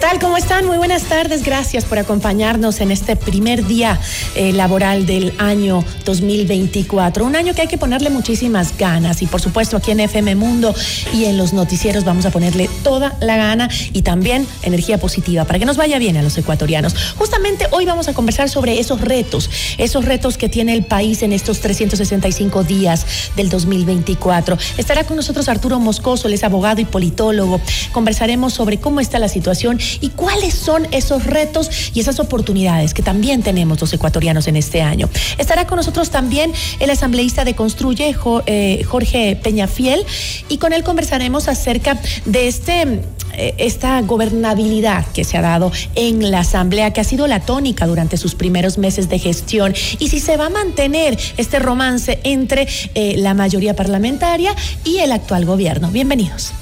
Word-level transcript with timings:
Tal? 0.00 0.18
¿Cómo 0.18 0.38
están? 0.38 0.64
Muy 0.64 0.78
buenas 0.78 1.02
tardes. 1.04 1.44
Gracias 1.44 1.84
por 1.84 1.98
acompañarnos 1.98 2.80
en 2.80 2.90
este 2.90 3.16
primer 3.16 3.66
día 3.66 4.00
eh, 4.34 4.50
laboral 4.52 5.04
del 5.04 5.34
año 5.36 5.84
2024. 6.06 7.22
Un 7.22 7.36
año 7.36 7.54
que 7.54 7.60
hay 7.60 7.68
que 7.68 7.76
ponerle 7.76 8.08
muchísimas 8.08 8.78
ganas 8.78 9.20
y 9.20 9.26
por 9.26 9.42
supuesto 9.42 9.76
aquí 9.76 9.90
en 9.90 10.00
FM 10.00 10.36
Mundo 10.36 10.74
y 11.12 11.26
en 11.26 11.36
los 11.36 11.52
noticieros 11.52 12.04
vamos 12.04 12.24
a 12.24 12.30
ponerle 12.30 12.70
toda 12.82 13.14
la 13.20 13.36
gana 13.36 13.68
y 13.92 14.00
también 14.00 14.46
energía 14.62 14.96
positiva 14.96 15.44
para 15.44 15.58
que 15.58 15.66
nos 15.66 15.76
vaya 15.76 15.98
bien 15.98 16.16
a 16.16 16.22
los 16.22 16.38
ecuatorianos. 16.38 16.94
Justamente 17.18 17.66
hoy 17.70 17.84
vamos 17.84 18.08
a 18.08 18.14
conversar 18.14 18.48
sobre 18.48 18.80
esos 18.80 19.02
retos, 19.02 19.50
esos 19.76 20.06
retos 20.06 20.38
que 20.38 20.48
tiene 20.48 20.72
el 20.72 20.84
país 20.84 21.22
en 21.22 21.34
estos 21.34 21.60
365 21.60 22.64
días 22.64 23.04
del 23.36 23.50
2024. 23.50 24.56
Estará 24.78 25.04
con 25.04 25.16
nosotros 25.16 25.50
Arturo 25.50 25.78
Moscoso, 25.78 26.26
él 26.26 26.34
es 26.34 26.44
abogado 26.44 26.80
y 26.80 26.86
politólogo. 26.86 27.60
Conversaremos 27.92 28.54
sobre 28.54 28.78
cómo 28.78 29.00
está 29.00 29.18
la 29.18 29.28
situación 29.28 29.78
y 30.00 30.10
cuáles 30.10 30.54
son 30.54 30.86
esos 30.92 31.24
retos 31.24 31.70
y 31.94 32.00
esas 32.00 32.20
oportunidades 32.20 32.94
que 32.94 33.02
también 33.02 33.42
tenemos 33.42 33.80
los 33.80 33.92
ecuatorianos 33.92 34.46
en 34.48 34.56
este 34.56 34.82
año. 34.82 35.08
Estará 35.38 35.66
con 35.66 35.76
nosotros 35.76 36.10
también 36.10 36.52
el 36.78 36.90
asambleísta 36.90 37.44
de 37.44 37.54
Construye, 37.54 38.14
eh, 38.46 38.84
Jorge 38.84 39.36
Peñafiel, 39.42 40.04
y 40.48 40.58
con 40.58 40.72
él 40.72 40.82
conversaremos 40.82 41.48
acerca 41.48 42.00
de 42.24 42.48
este 42.48 43.00
eh, 43.32 43.54
esta 43.58 44.00
gobernabilidad 44.02 45.06
que 45.14 45.24
se 45.24 45.38
ha 45.38 45.42
dado 45.42 45.70
en 45.94 46.30
la 46.30 46.40
Asamblea, 46.40 46.92
que 46.92 47.00
ha 47.00 47.04
sido 47.04 47.26
la 47.26 47.40
tónica 47.40 47.86
durante 47.86 48.16
sus 48.16 48.34
primeros 48.34 48.78
meses 48.78 49.08
de 49.08 49.18
gestión, 49.18 49.74
y 49.98 50.08
si 50.08 50.20
se 50.20 50.36
va 50.36 50.46
a 50.46 50.50
mantener 50.50 51.18
este 51.36 51.58
romance 51.58 52.20
entre 52.24 52.66
eh, 52.94 53.14
la 53.18 53.34
mayoría 53.34 53.74
parlamentaria 53.74 54.54
y 54.84 54.98
el 54.98 55.12
actual 55.12 55.44
gobierno. 55.44 55.90
Bienvenidos. 55.90 56.52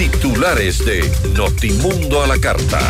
Titulares 0.00 0.82
de 0.86 1.02
Notimundo 1.34 2.22
a 2.22 2.26
la 2.26 2.38
Carta. 2.38 2.80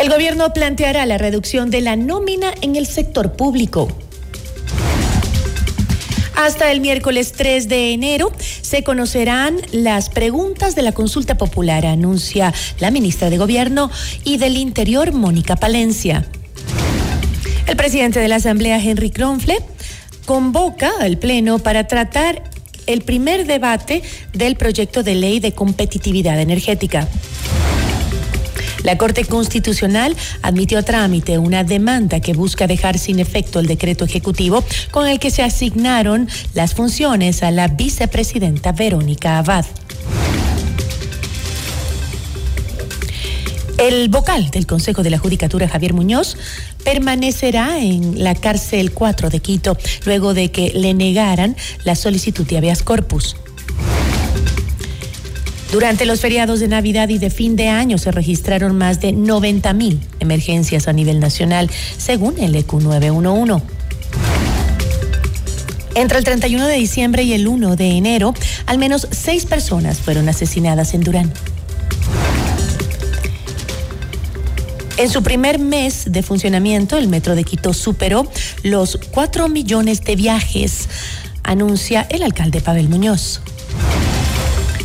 El 0.00 0.10
gobierno 0.10 0.52
planteará 0.52 1.06
la 1.06 1.18
reducción 1.18 1.70
de 1.70 1.82
la 1.82 1.94
nómina 1.94 2.52
en 2.60 2.74
el 2.74 2.88
sector 2.88 3.34
público. 3.34 4.03
Hasta 6.44 6.70
el 6.70 6.82
miércoles 6.82 7.32
3 7.32 7.70
de 7.70 7.94
enero 7.94 8.30
se 8.60 8.82
conocerán 8.82 9.56
las 9.72 10.10
preguntas 10.10 10.74
de 10.74 10.82
la 10.82 10.92
consulta 10.92 11.38
popular, 11.38 11.86
anuncia 11.86 12.52
la 12.80 12.90
ministra 12.90 13.30
de 13.30 13.38
Gobierno 13.38 13.90
y 14.24 14.36
del 14.36 14.58
Interior, 14.58 15.14
Mónica 15.14 15.56
Palencia. 15.56 16.26
El 17.66 17.76
presidente 17.76 18.20
de 18.20 18.28
la 18.28 18.36
Asamblea, 18.36 18.78
Henry 18.78 19.08
Kronfle, 19.08 19.56
convoca 20.26 20.92
al 21.00 21.16
Pleno 21.16 21.60
para 21.60 21.86
tratar 21.86 22.42
el 22.86 23.00
primer 23.00 23.46
debate 23.46 24.02
del 24.34 24.56
proyecto 24.56 25.02
de 25.02 25.14
ley 25.14 25.40
de 25.40 25.52
competitividad 25.52 26.38
energética. 26.38 27.08
La 28.84 28.98
Corte 28.98 29.24
Constitucional 29.24 30.14
admitió 30.42 30.78
a 30.78 30.82
trámite 30.82 31.38
una 31.38 31.64
demanda 31.64 32.20
que 32.20 32.34
busca 32.34 32.66
dejar 32.66 32.98
sin 32.98 33.18
efecto 33.18 33.58
el 33.58 33.66
decreto 33.66 34.04
ejecutivo 34.04 34.62
con 34.90 35.08
el 35.08 35.18
que 35.18 35.30
se 35.30 35.42
asignaron 35.42 36.28
las 36.52 36.74
funciones 36.74 37.42
a 37.42 37.50
la 37.50 37.68
vicepresidenta 37.68 38.72
Verónica 38.72 39.38
Abad. 39.38 39.64
El 43.78 44.08
vocal 44.08 44.50
del 44.50 44.66
Consejo 44.66 45.02
de 45.02 45.10
la 45.10 45.18
Judicatura, 45.18 45.66
Javier 45.66 45.94
Muñoz, 45.94 46.36
permanecerá 46.84 47.80
en 47.80 48.22
la 48.22 48.34
cárcel 48.34 48.92
4 48.92 49.30
de 49.30 49.40
Quito 49.40 49.78
luego 50.04 50.34
de 50.34 50.50
que 50.50 50.72
le 50.74 50.92
negaran 50.92 51.56
la 51.84 51.94
solicitud 51.96 52.46
de 52.46 52.58
habeas 52.58 52.82
corpus. 52.82 53.34
Durante 55.74 56.06
los 56.06 56.20
feriados 56.20 56.60
de 56.60 56.68
Navidad 56.68 57.08
y 57.08 57.18
de 57.18 57.30
fin 57.30 57.56
de 57.56 57.66
año 57.66 57.98
se 57.98 58.12
registraron 58.12 58.78
más 58.78 59.00
de 59.00 59.10
90 59.10 59.72
mil 59.72 59.98
emergencias 60.20 60.86
a 60.86 60.92
nivel 60.92 61.18
nacional, 61.18 61.68
según 61.98 62.38
el 62.38 62.54
EQ 62.54 62.74
911. 62.74 63.60
Entre 65.96 66.18
el 66.18 66.22
31 66.22 66.68
de 66.68 66.76
diciembre 66.76 67.24
y 67.24 67.32
el 67.32 67.48
1 67.48 67.74
de 67.74 67.90
enero, 67.90 68.34
al 68.66 68.78
menos 68.78 69.08
seis 69.10 69.46
personas 69.46 69.98
fueron 69.98 70.28
asesinadas 70.28 70.94
en 70.94 71.00
Durán. 71.00 71.32
En 74.96 75.10
su 75.10 75.24
primer 75.24 75.58
mes 75.58 76.04
de 76.06 76.22
funcionamiento, 76.22 76.98
el 76.98 77.08
Metro 77.08 77.34
de 77.34 77.42
Quito 77.42 77.74
superó 77.74 78.30
los 78.62 78.96
4 79.10 79.48
millones 79.48 80.02
de 80.02 80.14
viajes, 80.14 80.88
anuncia 81.42 82.06
el 82.10 82.22
alcalde 82.22 82.60
Pavel 82.60 82.88
Muñoz. 82.88 83.40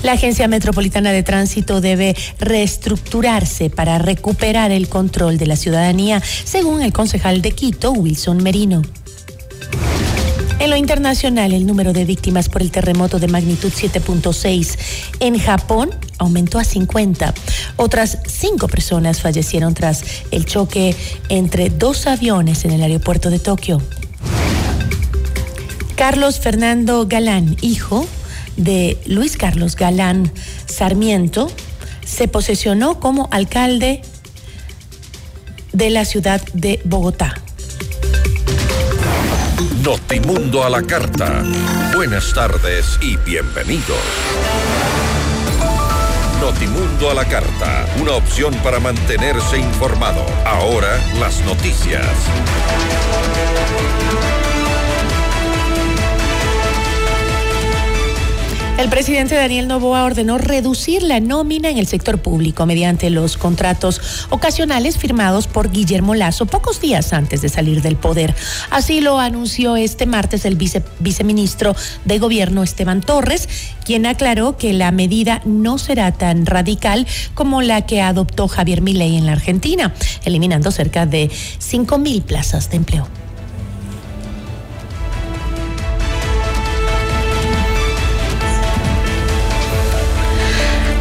La 0.01 0.13
Agencia 0.13 0.47
Metropolitana 0.47 1.11
de 1.11 1.23
Tránsito 1.23 1.81
debe 1.81 2.15
reestructurarse 2.39 3.69
para 3.69 3.97
recuperar 3.99 4.71
el 4.71 4.87
control 4.87 5.37
de 5.37 5.45
la 5.45 5.57
ciudadanía, 5.57 6.21
según 6.45 6.81
el 6.81 6.93
concejal 6.93 7.41
de 7.41 7.51
Quito, 7.51 7.91
Wilson 7.91 8.41
Merino. 8.41 8.81
En 10.59 10.69
lo 10.69 10.77
internacional, 10.77 11.53
el 11.53 11.65
número 11.65 11.91
de 11.91 12.05
víctimas 12.05 12.47
por 12.47 12.61
el 12.61 12.71
terremoto 12.71 13.19
de 13.19 13.27
magnitud 13.27 13.71
7.6 13.71 14.77
en 15.19 15.37
Japón 15.37 15.89
aumentó 16.17 16.59
a 16.59 16.63
50. 16.63 17.33
Otras 17.75 18.19
cinco 18.25 18.67
personas 18.67 19.21
fallecieron 19.21 19.73
tras 19.73 20.03
el 20.31 20.45
choque 20.45 20.95
entre 21.27 21.69
dos 21.69 22.07
aviones 22.07 22.63
en 22.63 22.71
el 22.71 22.83
aeropuerto 22.83 23.29
de 23.29 23.39
Tokio. 23.39 23.81
Carlos 25.95 26.39
Fernando 26.39 27.05
Galán, 27.07 27.57
hijo 27.61 28.05
de 28.59 28.97
Luis 29.05 29.37
Carlos 29.37 29.75
Galán 29.75 30.31
Sarmiento, 30.67 31.49
se 32.05 32.27
posesionó 32.27 32.99
como 32.99 33.27
alcalde 33.31 34.01
de 35.73 35.89
la 35.89 36.05
ciudad 36.05 36.41
de 36.53 36.79
Bogotá. 36.83 37.35
Notimundo 39.83 40.63
a 40.63 40.69
la 40.69 40.81
carta. 40.83 41.43
Buenas 41.95 42.33
tardes 42.33 42.99
y 43.01 43.15
bienvenidos. 43.17 43.97
Notimundo 46.41 47.11
a 47.11 47.13
la 47.13 47.25
carta, 47.25 47.85
una 48.01 48.13
opción 48.13 48.53
para 48.63 48.79
mantenerse 48.79 49.57
informado. 49.57 50.25
Ahora 50.45 50.99
las 51.19 51.43
noticias. 51.45 52.05
El 58.79 58.87
presidente 58.87 59.35
Daniel 59.35 59.67
Novoa 59.67 60.05
ordenó 60.05 60.37
reducir 60.37 61.03
la 61.03 61.19
nómina 61.19 61.69
en 61.69 61.77
el 61.77 61.85
sector 61.85 62.21
público 62.21 62.65
mediante 62.65 63.09
los 63.09 63.35
contratos 63.35 63.99
ocasionales 64.29 64.97
firmados 64.97 65.47
por 65.47 65.69
Guillermo 65.69 66.15
Lazo 66.15 66.45
pocos 66.45 66.79
días 66.79 67.11
antes 67.11 67.41
de 67.41 67.49
salir 67.49 67.81
del 67.81 67.97
poder. 67.97 68.33
Así 68.69 69.01
lo 69.01 69.19
anunció 69.19 69.75
este 69.75 70.05
martes 70.05 70.45
el 70.45 70.55
viceministro 70.55 71.75
de 72.05 72.19
Gobierno 72.19 72.63
Esteban 72.63 73.01
Torres, 73.01 73.49
quien 73.83 74.05
aclaró 74.05 74.55
que 74.55 74.71
la 74.71 74.93
medida 74.93 75.41
no 75.43 75.77
será 75.77 76.13
tan 76.13 76.45
radical 76.45 77.05
como 77.33 77.61
la 77.61 77.85
que 77.85 78.01
adoptó 78.01 78.47
Javier 78.47 78.81
Milei 78.81 79.17
en 79.17 79.25
la 79.25 79.33
Argentina, 79.33 79.93
eliminando 80.23 80.71
cerca 80.71 81.05
de 81.05 81.29
5 81.57 81.97
mil 81.97 82.21
plazas 82.21 82.69
de 82.69 82.77
empleo. 82.77 83.28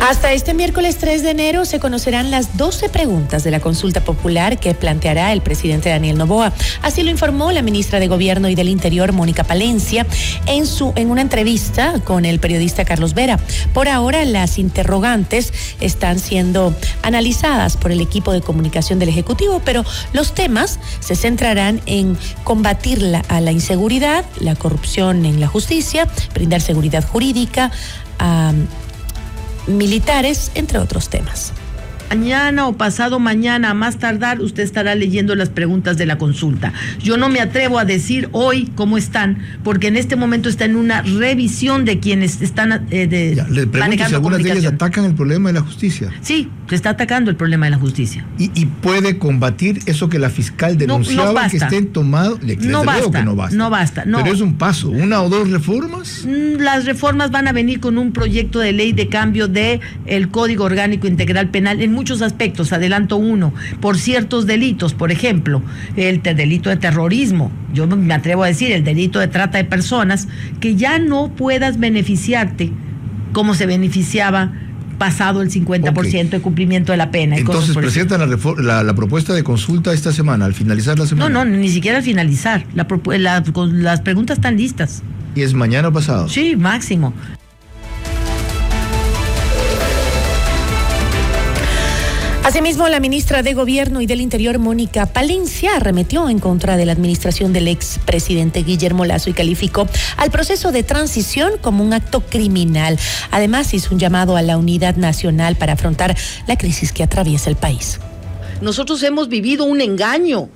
Hasta 0.01 0.33
este 0.33 0.55
miércoles 0.55 0.97
3 0.99 1.23
de 1.23 1.31
enero 1.31 1.65
se 1.65 1.81
conocerán 1.81 2.31
las 2.31 2.57
12 2.57 2.89
preguntas 2.89 3.43
de 3.43 3.51
la 3.51 3.59
consulta 3.59 4.01
popular 4.05 4.59
que 4.59 4.73
planteará 4.73 5.33
el 5.33 5.43
presidente 5.43 5.91
Daniel 5.91 6.17
Novoa. 6.17 6.53
Así 6.83 7.03
lo 7.03 7.11
informó 7.11 7.51
la 7.51 7.63
ministra 7.63 7.99
de 7.99 8.07
Gobierno 8.07 8.49
y 8.49 8.55
del 8.55 8.69
Interior, 8.69 9.13
Mónica 9.13 9.43
Palencia, 9.43 10.07
en, 10.47 10.67
su, 10.67 10.93
en 10.95 11.11
una 11.11 11.21
entrevista 11.21 12.01
con 12.05 12.25
el 12.25 12.39
periodista 12.39 12.85
Carlos 12.85 13.13
Vera. 13.13 13.41
Por 13.75 13.89
ahora, 13.89 14.25
las 14.25 14.59
interrogantes 14.59 15.53
están 15.81 16.21
siendo 16.21 16.75
analizadas 17.03 17.77
por 17.77 17.91
el 17.91 18.01
equipo 18.01 18.33
de 18.33 18.41
comunicación 18.41 19.01
del 19.01 19.09
Ejecutivo, 19.09 19.61
pero 19.65 19.85
los 20.13 20.33
temas 20.33 20.79
se 21.01 21.17
centrarán 21.17 21.83
en 21.87 22.17
combatir 22.45 23.03
la, 23.03 23.19
a 23.29 23.41
la 23.41 23.51
inseguridad, 23.51 24.25
la 24.41 24.55
corrupción 24.55 25.27
en 25.27 25.41
la 25.41 25.49
justicia, 25.49 26.07
brindar 26.33 26.61
seguridad 26.61 27.05
jurídica, 27.07 27.73
a 28.21 28.53
militares, 29.69 30.51
entre 30.55 30.79
otros 30.79 31.09
temas. 31.09 31.53
Mañana 32.11 32.67
o 32.67 32.73
pasado 32.73 33.19
mañana, 33.19 33.71
a 33.71 33.75
más 33.75 33.99
tardar, 33.99 34.41
usted 34.41 34.63
estará 34.63 34.95
leyendo 34.95 35.35
las 35.35 35.51
preguntas 35.51 35.99
de 35.99 36.07
la 36.07 36.17
consulta. 36.17 36.73
Yo 37.03 37.19
no 37.19 37.29
me 37.29 37.41
atrevo 37.41 37.79
a 37.79 37.85
decir 37.85 38.31
hoy 38.33 38.73
cómo 38.75 38.97
están, 38.97 39.39
porque 39.63 39.89
en 39.89 39.97
este 39.97 40.17
momento 40.17 40.49
está 40.49 40.65
en 40.65 40.77
una 40.77 41.03
revisión 41.03 41.85
de 41.85 42.01
quienes 42.01 42.41
están 42.41 42.87
eh, 42.91 43.07
de, 43.07 43.35
ya, 43.35 43.47
le 43.49 43.67
pregunto 43.67 44.09
si 44.09 44.15
algunas 44.15 44.43
de 44.43 44.53
ellas 44.53 44.73
atacan 44.73 45.05
el 45.05 45.15
problema 45.15 45.51
de 45.51 45.55
la 45.55 45.61
justicia. 45.61 46.11
Sí, 46.23 46.49
se 46.67 46.77
está 46.77 46.91
atacando 46.91 47.31
el 47.31 47.37
problema 47.37 47.67
de 47.67 47.73
la 47.73 47.79
justicia. 47.79 48.25
¿Y, 48.39 48.51
y 48.59 48.65
puede 48.65 49.19
combatir 49.19 49.81
eso 49.85 50.09
que 50.09 50.19
la 50.19 50.31
fiscal 50.31 50.79
denunciaba 50.79 51.33
no, 51.33 51.43
no 51.43 51.51
que 51.51 51.57
estén 51.59 51.89
tomados? 51.89 52.41
No 52.43 52.85
basta, 52.85 53.23
no 53.23 53.37
basta, 53.37 53.57
no 53.57 53.71
basta. 53.71 54.05
No. 54.07 54.23
Pero 54.23 54.35
es 54.35 54.41
un 54.41 54.55
paso, 54.57 54.89
una 54.89 55.21
o 55.21 55.29
dos 55.29 55.51
reformas. 55.51 56.25
Mm, 56.27 56.61
las 56.63 56.87
reformas 56.87 57.31
van 57.31 57.49
a 57.49 57.53
venir 57.53 57.81
con 57.81 57.99
un 57.99 58.13
proyecto 58.13 58.61
de 58.61 58.73
ley 58.73 58.93
de 58.93 59.09
cambio 59.09 59.47
de 59.47 59.81
el 60.07 60.31
Código 60.31 60.65
Orgánico 60.65 61.07
Integral 61.07 61.51
Penal 61.51 61.83
en 61.83 61.98
muchos 61.99 62.23
aspectos, 62.23 62.73
adelanto 62.73 63.17
uno, 63.17 63.53
por 63.81 63.99
ciertos 63.99 64.47
delitos, 64.47 64.95
por 64.95 65.11
ejemplo, 65.11 65.63
el 65.97 66.23
delito 66.23 66.71
de 66.71 66.77
terrorismo, 66.77 67.51
yo 67.75 67.89
me 67.89 68.15
atrevo 68.15 68.45
a 68.45 68.47
decir, 68.47 68.71
el 68.71 68.85
delito 68.85 69.19
de 69.19 69.27
trata 69.27 69.59
de 69.59 69.65
personas, 69.65 70.29
que 70.61 70.77
ya 70.77 71.01
no 71.01 71.33
puedas 71.35 71.81
beneficiarte 71.81 72.71
como 73.33 73.55
se 73.55 73.67
beneficiaba 73.67 74.53
pasado 74.97 75.43
el 75.43 75.51
50% 75.51 75.91
okay. 75.91 76.29
de 76.29 76.41
cumplimiento 76.41 76.93
de 76.93 76.99
la 76.99 77.11
pena. 77.11 77.37
Entonces 77.37 77.75
presentan 77.75 78.21
la, 78.21 78.39
la, 78.59 78.83
la, 78.85 78.95
propuesta 78.95 79.35
de 79.35 79.43
consulta 79.43 79.93
esta 79.93 80.13
semana, 80.13 80.45
al 80.45 80.55
finalizar 80.55 80.97
la 81.01 81.07
semana. 81.07 81.29
No, 81.29 81.45
no, 81.45 81.57
ni 81.57 81.69
siquiera 81.69 81.99
al 81.99 82.05
finalizar. 82.05 82.65
La, 82.77 82.87
la, 83.19 83.43
las 83.73 84.01
preguntas 84.03 84.39
están 84.39 84.57
listas. 84.57 85.03
¿Y 85.35 85.43
es 85.43 85.53
mañana 85.53 85.89
o 85.89 85.93
pasado? 85.93 86.29
Sí, 86.29 86.55
máximo. 86.55 87.13
Asimismo, 92.49 92.89
la 92.89 92.99
ministra 92.99 93.43
de 93.43 93.53
Gobierno 93.53 94.01
y 94.01 94.07
del 94.07 94.23
Interior, 94.23 94.59
Mónica 94.59 95.05
Palencia, 95.05 95.77
arremetió 95.77 96.31
en 96.31 96.39
contra 96.39 96.79
de 96.79 96.87
la 96.87 96.93
administración 96.93 97.53
del 97.53 97.69
expresidente 97.69 98.63
Guillermo 98.63 99.05
Lazo 99.05 99.29
y 99.29 99.35
calificó 99.35 99.87
al 100.17 100.31
proceso 100.31 100.73
de 100.73 100.83
transición 100.83 101.59
como 101.61 101.85
un 101.85 101.93
acto 101.93 102.23
criminal. 102.23 102.99
Además, 103.31 103.75
hizo 103.75 103.93
un 103.93 104.01
llamado 104.01 104.35
a 104.35 104.41
la 104.41 104.57
unidad 104.57 104.97
nacional 104.97 105.57
para 105.57 105.75
afrontar 105.75 106.17
la 106.47 106.57
crisis 106.57 106.91
que 106.91 107.03
atraviesa 107.03 107.51
el 107.51 107.57
país. 107.57 108.01
Nosotros 108.63 109.03
hemos 109.03 109.29
vivido 109.29 109.65
un 109.65 109.83
engaño. 109.83 110.49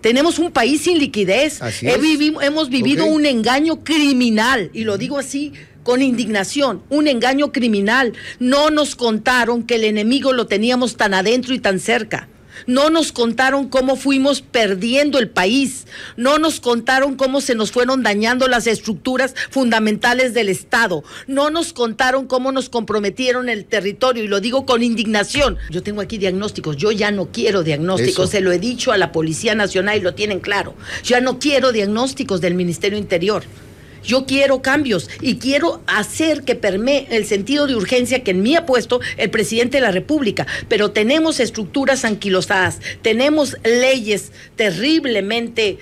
Tenemos 0.00 0.38
un 0.38 0.50
país 0.50 0.80
sin 0.80 0.98
liquidez. 0.98 1.60
Vivi 2.00 2.36
hemos 2.40 2.70
vivido 2.70 3.04
okay. 3.04 3.14
un 3.14 3.26
engaño 3.26 3.84
criminal, 3.84 4.70
y 4.72 4.84
lo 4.84 4.96
digo 4.96 5.18
así 5.18 5.52
con 5.82 6.02
indignación, 6.02 6.82
un 6.88 7.08
engaño 7.08 7.52
criminal. 7.52 8.12
No 8.38 8.70
nos 8.70 8.94
contaron 8.94 9.62
que 9.62 9.76
el 9.76 9.84
enemigo 9.84 10.32
lo 10.32 10.46
teníamos 10.46 10.96
tan 10.96 11.14
adentro 11.14 11.54
y 11.54 11.58
tan 11.58 11.80
cerca. 11.80 12.28
No 12.66 12.90
nos 12.90 13.12
contaron 13.12 13.68
cómo 13.68 13.96
fuimos 13.96 14.42
perdiendo 14.42 15.18
el 15.18 15.28
país. 15.28 15.86
No 16.16 16.38
nos 16.38 16.60
contaron 16.60 17.16
cómo 17.16 17.40
se 17.40 17.54
nos 17.54 17.70
fueron 17.70 18.02
dañando 18.02 18.48
las 18.48 18.66
estructuras 18.66 19.34
fundamentales 19.50 20.34
del 20.34 20.48
Estado. 20.48 21.04
No 21.26 21.50
nos 21.50 21.72
contaron 21.72 22.26
cómo 22.26 22.52
nos 22.52 22.68
comprometieron 22.68 23.48
el 23.48 23.64
territorio. 23.64 24.24
Y 24.24 24.28
lo 24.28 24.40
digo 24.40 24.66
con 24.66 24.82
indignación. 24.82 25.56
Yo 25.70 25.82
tengo 25.82 26.00
aquí 26.00 26.18
diagnósticos. 26.18 26.76
Yo 26.76 26.90
ya 26.90 27.10
no 27.10 27.30
quiero 27.30 27.62
diagnósticos. 27.62 28.24
Eso. 28.24 28.32
Se 28.32 28.40
lo 28.40 28.52
he 28.52 28.58
dicho 28.58 28.92
a 28.92 28.98
la 28.98 29.12
Policía 29.12 29.54
Nacional 29.54 29.98
y 29.98 30.02
lo 30.02 30.14
tienen 30.14 30.40
claro. 30.40 30.74
Ya 31.04 31.20
no 31.20 31.38
quiero 31.38 31.72
diagnósticos 31.72 32.40
del 32.40 32.54
Ministerio 32.54 32.98
Interior. 32.98 33.44
Yo 34.02 34.26
quiero 34.26 34.62
cambios 34.62 35.08
y 35.20 35.36
quiero 35.36 35.82
hacer 35.86 36.42
que 36.42 36.54
permee 36.54 37.06
el 37.10 37.26
sentido 37.26 37.66
de 37.66 37.76
urgencia 37.76 38.22
que 38.24 38.32
en 38.32 38.42
mí 38.42 38.56
ha 38.56 38.66
puesto 38.66 39.00
el 39.16 39.30
presidente 39.30 39.78
de 39.78 39.82
la 39.82 39.90
República. 39.90 40.46
Pero 40.68 40.90
tenemos 40.90 41.40
estructuras 41.40 42.04
anquilosadas, 42.04 42.80
tenemos 43.02 43.56
leyes 43.64 44.32
terriblemente 44.56 45.78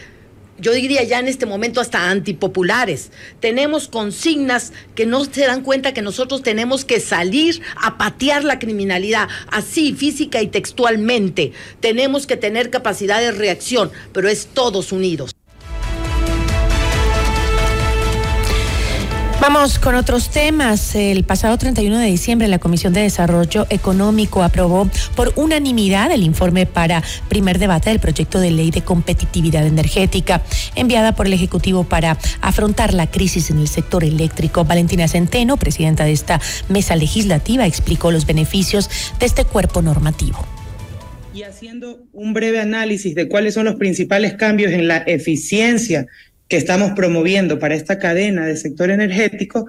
yo 0.58 0.72
diría 0.72 1.02
ya 1.02 1.18
en 1.18 1.28
este 1.28 1.44
momento 1.44 1.80
hasta 1.80 2.10
antipopulares. 2.10 3.10
Tenemos 3.40 3.88
consignas 3.88 4.72
que 4.94 5.04
no 5.04 5.24
se 5.24 5.46
dan 5.46 5.62
cuenta 5.62 5.92
que 5.92 6.02
nosotros 6.02 6.42
tenemos 6.42 6.84
que 6.84 7.00
salir 7.00 7.60
a 7.76 7.98
patear 7.98 8.44
la 8.44 8.58
criminalidad, 8.58 9.28
así 9.48 9.92
física 9.92 10.40
y 10.40 10.48
textualmente. 10.48 11.52
Tenemos 11.80 12.26
que 12.26 12.36
tener 12.36 12.70
capacidad 12.70 13.20
de 13.20 13.32
reacción, 13.32 13.90
pero 14.12 14.28
es 14.28 14.46
todos 14.46 14.92
unidos. 14.92 15.35
Vamos 19.48 19.78
con 19.78 19.94
otros 19.94 20.30
temas. 20.30 20.96
El 20.96 21.22
pasado 21.22 21.56
31 21.56 22.00
de 22.00 22.06
diciembre 22.06 22.48
la 22.48 22.58
Comisión 22.58 22.92
de 22.92 23.02
Desarrollo 23.02 23.64
Económico 23.70 24.42
aprobó 24.42 24.90
por 25.14 25.32
unanimidad 25.36 26.10
el 26.10 26.24
informe 26.24 26.66
para 26.66 27.00
primer 27.28 27.60
debate 27.60 27.90
del 27.90 28.00
proyecto 28.00 28.40
de 28.40 28.50
ley 28.50 28.72
de 28.72 28.82
competitividad 28.82 29.64
energética 29.64 30.42
enviada 30.74 31.14
por 31.14 31.28
el 31.28 31.32
Ejecutivo 31.32 31.84
para 31.84 32.18
afrontar 32.40 32.92
la 32.92 33.08
crisis 33.08 33.48
en 33.50 33.60
el 33.60 33.68
sector 33.68 34.02
eléctrico. 34.02 34.64
Valentina 34.64 35.06
Centeno, 35.06 35.56
presidenta 35.58 36.04
de 36.04 36.10
esta 36.10 36.40
mesa 36.68 36.96
legislativa, 36.96 37.66
explicó 37.66 38.10
los 38.10 38.26
beneficios 38.26 38.90
de 39.20 39.26
este 39.26 39.44
cuerpo 39.44 39.80
normativo. 39.80 40.44
Y 41.32 41.44
haciendo 41.44 42.00
un 42.12 42.32
breve 42.32 42.58
análisis 42.58 43.14
de 43.14 43.28
cuáles 43.28 43.54
son 43.54 43.66
los 43.66 43.76
principales 43.76 44.34
cambios 44.34 44.72
en 44.72 44.88
la 44.88 44.96
eficiencia 44.96 46.08
que 46.48 46.56
estamos 46.56 46.92
promoviendo 46.92 47.58
para 47.58 47.74
esta 47.74 47.98
cadena 47.98 48.46
del 48.46 48.56
sector 48.56 48.90
energético, 48.90 49.66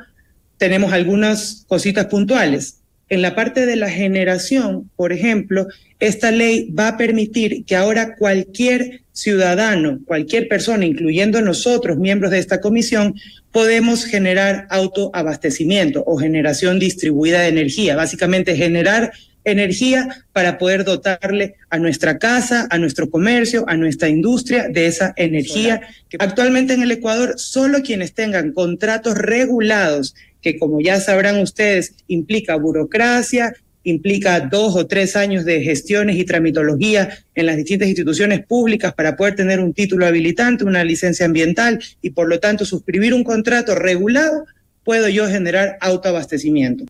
tenemos 0.57 0.93
algunas 0.93 1.65
cositas 1.67 2.07
puntuales. 2.07 2.79
En 3.10 3.22
la 3.22 3.36
parte 3.36 3.65
de 3.65 3.77
la 3.77 3.89
generación, 3.89 4.89
por 4.96 5.13
ejemplo, 5.13 5.67
esta 6.00 6.29
ley 6.29 6.69
va 6.72 6.89
a 6.89 6.98
permitir 6.98 7.63
que 7.63 7.75
ahora 7.75 8.15
cualquier 8.15 9.01
ciudadano, 9.13 10.00
cualquier 10.05 10.48
persona, 10.48 10.86
incluyendo 10.86 11.41
nosotros, 11.41 11.98
miembros 11.98 12.31
de 12.31 12.39
esta 12.39 12.60
comisión, 12.60 13.15
podemos 13.51 14.05
generar 14.05 14.67
autoabastecimiento 14.69 16.03
o 16.05 16.17
generación 16.17 16.79
distribuida 16.79 17.41
de 17.41 17.48
energía. 17.48 17.96
Básicamente 17.96 18.55
generar 18.55 19.13
energía 19.51 20.25
para 20.34 20.58
poder 20.58 20.84
dotarle 20.84 21.56
a 21.70 21.80
nuestra 21.80 22.18
casa, 22.20 22.68
a 22.70 22.77
nuestro 22.77 23.10
comercio, 23.10 23.63
a 23.68 23.77
nuestra 23.77 24.10
industria 24.10 24.68
de 24.68 24.88
esa 24.88 25.13
energía. 25.16 25.82
Actualmente 26.20 26.74
en 26.74 26.84
el 26.84 26.92
Ecuador, 26.92 27.36
solo 27.38 27.82
quienes 27.82 28.13
tengan 28.13 28.51
contratos 28.51 29.18
regulados, 29.18 30.16
que 30.42 30.60
como 30.60 30.82
ya 30.82 31.00
sabrán 31.00 31.39
ustedes, 31.39 31.94
implica 32.08 32.56
burocracia, 32.58 33.54
implica 33.84 34.42
dos 34.42 34.75
o 34.75 34.86
tres 34.86 35.16
años 35.16 35.46
de 35.46 35.62
gestiones 35.62 36.18
y 36.18 36.25
tramitología 36.25 37.18
en 37.34 37.46
las 37.46 37.56
distintas 37.56 37.88
instituciones 37.88 38.46
públicas 38.46 38.94
para 38.94 39.16
poder 39.16 39.36
tener 39.36 39.62
un 39.62 39.74
título 39.74 40.06
habilitante, 40.06 40.66
una 40.66 40.84
licencia 40.84 41.25
ambiental 41.25 41.80
y 42.01 42.10
por 42.10 42.27
lo 42.27 42.39
tanto 42.42 42.66
suscribir 42.66 43.13
un 43.13 43.24
contrato 43.24 43.75
regulado, 43.75 44.46
puedo 44.84 45.08
yo 45.08 45.27
generar 45.27 45.77
autoabastecimiento. 45.80 46.86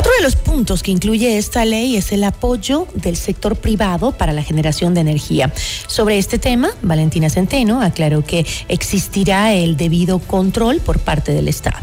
Otro 0.00 0.12
de 0.16 0.22
los 0.22 0.34
puntos 0.34 0.82
que 0.82 0.92
incluye 0.92 1.36
esta 1.36 1.66
ley 1.66 1.94
es 1.94 2.10
el 2.12 2.24
apoyo 2.24 2.86
del 2.94 3.16
sector 3.16 3.56
privado 3.56 4.12
para 4.12 4.32
la 4.32 4.42
generación 4.42 4.94
de 4.94 5.02
energía. 5.02 5.52
Sobre 5.88 6.16
este 6.16 6.38
tema, 6.38 6.70
Valentina 6.80 7.28
Centeno 7.28 7.82
aclaró 7.82 8.24
que 8.24 8.46
existirá 8.68 9.52
el 9.52 9.76
debido 9.76 10.18
control 10.18 10.80
por 10.80 11.00
parte 11.00 11.32
del 11.32 11.48
Estado 11.48 11.76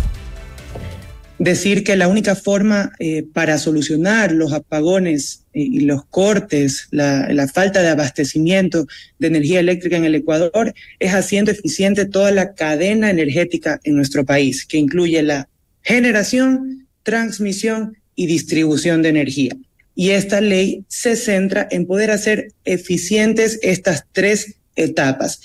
decir 1.38 1.84
que 1.84 1.96
la 1.96 2.08
única 2.08 2.34
forma 2.34 2.92
eh, 2.98 3.22
para 3.32 3.60
solucionar 3.60 4.32
los 4.32 4.54
apagones 4.54 5.44
eh, 5.54 5.62
y 5.62 5.82
los 5.82 6.04
cortes, 6.06 6.88
la, 6.90 7.32
la, 7.32 7.48
falta 7.48 7.84
de 7.84 7.90
abastecimiento 7.90 8.88
de 9.20 9.28
energía 9.28 9.60
eléctrica 9.60 9.98
en 9.98 10.06
el 10.06 10.16
Ecuador 10.16 10.74
es 10.98 11.14
haciendo 11.14 11.52
eficiente 11.52 12.06
toda 12.06 12.32
la 12.32 12.56
cadena 12.56 13.12
energética 13.12 13.80
en 13.84 13.96
nuestro 13.96 14.26
país, 14.26 14.66
que 14.66 14.78
incluye 14.78 15.22
la 15.22 15.48
generación, 15.84 16.88
transmisión 17.04 17.96
y 18.18 18.26
distribución 18.26 19.02
de 19.02 19.10
energía. 19.10 19.56
Y 19.96 20.10
esta 20.10 20.42
ley 20.42 20.84
se 20.90 21.16
centra 21.16 21.66
en 21.72 21.86
poder 21.86 22.12
hacer 22.12 22.52
eficientes 22.66 23.60
estas 23.64 24.04
tres 24.12 24.56
etapas 24.76 25.40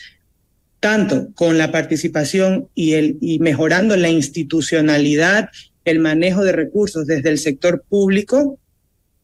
tanto 0.82 1.32
con 1.34 1.58
la 1.58 1.70
participación 1.70 2.68
y, 2.74 2.94
el, 2.94 3.16
y 3.20 3.38
mejorando 3.38 3.96
la 3.96 4.08
institucionalidad 4.08 5.48
el 5.84 6.00
manejo 6.00 6.42
de 6.42 6.50
recursos 6.50 7.06
desde 7.06 7.30
el 7.30 7.38
sector 7.38 7.84
público, 7.88 8.58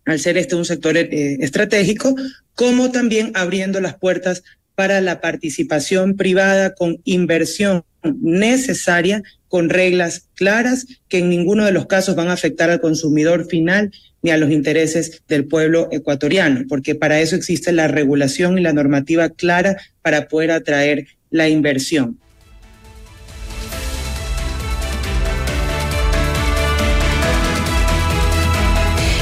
al 0.04 0.20
ser 0.20 0.38
este 0.38 0.54
un 0.54 0.64
sector 0.64 0.96
eh, 0.96 1.38
estratégico, 1.40 2.14
como 2.54 2.92
también 2.92 3.32
abriendo 3.34 3.80
las 3.80 3.96
puertas 3.96 4.44
para 4.78 5.00
la 5.00 5.20
participación 5.20 6.14
privada 6.14 6.72
con 6.76 7.00
inversión 7.02 7.82
necesaria, 8.22 9.24
con 9.48 9.70
reglas 9.70 10.28
claras 10.36 10.86
que 11.08 11.18
en 11.18 11.30
ninguno 11.30 11.64
de 11.64 11.72
los 11.72 11.86
casos 11.86 12.14
van 12.14 12.28
a 12.28 12.34
afectar 12.34 12.70
al 12.70 12.80
consumidor 12.80 13.48
final 13.48 13.90
ni 14.22 14.30
a 14.30 14.36
los 14.36 14.52
intereses 14.52 15.24
del 15.26 15.48
pueblo 15.48 15.88
ecuatoriano, 15.90 16.64
porque 16.68 16.94
para 16.94 17.18
eso 17.18 17.34
existe 17.34 17.72
la 17.72 17.88
regulación 17.88 18.56
y 18.56 18.62
la 18.62 18.72
normativa 18.72 19.30
clara 19.30 19.78
para 20.00 20.28
poder 20.28 20.52
atraer 20.52 21.08
la 21.30 21.48
inversión. 21.48 22.16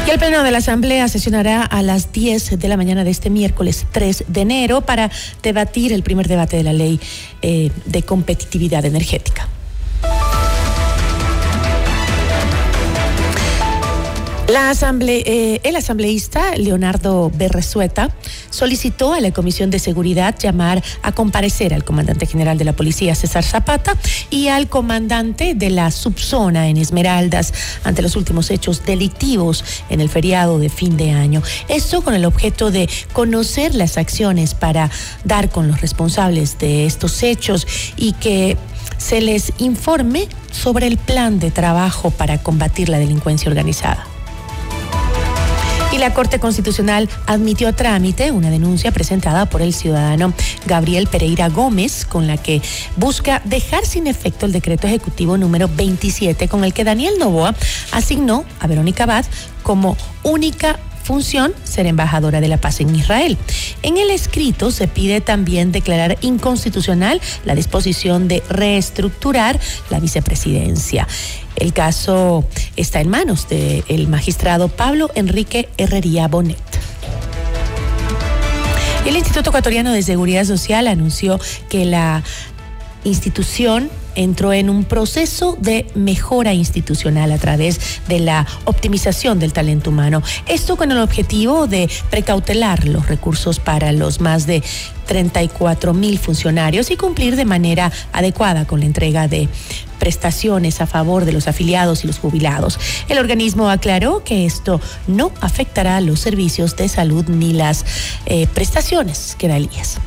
Y 0.06 0.10
el 0.10 0.20
Pleno 0.20 0.44
de 0.44 0.52
la 0.52 0.58
Asamblea 0.58 1.08
sesionará 1.08 1.64
a 1.64 1.82
las 1.82 2.12
10 2.12 2.60
de 2.60 2.68
la 2.68 2.76
mañana 2.76 3.02
de 3.02 3.10
este 3.10 3.28
miércoles 3.28 3.86
3 3.90 4.26
de 4.28 4.40
enero 4.40 4.82
para 4.82 5.10
debatir 5.42 5.92
el 5.92 6.04
primer 6.04 6.28
debate 6.28 6.56
de 6.56 6.62
la 6.62 6.72
ley 6.72 7.00
eh, 7.42 7.72
de 7.86 8.02
competitividad 8.04 8.84
energética. 8.84 9.48
Eh, 14.48 15.60
el 15.64 15.74
asambleísta 15.74 16.56
Leonardo 16.56 17.32
Berresueta 17.34 18.10
solicitó 18.50 19.12
a 19.12 19.20
la 19.20 19.32
Comisión 19.32 19.70
de 19.70 19.80
Seguridad 19.80 20.36
llamar 20.38 20.84
a 21.02 21.10
comparecer 21.10 21.74
al 21.74 21.84
comandante 21.84 22.26
general 22.26 22.56
de 22.56 22.64
la 22.64 22.72
policía 22.72 23.16
César 23.16 23.42
Zapata 23.42 23.96
y 24.30 24.46
al 24.46 24.68
comandante 24.68 25.54
de 25.54 25.70
la 25.70 25.90
subzona 25.90 26.68
en 26.68 26.76
Esmeraldas 26.76 27.52
ante 27.82 28.02
los 28.02 28.14
últimos 28.14 28.50
hechos 28.50 28.84
delictivos 28.86 29.64
en 29.90 30.00
el 30.00 30.08
feriado 30.08 30.60
de 30.60 30.68
fin 30.68 30.96
de 30.96 31.10
año. 31.10 31.42
Esto 31.68 32.02
con 32.02 32.14
el 32.14 32.24
objeto 32.24 32.70
de 32.70 32.88
conocer 33.12 33.74
las 33.74 33.98
acciones 33.98 34.54
para 34.54 34.90
dar 35.24 35.50
con 35.50 35.66
los 35.66 35.80
responsables 35.80 36.56
de 36.58 36.86
estos 36.86 37.24
hechos 37.24 37.66
y 37.96 38.12
que 38.12 38.56
se 38.96 39.20
les 39.20 39.52
informe 39.58 40.28
sobre 40.52 40.86
el 40.86 40.98
plan 40.98 41.40
de 41.40 41.50
trabajo 41.50 42.12
para 42.12 42.38
combatir 42.38 42.88
la 42.88 42.98
delincuencia 42.98 43.50
organizada. 43.50 44.06
Y 45.96 45.98
la 45.98 46.12
Corte 46.12 46.38
Constitucional 46.38 47.08
admitió 47.26 47.68
a 47.68 47.72
trámite 47.72 48.30
una 48.30 48.50
denuncia 48.50 48.92
presentada 48.92 49.46
por 49.46 49.62
el 49.62 49.72
ciudadano 49.72 50.34
Gabriel 50.66 51.06
Pereira 51.06 51.48
Gómez, 51.48 52.04
con 52.04 52.26
la 52.26 52.36
que 52.36 52.60
busca 52.96 53.40
dejar 53.46 53.86
sin 53.86 54.06
efecto 54.06 54.44
el 54.44 54.52
decreto 54.52 54.86
ejecutivo 54.86 55.38
número 55.38 55.70
27, 55.74 56.48
con 56.48 56.64
el 56.64 56.74
que 56.74 56.84
Daniel 56.84 57.14
Novoa 57.18 57.54
asignó 57.92 58.44
a 58.60 58.66
Verónica 58.66 59.04
Abad 59.04 59.24
como 59.62 59.96
única 60.22 60.78
función 61.06 61.54
ser 61.62 61.86
embajadora 61.86 62.40
de 62.40 62.48
la 62.48 62.56
paz 62.56 62.80
en 62.80 62.94
Israel. 62.94 63.38
En 63.82 63.96
el 63.96 64.10
escrito 64.10 64.72
se 64.72 64.88
pide 64.88 65.20
también 65.20 65.70
declarar 65.70 66.18
inconstitucional 66.20 67.20
la 67.44 67.54
disposición 67.54 68.26
de 68.26 68.42
reestructurar 68.50 69.60
la 69.88 70.00
vicepresidencia. 70.00 71.06
El 71.54 71.72
caso 71.72 72.44
está 72.74 73.00
en 73.00 73.08
manos 73.08 73.48
del 73.48 74.08
magistrado 74.08 74.68
Pablo 74.68 75.10
Enrique 75.14 75.68
Herrería 75.78 76.26
Bonet. 76.26 76.58
El 79.06 79.16
Instituto 79.16 79.50
Ecuatoriano 79.50 79.92
de 79.92 80.02
Seguridad 80.02 80.44
Social 80.44 80.88
anunció 80.88 81.38
que 81.70 81.84
la 81.84 82.24
institución 83.04 83.88
entró 84.16 84.52
en 84.52 84.68
un 84.68 84.84
proceso 84.84 85.56
de 85.60 85.86
mejora 85.94 86.52
institucional 86.52 87.30
a 87.30 87.38
través 87.38 87.78
de 88.08 88.18
la 88.18 88.46
optimización 88.64 89.38
del 89.38 89.52
talento 89.52 89.90
humano. 89.90 90.22
Esto 90.46 90.76
con 90.76 90.90
el 90.90 90.98
objetivo 90.98 91.66
de 91.66 91.88
precautelar 92.10 92.86
los 92.86 93.06
recursos 93.06 93.60
para 93.60 93.92
los 93.92 94.20
más 94.20 94.46
de 94.46 94.62
34 95.06 95.94
mil 95.94 96.18
funcionarios 96.18 96.90
y 96.90 96.96
cumplir 96.96 97.36
de 97.36 97.44
manera 97.44 97.92
adecuada 98.12 98.66
con 98.66 98.80
la 98.80 98.86
entrega 98.86 99.28
de 99.28 99.48
prestaciones 99.98 100.80
a 100.80 100.86
favor 100.86 101.24
de 101.24 101.32
los 101.32 101.48
afiliados 101.48 102.04
y 102.04 102.06
los 102.06 102.18
jubilados. 102.18 102.78
El 103.08 103.18
organismo 103.18 103.70
aclaró 103.70 104.24
que 104.24 104.46
esto 104.46 104.80
no 105.06 105.32
afectará 105.40 106.00
los 106.00 106.20
servicios 106.20 106.76
de 106.76 106.88
salud 106.88 107.26
ni 107.28 107.52
las 107.52 107.84
eh, 108.26 108.46
prestaciones 108.52 109.36
que 109.38 109.48
da 109.48 109.56
el 109.56 109.70
IES. 109.72 109.98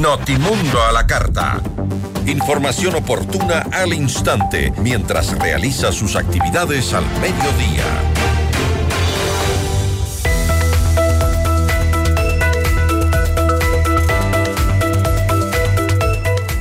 Notimundo 0.00 0.82
a 0.82 0.90
la 0.90 1.06
carta. 1.06 1.60
Información 2.24 2.94
oportuna 2.94 3.66
al 3.70 3.92
instante 3.92 4.72
mientras 4.78 5.38
realiza 5.38 5.92
sus 5.92 6.16
actividades 6.16 6.94
al 6.94 7.04
mediodía. 7.20 7.84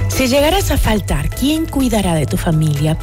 Si 0.10 0.28
llegaras 0.28 0.70
a 0.72 0.78
faltar, 0.78 1.30
¿quién 1.30 1.66
cuidará 1.66 2.16
de 2.16 2.26
tu 2.26 2.36
familia? 2.36 2.98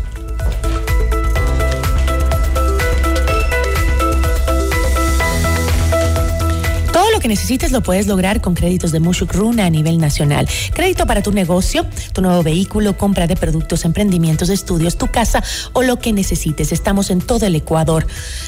Que 7.23 7.29
necesites 7.29 7.71
lo 7.71 7.83
puedes 7.83 8.09
lograr 8.09 8.41
con 8.41 8.55
créditos 8.55 8.91
de 8.91 8.99
Mushuk 8.99 9.33
Runa 9.33 9.67
a 9.67 9.71
nivel 9.71 9.99
nacional. 9.99 10.49
Crédito 10.75 11.07
para 11.07 11.23
tu 11.23 11.31
negocio, 11.31 11.87
tu 12.13 12.21
nuevo 12.21 12.43
vehículo, 12.43 12.99
compra 12.99 13.29
de 13.29 13.37
productos, 13.37 13.85
emprendimientos, 13.85 14.51
estudios, 14.51 14.99
tu 14.99 15.07
casa 15.07 15.43
o 15.73 15.83
lo 15.83 15.99
que 16.01 16.13
necesites. 16.13 16.73
Estamos 16.73 17.11
en 17.11 17.21
todo 17.21 17.47
el 17.47 17.55
Ecuador. 17.55 18.07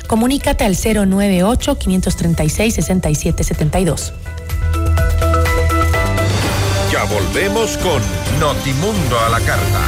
Comunícate 0.09 0.65
al 0.65 0.77
098 0.77 1.79
536 1.79 2.75
6772. 2.75 4.13
Ya 6.91 7.05
volvemos 7.05 7.79
con 7.79 8.03
Notimundo 8.41 9.21
a 9.21 9.29
la 9.29 9.41
carta. 9.41 9.81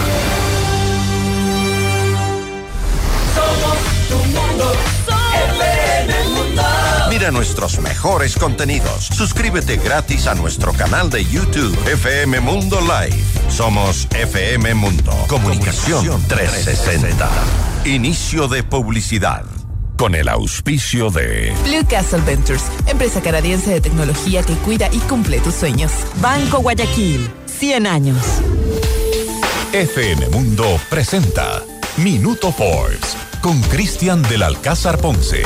Somos 3.35 3.78
tu 4.09 4.16
mundo. 4.28 4.96
Nuestros 7.33 7.80
mejores 7.80 8.37
contenidos. 8.37 9.06
Suscríbete 9.06 9.78
gratis 9.78 10.28
a 10.28 10.35
nuestro 10.35 10.73
canal 10.73 11.11
de 11.11 11.25
YouTube 11.25 11.76
FM 11.88 12.38
Mundo 12.40 12.80
Live. 12.80 13.21
Somos 13.49 14.06
FM 14.14 14.75
Mundo. 14.75 15.12
Comunicación 15.26 16.23
360. 16.28 17.28
Inicio 17.85 18.47
de 18.47 18.62
publicidad. 18.62 19.45
Con 19.97 20.14
el 20.14 20.28
auspicio 20.28 21.11
de 21.11 21.52
Blue 21.64 21.87
Castle 21.88 22.21
Ventures, 22.21 22.64
empresa 22.87 23.21
canadiense 23.21 23.73
de 23.73 23.80
tecnología 23.80 24.42
que 24.42 24.54
cuida 24.54 24.88
y 24.92 24.99
cumple 25.00 25.40
tus 25.40 25.54
sueños. 25.54 25.90
Banco 26.21 26.59
Guayaquil, 26.59 27.28
100 27.47 27.87
años. 27.87 28.25
FM 29.73 30.28
Mundo 30.28 30.78
presenta 30.88 31.62
Minuto 31.97 32.52
Forbes 32.52 33.16
con 33.40 33.61
Cristian 33.62 34.23
del 34.23 34.42
Alcázar 34.42 34.99
Ponce. 34.99 35.42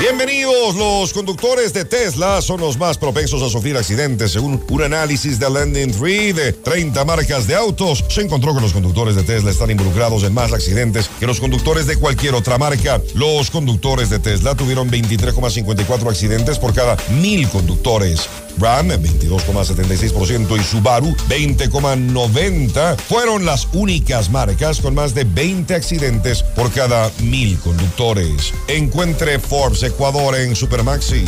Bienvenidos, 0.00 0.76
los 0.76 1.12
conductores 1.12 1.74
de 1.74 1.84
Tesla 1.84 2.40
son 2.40 2.58
los 2.58 2.78
más 2.78 2.96
propensos 2.96 3.42
a 3.42 3.50
sufrir 3.50 3.76
accidentes. 3.76 4.32
Según 4.32 4.64
un 4.66 4.82
análisis 4.82 5.38
de 5.38 5.50
Landing 5.50 5.92
3 5.92 6.34
de 6.34 6.52
30 6.54 7.04
marcas 7.04 7.46
de 7.46 7.54
autos, 7.54 8.02
se 8.08 8.22
encontró 8.22 8.54
que 8.54 8.62
los 8.62 8.72
conductores 8.72 9.14
de 9.14 9.24
Tesla 9.24 9.50
están 9.50 9.70
involucrados 9.70 10.22
en 10.22 10.32
más 10.32 10.54
accidentes 10.54 11.10
que 11.20 11.26
los 11.26 11.38
conductores 11.38 11.86
de 11.86 11.96
cualquier 11.96 12.34
otra 12.34 12.56
marca. 12.56 12.98
Los 13.14 13.50
conductores 13.50 14.08
de 14.08 14.20
Tesla 14.20 14.54
tuvieron 14.54 14.90
23,54 14.90 16.08
accidentes 16.08 16.58
por 16.58 16.72
cada 16.72 16.96
mil 17.20 17.46
conductores. 17.50 18.26
Ram 18.58 18.88
22,76% 18.88 20.58
y 20.58 20.64
Subaru 20.64 21.14
20,90% 21.28 22.98
fueron 22.98 23.44
las 23.44 23.68
únicas 23.72 24.30
marcas 24.30 24.80
con 24.80 24.94
más 24.94 25.14
de 25.14 25.24
20 25.24 25.74
accidentes 25.74 26.42
por 26.42 26.70
cada 26.72 27.10
mil 27.20 27.58
conductores. 27.58 28.52
Encuentre 28.68 29.38
Forbes 29.38 29.82
Ecuador 29.82 30.36
en 30.36 30.54
Supermaxi. 30.56 31.24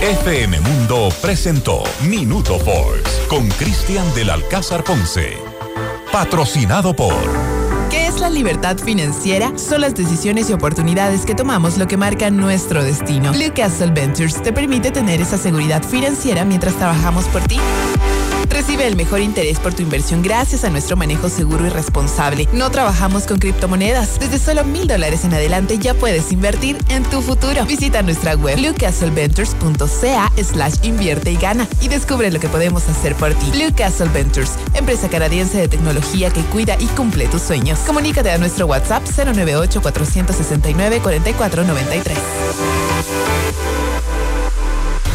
FM 0.00 0.60
Mundo 0.60 1.08
presentó 1.22 1.82
Minuto 2.02 2.58
Forbes 2.58 3.22
con 3.28 3.48
Cristian 3.48 4.12
del 4.14 4.30
Alcázar 4.30 4.84
Ponce. 4.84 5.38
Patrocinado 6.12 6.94
por 6.94 7.14
¿Qué 7.14 7.38
es 7.40 7.53
la 8.24 8.30
libertad 8.30 8.78
financiera? 8.78 9.52
Son 9.58 9.82
las 9.82 9.94
decisiones 9.94 10.48
y 10.48 10.54
oportunidades 10.54 11.26
que 11.26 11.34
tomamos 11.34 11.76
lo 11.76 11.86
que 11.86 11.98
marca 11.98 12.30
nuestro 12.30 12.82
destino. 12.82 13.32
Blue 13.32 13.52
Castle 13.54 13.90
Ventures 13.90 14.42
te 14.42 14.50
permite 14.50 14.90
tener 14.90 15.20
esa 15.20 15.36
seguridad 15.36 15.82
financiera 15.82 16.46
mientras 16.46 16.74
trabajamos 16.74 17.26
por 17.26 17.42
ti. 17.42 17.58
Recibe 18.48 18.86
el 18.86 18.96
mejor 18.96 19.20
interés 19.20 19.58
por 19.58 19.74
tu 19.74 19.82
inversión 19.82 20.22
gracias 20.22 20.64
a 20.64 20.70
nuestro 20.70 20.96
manejo 20.96 21.28
seguro 21.28 21.66
y 21.66 21.70
responsable. 21.70 22.48
No 22.52 22.70
trabajamos 22.70 23.24
con 23.24 23.38
criptomonedas. 23.38 24.18
Desde 24.18 24.38
solo 24.38 24.64
mil 24.64 24.86
dólares 24.86 25.24
en 25.24 25.34
adelante 25.34 25.78
ya 25.78 25.94
puedes 25.94 26.32
invertir 26.32 26.78
en 26.88 27.02
tu 27.04 27.22
futuro. 27.22 27.64
Visita 27.66 28.02
nuestra 28.02 28.34
web 28.34 28.56
bluecastleventures.ca 28.56 30.32
slash 30.42 30.74
invierte 30.82 31.32
y 31.32 31.36
gana 31.36 31.68
y 31.80 31.88
descubre 31.88 32.30
lo 32.30 32.40
que 32.40 32.48
podemos 32.48 32.88
hacer 32.88 33.14
por 33.14 33.34
ti. 33.34 33.50
Blue 33.52 33.74
Castle 33.74 34.08
Ventures, 34.08 34.52
empresa 34.74 35.08
canadiense 35.08 35.58
de 35.58 35.68
tecnología 35.68 36.30
que 36.30 36.42
cuida 36.42 36.76
y 36.78 36.86
cumple 36.88 37.26
tus 37.28 37.42
sueños. 37.42 37.78
Comunícate 37.80 38.30
a 38.30 38.38
nuestro 38.38 38.66
WhatsApp 38.66 39.04
098 39.04 39.82
469 39.82 41.00
4493. 41.00 42.18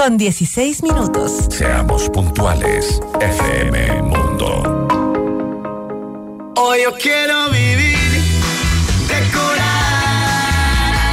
con 0.00 0.16
16 0.16 0.82
minutos. 0.82 1.30
Seamos 1.50 2.08
puntuales. 2.08 3.02
FM 3.20 4.00
Mundo. 4.00 4.62
Hoy 6.56 6.84
yo 6.84 6.94
quiero 6.94 7.50
vivir, 7.50 8.22
decorar 9.06 9.60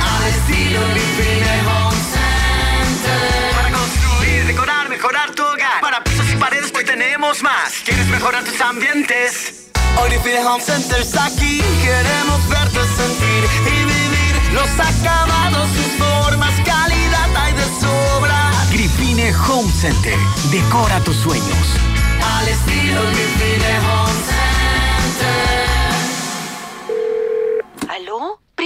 al 0.07 0.23
estilo 0.29 0.79
Living 0.95 1.43
Home 1.67 1.97
Center. 2.15 3.55
Para 3.57 3.71
construir, 3.77 4.45
decorar, 4.47 4.87
mejorar 4.87 5.35
tu 5.35 5.43
hogar. 5.43 5.81
Para 5.81 6.01
pisos 6.05 6.31
y 6.31 6.37
paredes, 6.37 6.71
pues 6.71 6.85
tenemos 6.85 7.43
más. 7.43 7.81
¿Quieres 7.83 8.07
mejorar 8.07 8.45
tus 8.45 8.61
ambientes? 8.61 9.67
Hoy 10.01 10.11
Living 10.11 10.45
Home 10.45 10.63
Center 10.63 11.01
está 11.01 11.25
aquí. 11.25 11.61
Queremos 11.83 12.47
verte 12.47 12.79
sentir 12.95 13.43
y 13.65 13.83
vivir 13.83 14.53
los 14.53 14.69
acabados, 14.79 15.67
Home 19.49 19.71
Center. 19.71 20.13
Decora 20.51 20.99
tus 21.03 21.15
sueños. 21.15 21.77
Al 22.21 22.47
estilo 22.49 23.01
Home 23.01 24.13
Center. 24.27 25.66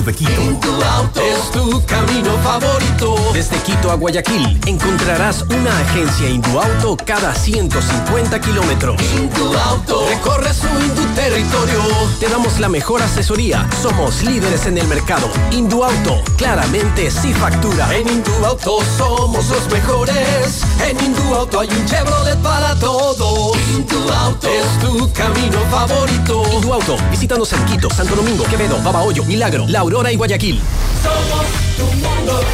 de 0.00 0.14
Quito. 0.14 0.30
Tu 0.60 0.84
auto 0.84 1.20
es 1.20 1.50
tu 1.50 1.84
camino 1.84 2.32
favorito. 2.42 3.14
Desde 3.34 3.56
Quito 3.58 3.90
a 3.90 3.94
Guayaquil 3.94 4.58
encontrarás 4.66 5.42
una 5.42 5.78
agencia 5.80 6.30
Induauto 6.30 6.96
cada 6.96 7.34
150 7.34 8.40
kilómetros. 8.40 8.96
Tu 9.34 9.54
auto 9.54 10.06
recorre 10.08 10.54
su 10.54 10.66
Indu 10.66 11.04
territorio. 11.14 11.82
Te 12.18 12.28
damos 12.28 12.58
la 12.58 12.70
mejor 12.70 13.02
asesoría. 13.02 13.68
Somos 13.82 14.22
líderes 14.22 14.64
en 14.64 14.78
el 14.78 14.88
mercado. 14.88 15.28
Induauto, 15.50 16.22
claramente 16.38 17.10
sí 17.10 17.34
factura. 17.34 17.94
En 17.94 18.08
Induauto 18.08 18.78
somos 18.96 19.46
los 19.50 19.70
mejores. 19.70 20.62
En 20.88 20.98
Induauto 21.04 21.60
hay 21.60 21.68
un 21.68 21.84
Chevrolet 21.84 22.38
para 22.38 22.74
todos. 22.78 23.58
Induauto 23.76 24.48
es 24.48 24.78
tu 24.80 25.12
camino 25.12 25.58
favorito. 25.70 26.44
Induauto, 26.50 26.96
visítanos 27.10 27.52
en 27.52 27.64
Quito, 27.66 27.90
Santo 27.90 28.16
Domingo, 28.16 28.44
Quevedo, 28.44 28.82
Babahoyo, 28.82 29.22
Milagro, 29.24 29.66
La 29.72 29.80
Aurora 29.80 30.12
y 30.12 30.16
Guayaquil. 30.16 30.60
Somos 31.02 31.46
tu 31.78 31.84
mundo. 31.96 32.44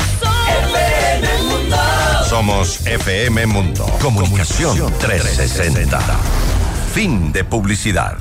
FM 0.70 1.42
Mundo. 1.42 1.76
Somos 2.28 2.86
FM 2.86 3.46
Mundo. 3.46 3.86
Comunicación 4.00 4.94
360. 5.00 5.98
Fin 6.94 7.32
de 7.32 7.42
publicidad. 7.42 8.18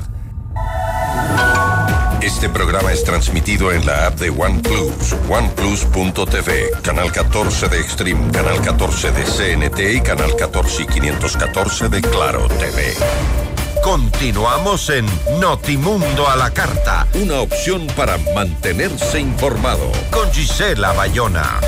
Este 2.20 2.48
programa 2.48 2.92
es 2.92 3.04
transmitido 3.04 3.70
en 3.70 3.86
la 3.86 4.08
app 4.08 4.18
de 4.18 4.30
OnePlus, 4.30 5.14
oneplus.tv, 5.30 6.70
canal 6.82 7.12
14 7.12 7.68
de 7.68 7.78
Extreme, 7.78 8.32
canal 8.32 8.60
14 8.60 9.12
de 9.12 9.22
CNT 9.22 9.78
y 9.94 10.00
canal 10.00 10.34
14 10.34 10.82
y 10.82 10.86
514 10.86 11.88
de 11.88 12.00
Claro 12.00 12.48
TV. 12.48 13.47
Continuamos 13.82 14.90
en 14.90 15.06
Notimundo 15.40 16.28
a 16.28 16.36
la 16.36 16.50
Carta, 16.52 17.06
una 17.14 17.40
opción 17.40 17.86
para 17.96 18.18
mantenerse 18.34 19.20
informado 19.20 19.90
con 20.10 20.30
Gisela 20.32 20.92
Bayona. 20.92 21.60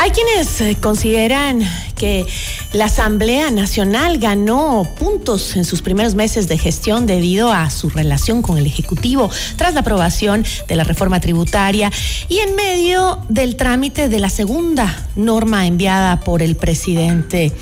Hay 0.00 0.10
quienes 0.10 0.60
eh, 0.60 0.76
consideran 0.80 1.62
que 1.96 2.26
la 2.74 2.86
Asamblea 2.86 3.52
Nacional 3.52 4.18
ganó 4.18 4.88
puntos 4.98 5.54
en 5.54 5.64
sus 5.64 5.80
primeros 5.80 6.16
meses 6.16 6.48
de 6.48 6.58
gestión 6.58 7.06
debido 7.06 7.52
a 7.52 7.70
su 7.70 7.88
relación 7.88 8.42
con 8.42 8.58
el 8.58 8.66
Ejecutivo 8.66 9.30
tras 9.56 9.74
la 9.74 9.80
aprobación 9.80 10.44
de 10.66 10.74
la 10.74 10.82
reforma 10.82 11.20
tributaria 11.20 11.92
y 12.28 12.38
en 12.38 12.56
medio 12.56 13.20
del 13.28 13.54
trámite 13.54 14.08
de 14.08 14.18
la 14.18 14.28
segunda 14.28 15.06
norma 15.14 15.68
enviada 15.68 16.18
por 16.20 16.42
el 16.42 16.56
presidente. 16.56 17.52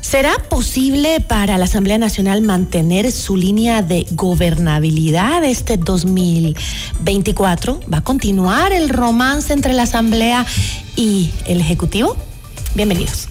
¿Será 0.00 0.34
posible 0.50 1.20
para 1.20 1.56
la 1.56 1.66
Asamblea 1.66 1.98
Nacional 1.98 2.42
mantener 2.42 3.12
su 3.12 3.36
línea 3.36 3.82
de 3.82 4.04
gobernabilidad 4.10 5.44
este 5.44 5.76
2024? 5.76 7.80
¿Va 7.92 7.98
a 7.98 8.04
continuar 8.04 8.72
el 8.72 8.88
romance 8.88 9.52
entre 9.52 9.74
la 9.74 9.84
Asamblea 9.84 10.44
y 10.96 11.30
el 11.46 11.60
Ejecutivo? 11.60 12.16
Bienvenidos. 12.74 13.28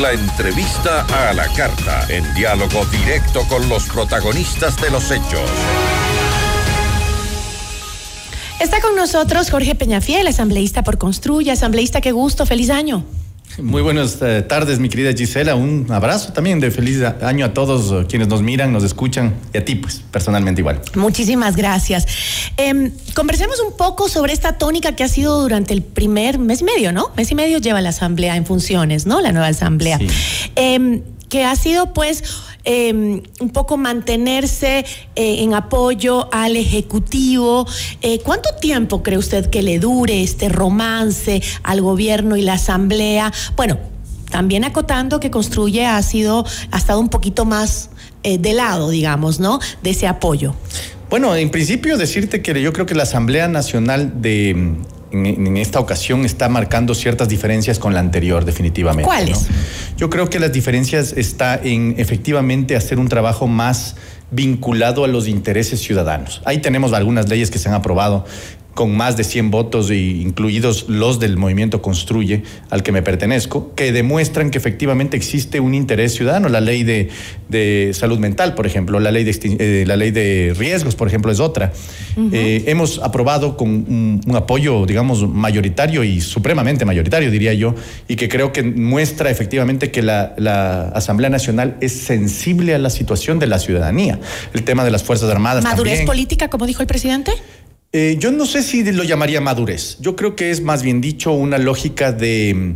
La 0.00 0.10
entrevista 0.10 1.06
a 1.28 1.32
la 1.34 1.46
carta, 1.52 2.04
en 2.08 2.34
diálogo 2.34 2.84
directo 2.86 3.46
con 3.48 3.68
los 3.68 3.84
protagonistas 3.84 4.76
de 4.80 4.90
los 4.90 5.08
hechos. 5.12 5.48
Está 8.58 8.80
con 8.80 8.96
nosotros 8.96 9.50
Jorge 9.52 9.76
Peñafiel, 9.76 10.26
asambleísta 10.26 10.82
por 10.82 10.98
Construya. 10.98 11.52
Asambleísta, 11.52 12.00
qué 12.00 12.10
gusto, 12.10 12.44
feliz 12.44 12.70
año. 12.70 13.04
Muy 13.58 13.82
buenas 13.82 14.18
eh, 14.20 14.42
tardes, 14.42 14.78
mi 14.80 14.88
querida 14.88 15.12
Gisela. 15.12 15.54
Un 15.54 15.86
abrazo 15.90 16.32
también 16.32 16.58
de 16.60 16.70
feliz 16.70 17.00
año 17.22 17.46
a 17.46 17.54
todos 17.54 17.92
eh, 17.92 18.06
quienes 18.08 18.28
nos 18.28 18.42
miran, 18.42 18.72
nos 18.72 18.82
escuchan 18.82 19.34
y 19.52 19.58
a 19.58 19.64
ti, 19.64 19.76
pues, 19.76 20.02
personalmente 20.10 20.60
igual. 20.60 20.80
Muchísimas 20.94 21.54
gracias. 21.54 22.06
Em, 22.56 22.90
conversemos 23.14 23.60
un 23.60 23.76
poco 23.76 24.08
sobre 24.08 24.32
esta 24.32 24.58
tónica 24.58 24.96
que 24.96 25.04
ha 25.04 25.08
sido 25.08 25.40
durante 25.40 25.72
el 25.72 25.82
primer 25.82 26.38
mes 26.38 26.62
y 26.62 26.64
medio, 26.64 26.92
¿no? 26.92 27.12
Mes 27.16 27.30
y 27.30 27.34
medio 27.34 27.58
lleva 27.58 27.80
la 27.80 27.90
Asamblea 27.90 28.36
en 28.36 28.44
funciones, 28.44 29.06
¿no? 29.06 29.20
La 29.20 29.30
nueva 29.32 29.48
Asamblea. 29.48 29.98
Em, 30.56 31.02
que 31.28 31.44
ha 31.44 31.56
sido, 31.56 31.92
pues, 31.92 32.22
em, 32.64 33.22
un 33.40 33.50
poco 33.50 33.76
mantenerse 33.76 34.84
eh, 35.14 35.42
en 35.42 35.54
apoyo 35.54 36.28
al 36.32 36.56
Ejecutivo. 36.56 37.66
¿Cuánto 38.24 38.50
tiempo 38.60 39.02
cree 39.02 39.18
usted 39.18 39.50
que 39.50 39.62
le 39.62 39.78
dure 39.78 40.22
este 40.22 40.48
romance 40.48 41.42
al 41.62 41.80
gobierno 41.80 42.36
y 42.36 42.42
la 42.42 42.54
Asamblea? 42.54 43.32
Bueno, 43.56 43.78
también 44.34 44.64
acotando 44.64 45.20
que 45.20 45.30
construye 45.30 45.86
ha 45.86 46.02
sido, 46.02 46.44
ha 46.72 46.78
estado 46.78 46.98
un 46.98 47.08
poquito 47.08 47.44
más 47.44 47.90
eh, 48.24 48.36
de 48.38 48.52
lado, 48.52 48.90
digamos, 48.90 49.38
¿no? 49.38 49.60
De 49.82 49.90
ese 49.90 50.08
apoyo. 50.08 50.56
Bueno, 51.08 51.36
en 51.36 51.50
principio 51.50 51.96
decirte 51.96 52.42
que 52.42 52.60
yo 52.60 52.72
creo 52.72 52.84
que 52.84 52.96
la 52.96 53.04
Asamblea 53.04 53.46
Nacional 53.46 54.22
de 54.22 54.74
en, 55.14 55.56
esta 55.56 55.80
ocasión 55.80 56.24
está 56.24 56.48
marcando 56.48 56.94
ciertas 56.94 57.28
diferencias 57.28 57.78
con 57.78 57.94
la 57.94 58.00
anterior, 58.00 58.44
definitivamente. 58.44 59.04
¿Cuáles? 59.04 59.48
Yo 59.96 60.10
creo 60.10 60.28
que 60.28 60.38
las 60.38 60.52
diferencias 60.52 61.14
está 61.16 61.54
en 61.62 61.94
efectivamente 61.98 62.76
hacer 62.76 62.98
un 62.98 63.08
trabajo 63.08 63.46
más 63.46 63.96
vinculado 64.30 65.04
a 65.04 65.08
los 65.08 65.28
intereses 65.28 65.80
ciudadanos. 65.80 66.42
Ahí 66.44 66.58
tenemos 66.58 66.92
algunas 66.92 67.28
leyes 67.28 67.50
que 67.50 67.58
se 67.58 67.68
han 67.68 67.74
aprobado 67.74 68.24
con 68.74 68.96
más 68.96 69.16
de 69.16 69.24
100 69.24 69.50
votos, 69.50 69.90
incluidos 69.90 70.86
los 70.88 71.20
del 71.20 71.36
movimiento 71.36 71.80
Construye, 71.80 72.42
al 72.70 72.82
que 72.82 72.92
me 72.92 73.02
pertenezco, 73.02 73.74
que 73.74 73.92
demuestran 73.92 74.50
que 74.50 74.58
efectivamente 74.58 75.16
existe 75.16 75.60
un 75.60 75.74
interés 75.74 76.14
ciudadano. 76.14 76.48
La 76.48 76.60
ley 76.60 76.82
de, 76.82 77.92
salud 77.94 78.18
mental, 78.18 78.54
por 78.54 78.66
ejemplo, 78.66 78.98
la 78.98 79.12
ley 79.12 79.24
de, 79.24 79.56
eh, 79.58 79.84
la 79.86 79.96
ley 79.96 80.10
de 80.10 80.54
riesgos, 80.58 80.96
por 80.96 81.08
ejemplo, 81.08 81.30
es 81.30 81.40
otra. 81.40 81.72
Eh, 82.32 82.64
hemos 82.66 82.98
aprobado 82.98 83.56
con 83.56 83.68
un, 83.68 84.36
apoyo, 84.36 84.86
digamos, 84.86 85.28
mayoritario 85.28 86.02
y 86.02 86.20
supremamente 86.20 86.84
mayoritario, 86.84 87.30
diría 87.30 87.54
yo, 87.54 87.74
y 88.08 88.16
que 88.16 88.28
creo 88.28 88.52
que 88.52 88.62
muestra 88.62 89.30
efectivamente 89.30 89.90
que 89.90 90.02
la, 90.02 90.34
la 90.36 90.88
Asamblea 90.88 91.30
Nacional 91.30 91.76
es 91.80 91.92
sensible 91.92 92.74
a 92.74 92.78
la 92.78 92.90
situación 92.90 93.38
de 93.38 93.46
la 93.46 93.58
ciudadanía. 93.58 94.18
El 94.52 94.64
tema 94.64 94.84
de 94.84 94.90
las 94.90 95.04
Fuerzas 95.04 95.30
Armadas. 95.30 95.62
¿Madurez 95.62 96.04
política, 96.04 96.48
como 96.48 96.66
dijo 96.66 96.82
el 96.82 96.88
presidente? 96.88 97.32
Eh, 97.96 98.16
yo 98.18 98.32
no 98.32 98.44
sé 98.44 98.64
si 98.64 98.82
lo 98.82 99.04
llamaría 99.04 99.40
madurez. 99.40 99.98
Yo 100.00 100.16
creo 100.16 100.34
que 100.34 100.50
es 100.50 100.60
más 100.62 100.82
bien 100.82 101.00
dicho 101.00 101.30
una 101.30 101.58
lógica 101.58 102.10
de, 102.10 102.74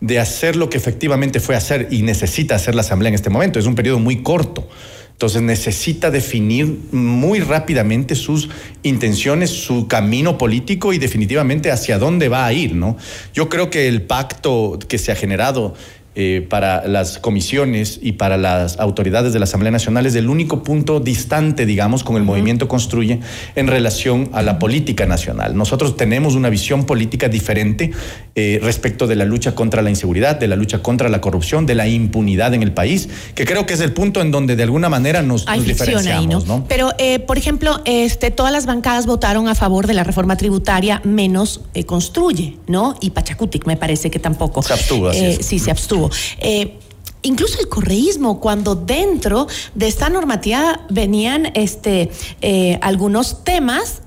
de 0.00 0.20
hacer 0.20 0.54
lo 0.54 0.70
que 0.70 0.78
efectivamente 0.78 1.40
fue 1.40 1.56
hacer 1.56 1.88
y 1.90 2.02
necesita 2.02 2.54
hacer 2.54 2.76
la 2.76 2.82
Asamblea 2.82 3.08
en 3.08 3.16
este 3.16 3.28
momento. 3.28 3.58
Es 3.58 3.66
un 3.66 3.74
periodo 3.74 3.98
muy 3.98 4.22
corto. 4.22 4.68
Entonces 5.10 5.42
necesita 5.42 6.12
definir 6.12 6.78
muy 6.92 7.40
rápidamente 7.40 8.14
sus 8.14 8.50
intenciones, 8.84 9.50
su 9.50 9.88
camino 9.88 10.38
político 10.38 10.92
y 10.92 10.98
definitivamente 10.98 11.72
hacia 11.72 11.98
dónde 11.98 12.28
va 12.28 12.46
a 12.46 12.52
ir, 12.52 12.76
¿no? 12.76 12.96
Yo 13.34 13.48
creo 13.48 13.68
que 13.68 13.88
el 13.88 14.02
pacto 14.02 14.78
que 14.86 14.98
se 14.98 15.10
ha 15.10 15.16
generado 15.16 15.74
eh, 16.14 16.46
para 16.48 16.86
las 16.86 17.18
comisiones 17.18 17.98
y 18.02 18.12
para 18.12 18.36
las 18.36 18.78
autoridades 18.78 19.32
de 19.32 19.38
la 19.38 19.44
Asamblea 19.44 19.70
Nacional 19.70 20.04
es 20.04 20.14
el 20.14 20.28
único 20.28 20.62
punto 20.62 21.00
distante, 21.00 21.64
digamos, 21.64 22.04
con 22.04 22.16
el 22.16 22.22
movimiento 22.22 22.68
Construye 22.68 23.20
en 23.56 23.66
relación 23.66 24.28
a 24.32 24.42
la 24.42 24.58
política 24.58 25.06
nacional. 25.06 25.56
Nosotros 25.56 25.96
tenemos 25.96 26.34
una 26.34 26.50
visión 26.50 26.84
política 26.84 27.28
diferente 27.28 27.92
eh, 28.34 28.60
respecto 28.62 29.06
de 29.06 29.16
la 29.16 29.24
lucha 29.24 29.54
contra 29.54 29.80
la 29.80 29.88
inseguridad, 29.88 30.38
de 30.38 30.48
la 30.48 30.56
lucha 30.56 30.82
contra 30.82 31.08
la 31.08 31.20
corrupción, 31.22 31.64
de 31.64 31.74
la 31.74 31.88
impunidad 31.88 32.52
en 32.52 32.62
el 32.62 32.72
país, 32.72 33.08
que 33.34 33.46
creo 33.46 33.64
que 33.64 33.72
es 33.72 33.80
el 33.80 33.92
punto 33.92 34.20
en 34.20 34.30
donde 34.30 34.54
de 34.54 34.64
alguna 34.64 34.90
manera 34.90 35.22
nos, 35.22 35.46
diferenciamos. 35.64 36.46
¿no? 36.46 36.66
Pero, 36.68 36.90
eh, 36.98 37.20
por 37.20 37.38
ejemplo, 37.38 37.80
este, 37.86 38.30
todas 38.30 38.52
las 38.52 38.66
bancadas 38.66 39.06
votaron 39.06 39.48
a 39.48 39.54
favor 39.54 39.86
de 39.86 39.94
la 39.94 40.04
reforma 40.04 40.36
tributaria, 40.36 41.00
menos 41.04 41.62
Construye, 41.86 42.56
¿no? 42.68 42.94
Y 43.00 43.10
Pachacutic 43.10 43.66
me 43.66 43.76
parece 43.76 44.10
que 44.10 44.18
tampoco. 44.18 44.62
Se 44.62 44.72
abstuvo, 44.72 45.08
así 45.08 45.38
Sí, 45.40 45.58
se 45.58 45.70
abstuvo. 45.70 46.01
Eh, 46.38 46.78
incluso 47.22 47.60
el 47.60 47.68
correísmo, 47.68 48.40
cuando 48.40 48.74
dentro 48.74 49.46
de 49.74 49.88
esta 49.88 50.08
normativa 50.08 50.80
venían 50.90 51.52
este, 51.54 52.10
eh, 52.40 52.78
algunos 52.82 53.44
temas 53.44 54.02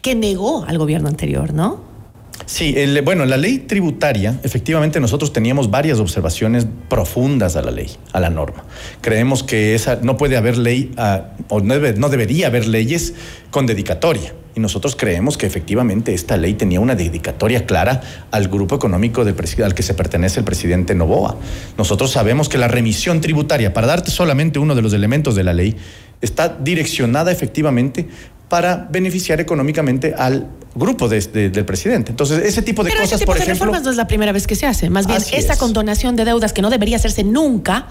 que 0.00 0.14
negó 0.14 0.64
al 0.66 0.78
gobierno 0.78 1.08
anterior, 1.08 1.52
¿no? 1.52 1.91
Sí, 2.46 2.74
bueno, 3.04 3.24
la 3.24 3.36
ley 3.36 3.58
tributaria, 3.58 4.38
efectivamente 4.42 5.00
nosotros 5.00 5.32
teníamos 5.32 5.70
varias 5.70 5.98
observaciones 5.98 6.66
profundas 6.88 7.56
a 7.56 7.62
la 7.62 7.70
ley, 7.70 7.90
a 8.12 8.20
la 8.20 8.30
norma. 8.30 8.64
Creemos 9.00 9.42
que 9.42 9.74
esa 9.74 9.96
no 10.02 10.16
puede 10.16 10.36
haber 10.36 10.58
ley, 10.58 10.92
ah, 10.96 11.32
o 11.48 11.60
no, 11.60 12.08
debería 12.08 12.48
haber 12.48 12.66
leyes 12.66 13.14
con 13.50 13.66
dedicatoria. 13.66 14.34
Y 14.54 14.60
nosotros 14.60 14.96
creemos 14.96 15.38
que 15.38 15.46
efectivamente 15.46 16.12
esta 16.12 16.36
ley 16.36 16.54
tenía 16.54 16.78
una 16.78 16.94
dedicatoria 16.94 17.64
clara 17.64 18.02
al 18.30 18.48
grupo 18.48 18.74
económico 18.74 19.22
al 19.22 19.74
que 19.74 19.82
se 19.82 19.94
pertenece 19.94 20.40
el 20.40 20.44
presidente 20.44 20.94
Novoa. 20.94 21.36
Nosotros 21.78 22.10
sabemos 22.10 22.50
que 22.50 22.58
la 22.58 22.68
remisión 22.68 23.22
tributaria, 23.22 23.72
para 23.72 23.86
darte 23.86 24.10
solamente 24.10 24.58
uno 24.58 24.74
de 24.74 24.82
los 24.82 24.92
elementos 24.92 25.34
de 25.36 25.44
la 25.44 25.54
ley, 25.54 25.76
está 26.20 26.50
direccionada 26.50 27.32
efectivamente 27.32 28.08
para 28.50 28.88
beneficiar 28.90 29.40
económicamente 29.40 30.12
al 30.12 30.50
grupo 30.74 31.08
de, 31.08 31.20
del 31.20 31.64
presidente. 31.64 32.10
Entonces, 32.10 32.44
ese 32.44 32.62
tipo 32.62 32.82
de 32.82 32.90
Pero 32.90 33.02
cosas, 33.02 33.14
ese 33.14 33.20
tipo 33.20 33.32
por 33.32 33.36
de 33.36 33.42
ejemplo. 33.44 33.66
reformas 33.66 33.82
no 33.84 33.90
es 33.90 33.96
la 33.96 34.06
primera 34.06 34.32
vez 34.32 34.46
que 34.46 34.56
se 34.56 34.66
hace. 34.66 34.90
Más 34.90 35.06
bien, 35.06 35.20
esa 35.32 35.56
condonación 35.56 36.16
de 36.16 36.24
deudas 36.24 36.52
que 36.52 36.62
no 36.62 36.70
debería 36.70 36.96
hacerse 36.96 37.24
nunca, 37.24 37.88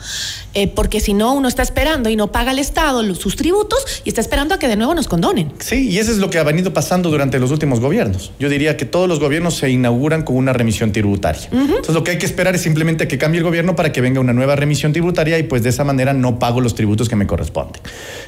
eh, 0.54 0.67
porque 0.67 1.00
si 1.00 1.13
no, 1.13 1.34
uno 1.34 1.48
está 1.48 1.62
esperando 1.62 2.10
y 2.10 2.15
no 2.15 2.32
paga 2.32 2.52
el 2.52 2.60
Estado 2.60 3.02
sus 3.15 3.36
tributos 3.36 4.02
y 4.04 4.10
está 4.10 4.22
esperando 4.22 4.56
a 4.56 4.60
que 4.60 4.67
de 4.67 4.76
nuevo 4.76 4.94
nos 4.94 5.08
condonen. 5.08 5.52
Sí, 5.60 5.89
y 5.89 6.00
eso 6.00 6.12
es 6.12 6.17
lo 6.17 6.30
que 6.30 6.39
ha 6.39 6.44
venido 6.44 6.74
pasando 6.74 7.10
durante 7.10 7.39
los 7.39 7.52
últimos 7.52 7.80
gobiernos. 7.80 8.32
Yo 8.39 8.50
diría 8.50 8.78
que 8.78 8.86
todos 8.86 9.08
los 9.08 9.20
gobiernos 9.20 9.56
se 9.56 9.70
inauguran 9.70 10.24
con 10.24 10.36
una 10.36 10.54
remisión 10.54 10.91
tributaria. 10.91 11.48
Entonces, 11.52 11.94
lo 11.94 12.04
que 12.04 12.12
hay 12.12 12.17
que 12.17 12.26
esperar 12.26 12.56
es 12.56 12.62
simplemente 12.62 13.08
que 13.08 13.17
cambie 13.17 13.39
el 13.39 13.44
gobierno 13.44 13.76
para 13.76 13.91
que 13.91 14.02
venga 14.02 14.20
una 14.20 14.34
nueva 14.34 14.56
remisión 14.56 14.91
tributaria 14.91 15.38
y 15.39 15.44
pues 15.44 15.63
de 15.63 15.70
esa 15.70 15.84
manera 15.84 16.13
no 16.13 16.39
pago 16.39 16.62
los 16.62 16.76
tributos 16.76 17.10
que 17.10 17.15
me 17.15 17.28
corresponden. 17.28 17.82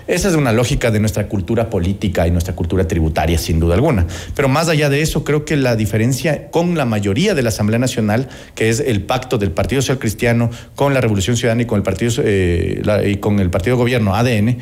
Esa 0.07 0.29
es 0.29 0.35
una 0.35 0.51
lógica 0.51 0.91
de 0.91 0.99
nuestra 0.99 1.27
cultura 1.27 1.69
política 1.69 2.27
y 2.27 2.31
nuestra 2.31 2.55
cultura 2.55 2.87
tributaria, 2.87 3.37
sin 3.37 3.59
duda 3.59 3.75
alguna. 3.75 4.05
Pero 4.35 4.42
más 4.47 4.69
allá 4.69 4.89
de 4.89 5.01
eso, 5.01 5.23
creo 5.23 5.45
que 5.45 5.55
la 5.55 5.75
diferencia 5.75 6.49
con 6.51 6.77
la 6.77 6.85
mayoría 6.85 7.35
de 7.35 7.41
la 7.41 7.49
Asamblea 7.49 7.79
Nacional, 7.79 8.29
que 8.55 8.69
es 8.69 8.79
el 8.79 9.03
pacto 9.03 9.37
del 9.37 9.51
Partido 9.51 9.81
Social 9.81 9.99
Cristiano 9.99 10.49
con 10.75 10.93
la 10.93 11.01
Revolución 11.01 11.37
Ciudadana 11.37 11.63
y 11.63 11.65
con 11.65 11.77
el 11.77 11.83
Partido, 11.83 12.11
eh, 12.23 12.81
y 13.05 13.15
con 13.17 13.39
el 13.39 13.49
partido 13.49 13.77
Gobierno 13.77 14.15
ADN, 14.15 14.57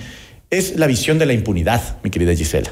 es 0.49 0.75
la 0.75 0.87
visión 0.87 1.17
de 1.17 1.25
la 1.25 1.33
impunidad, 1.33 1.97
mi 2.03 2.09
querida 2.09 2.35
Gisela. 2.35 2.71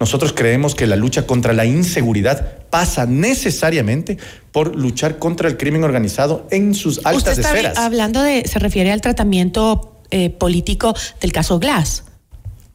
Nosotros 0.00 0.32
creemos 0.32 0.74
que 0.74 0.86
la 0.86 0.96
lucha 0.96 1.26
contra 1.26 1.52
la 1.52 1.66
inseguridad 1.66 2.58
pasa 2.70 3.04
necesariamente 3.04 4.16
por 4.50 4.74
luchar 4.74 5.18
contra 5.18 5.46
el 5.46 5.58
crimen 5.58 5.84
organizado 5.84 6.46
en 6.50 6.74
sus 6.74 7.04
altas 7.04 7.38
Usted 7.38 7.54
está 7.54 7.84
Hablando 7.84 8.22
de, 8.22 8.48
se 8.48 8.58
refiere 8.58 8.92
al 8.92 9.02
tratamiento 9.02 10.00
eh, 10.10 10.30
político 10.30 10.94
del 11.20 11.32
caso 11.32 11.58
Glass. 11.58 12.04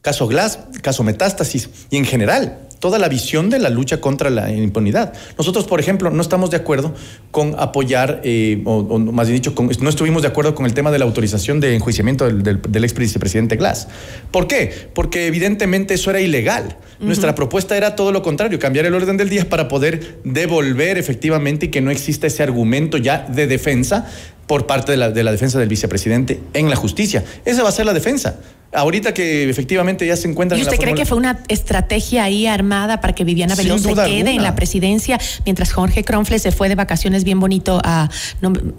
Caso 0.02 0.28
Glass, 0.28 0.60
caso 0.82 1.02
Metástasis 1.02 1.68
y 1.90 1.96
en 1.96 2.04
general 2.04 2.65
toda 2.78 2.98
la 2.98 3.08
visión 3.08 3.50
de 3.50 3.58
la 3.58 3.70
lucha 3.70 4.00
contra 4.00 4.30
la 4.30 4.52
impunidad. 4.52 5.12
Nosotros, 5.38 5.66
por 5.66 5.80
ejemplo, 5.80 6.10
no 6.10 6.22
estamos 6.22 6.50
de 6.50 6.58
acuerdo 6.58 6.94
con 7.30 7.54
apoyar, 7.58 8.20
eh, 8.24 8.62
o, 8.64 8.98
más 8.98 9.28
bien 9.28 9.42
dicho, 9.42 9.54
no 9.80 9.88
estuvimos 9.88 10.22
de 10.22 10.28
acuerdo 10.28 10.54
con 10.54 10.66
el 10.66 10.74
tema 10.74 10.90
de 10.90 10.98
la 10.98 11.04
autorización 11.04 11.60
de 11.60 11.74
enjuiciamiento 11.74 12.26
del, 12.26 12.42
del, 12.62 12.84
ex 12.84 12.94
vicepresidente 12.94 13.56
Glass. 13.56 13.88
¿Por 14.30 14.46
qué? 14.46 14.90
Porque 14.94 15.26
evidentemente 15.26 15.94
eso 15.94 16.10
era 16.10 16.20
ilegal. 16.20 16.76
Nuestra 16.98 17.34
propuesta 17.34 17.76
era 17.76 17.94
todo 17.94 18.10
lo 18.10 18.22
contrario, 18.22 18.58
cambiar 18.58 18.86
el 18.86 18.94
orden 18.94 19.16
del 19.16 19.28
día 19.28 19.48
para 19.48 19.68
poder 19.68 20.20
devolver 20.24 20.96
efectivamente 20.96 21.66
y 21.66 21.68
que 21.68 21.82
no 21.82 21.90
exista 21.90 22.26
ese 22.26 22.42
argumento 22.42 22.96
ya 22.96 23.26
de 23.28 23.46
defensa 23.46 24.06
por 24.46 24.66
parte 24.66 24.92
de 24.92 24.98
la, 24.98 25.10
de 25.10 25.24
la 25.24 25.32
defensa 25.32 25.58
del 25.58 25.68
vicepresidente 25.68 26.40
en 26.54 26.70
la 26.70 26.76
justicia. 26.76 27.24
Esa 27.44 27.62
va 27.62 27.68
a 27.68 27.72
ser 27.72 27.84
la 27.84 27.92
defensa 27.92 28.38
ahorita 28.72 29.14
que 29.14 29.48
efectivamente 29.48 30.06
ya 30.06 30.16
se 30.16 30.28
encuentran. 30.28 30.58
¿Y 30.58 30.62
usted 30.62 30.78
cree 30.78 30.94
que 30.94 31.06
fue 31.06 31.16
una 31.16 31.40
estrategia 31.48 32.24
ahí 32.24 32.46
armada 32.46 33.00
para 33.00 33.14
que 33.14 33.24
Viviana 33.24 33.54
Veloz 33.54 33.82
se 33.82 33.94
quede 33.94 34.32
en 34.32 34.42
la 34.42 34.54
presidencia 34.54 35.18
mientras 35.44 35.72
Jorge 35.72 36.04
Cronfle 36.04 36.38
se 36.38 36.52
fue 36.52 36.68
de 36.68 36.74
vacaciones 36.74 37.24
bien 37.24 37.40
bonito 37.40 37.80
a. 37.84 38.10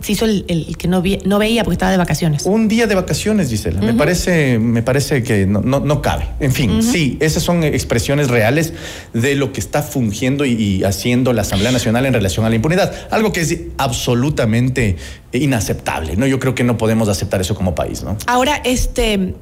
se 0.02 0.12
hizo 0.12 0.26
el, 0.26 0.76
que 0.78 0.88
no, 0.88 1.04
no, 1.26 1.40
veía 1.40 1.64
porque 1.64 1.76
estaba 1.76 1.92
de 1.92 1.98
vacaciones. 1.98 2.44
Un 2.46 2.68
día 2.68 2.88
de 2.88 2.96
vacaciones, 2.96 3.50
Gisela. 3.50 3.82
me, 3.82 3.94
parece, 3.94 4.60
me 4.60 4.84
parece 4.84 5.24
que 5.24 5.46
no, 5.46 5.62
no, 5.62 6.02
cabe. 6.02 6.28
En 6.40 6.52
fin, 6.52 6.84
sí, 6.84 7.18
esas 7.20 7.44
son 7.44 7.64
expresiones 7.64 8.30
reales 8.30 8.74
de 9.14 9.36
lo 9.36 9.52
que 9.52 9.60
está 9.60 9.82
fungiendo 9.82 10.46
y 10.46 10.84
haciendo 10.84 11.34
la 11.34 11.42
Asamblea 11.42 11.72
Nacional 11.72 12.06
en 12.06 12.14
relación 12.14 12.46
a 12.46 12.50
la 12.50 12.56
impunidad. 12.56 12.94
Algo 13.10 13.32
que 13.32 13.42
es 13.42 13.58
absolutamente 13.78 14.98
inaceptable. 15.34 16.16
¿no? 16.16 16.26
Yo 16.28 16.40
creo 16.40 16.56
que 16.56 16.64
no 16.64 16.78
podemos 16.78 17.10
aceptar 17.10 17.42
eso 17.42 17.56
como 17.56 17.76
país. 17.76 18.04
¿no? 18.04 18.18
Ahora, 18.28 18.62
este 18.64 19.36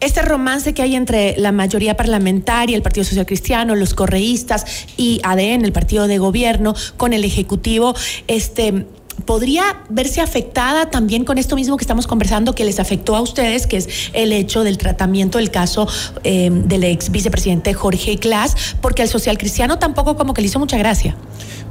este 0.00 0.22
romance 0.22 0.74
que 0.74 0.82
hay 0.82 0.94
entre 0.94 1.36
la 1.38 1.52
mayoría 1.52 1.96
parlamentaria, 1.96 2.76
el 2.76 2.82
Partido 2.82 3.04
Social 3.04 3.26
Cristiano, 3.26 3.74
los 3.74 3.94
correístas 3.94 4.86
y 4.96 5.20
ADN, 5.24 5.64
el 5.64 5.72
partido 5.72 6.06
de 6.06 6.18
gobierno, 6.18 6.74
con 6.96 7.12
el 7.12 7.24
Ejecutivo, 7.24 7.94
este 8.26 8.86
podría 9.24 9.64
verse 9.88 10.20
afectada 10.20 10.90
también 10.90 11.24
con 11.24 11.38
esto 11.38 11.56
mismo 11.56 11.76
que 11.76 11.82
estamos 11.82 12.06
conversando, 12.06 12.54
que 12.54 12.64
les 12.64 12.78
afectó 12.78 13.16
a 13.16 13.20
ustedes, 13.20 13.66
que 13.66 13.78
es 13.78 13.88
el 14.12 14.32
hecho 14.32 14.64
del 14.64 14.78
tratamiento 14.78 15.38
del 15.38 15.50
caso 15.50 15.88
eh, 16.24 16.50
del 16.52 16.84
ex 16.84 17.10
vicepresidente 17.10 17.74
Jorge 17.74 18.14
Glass, 18.16 18.76
porque 18.80 19.02
al 19.02 19.08
social 19.08 19.36
cristiano 19.36 19.78
tampoco 19.78 20.16
como 20.16 20.34
que 20.34 20.40
le 20.40 20.46
hizo 20.46 20.58
mucha 20.58 20.78
gracia. 20.78 21.16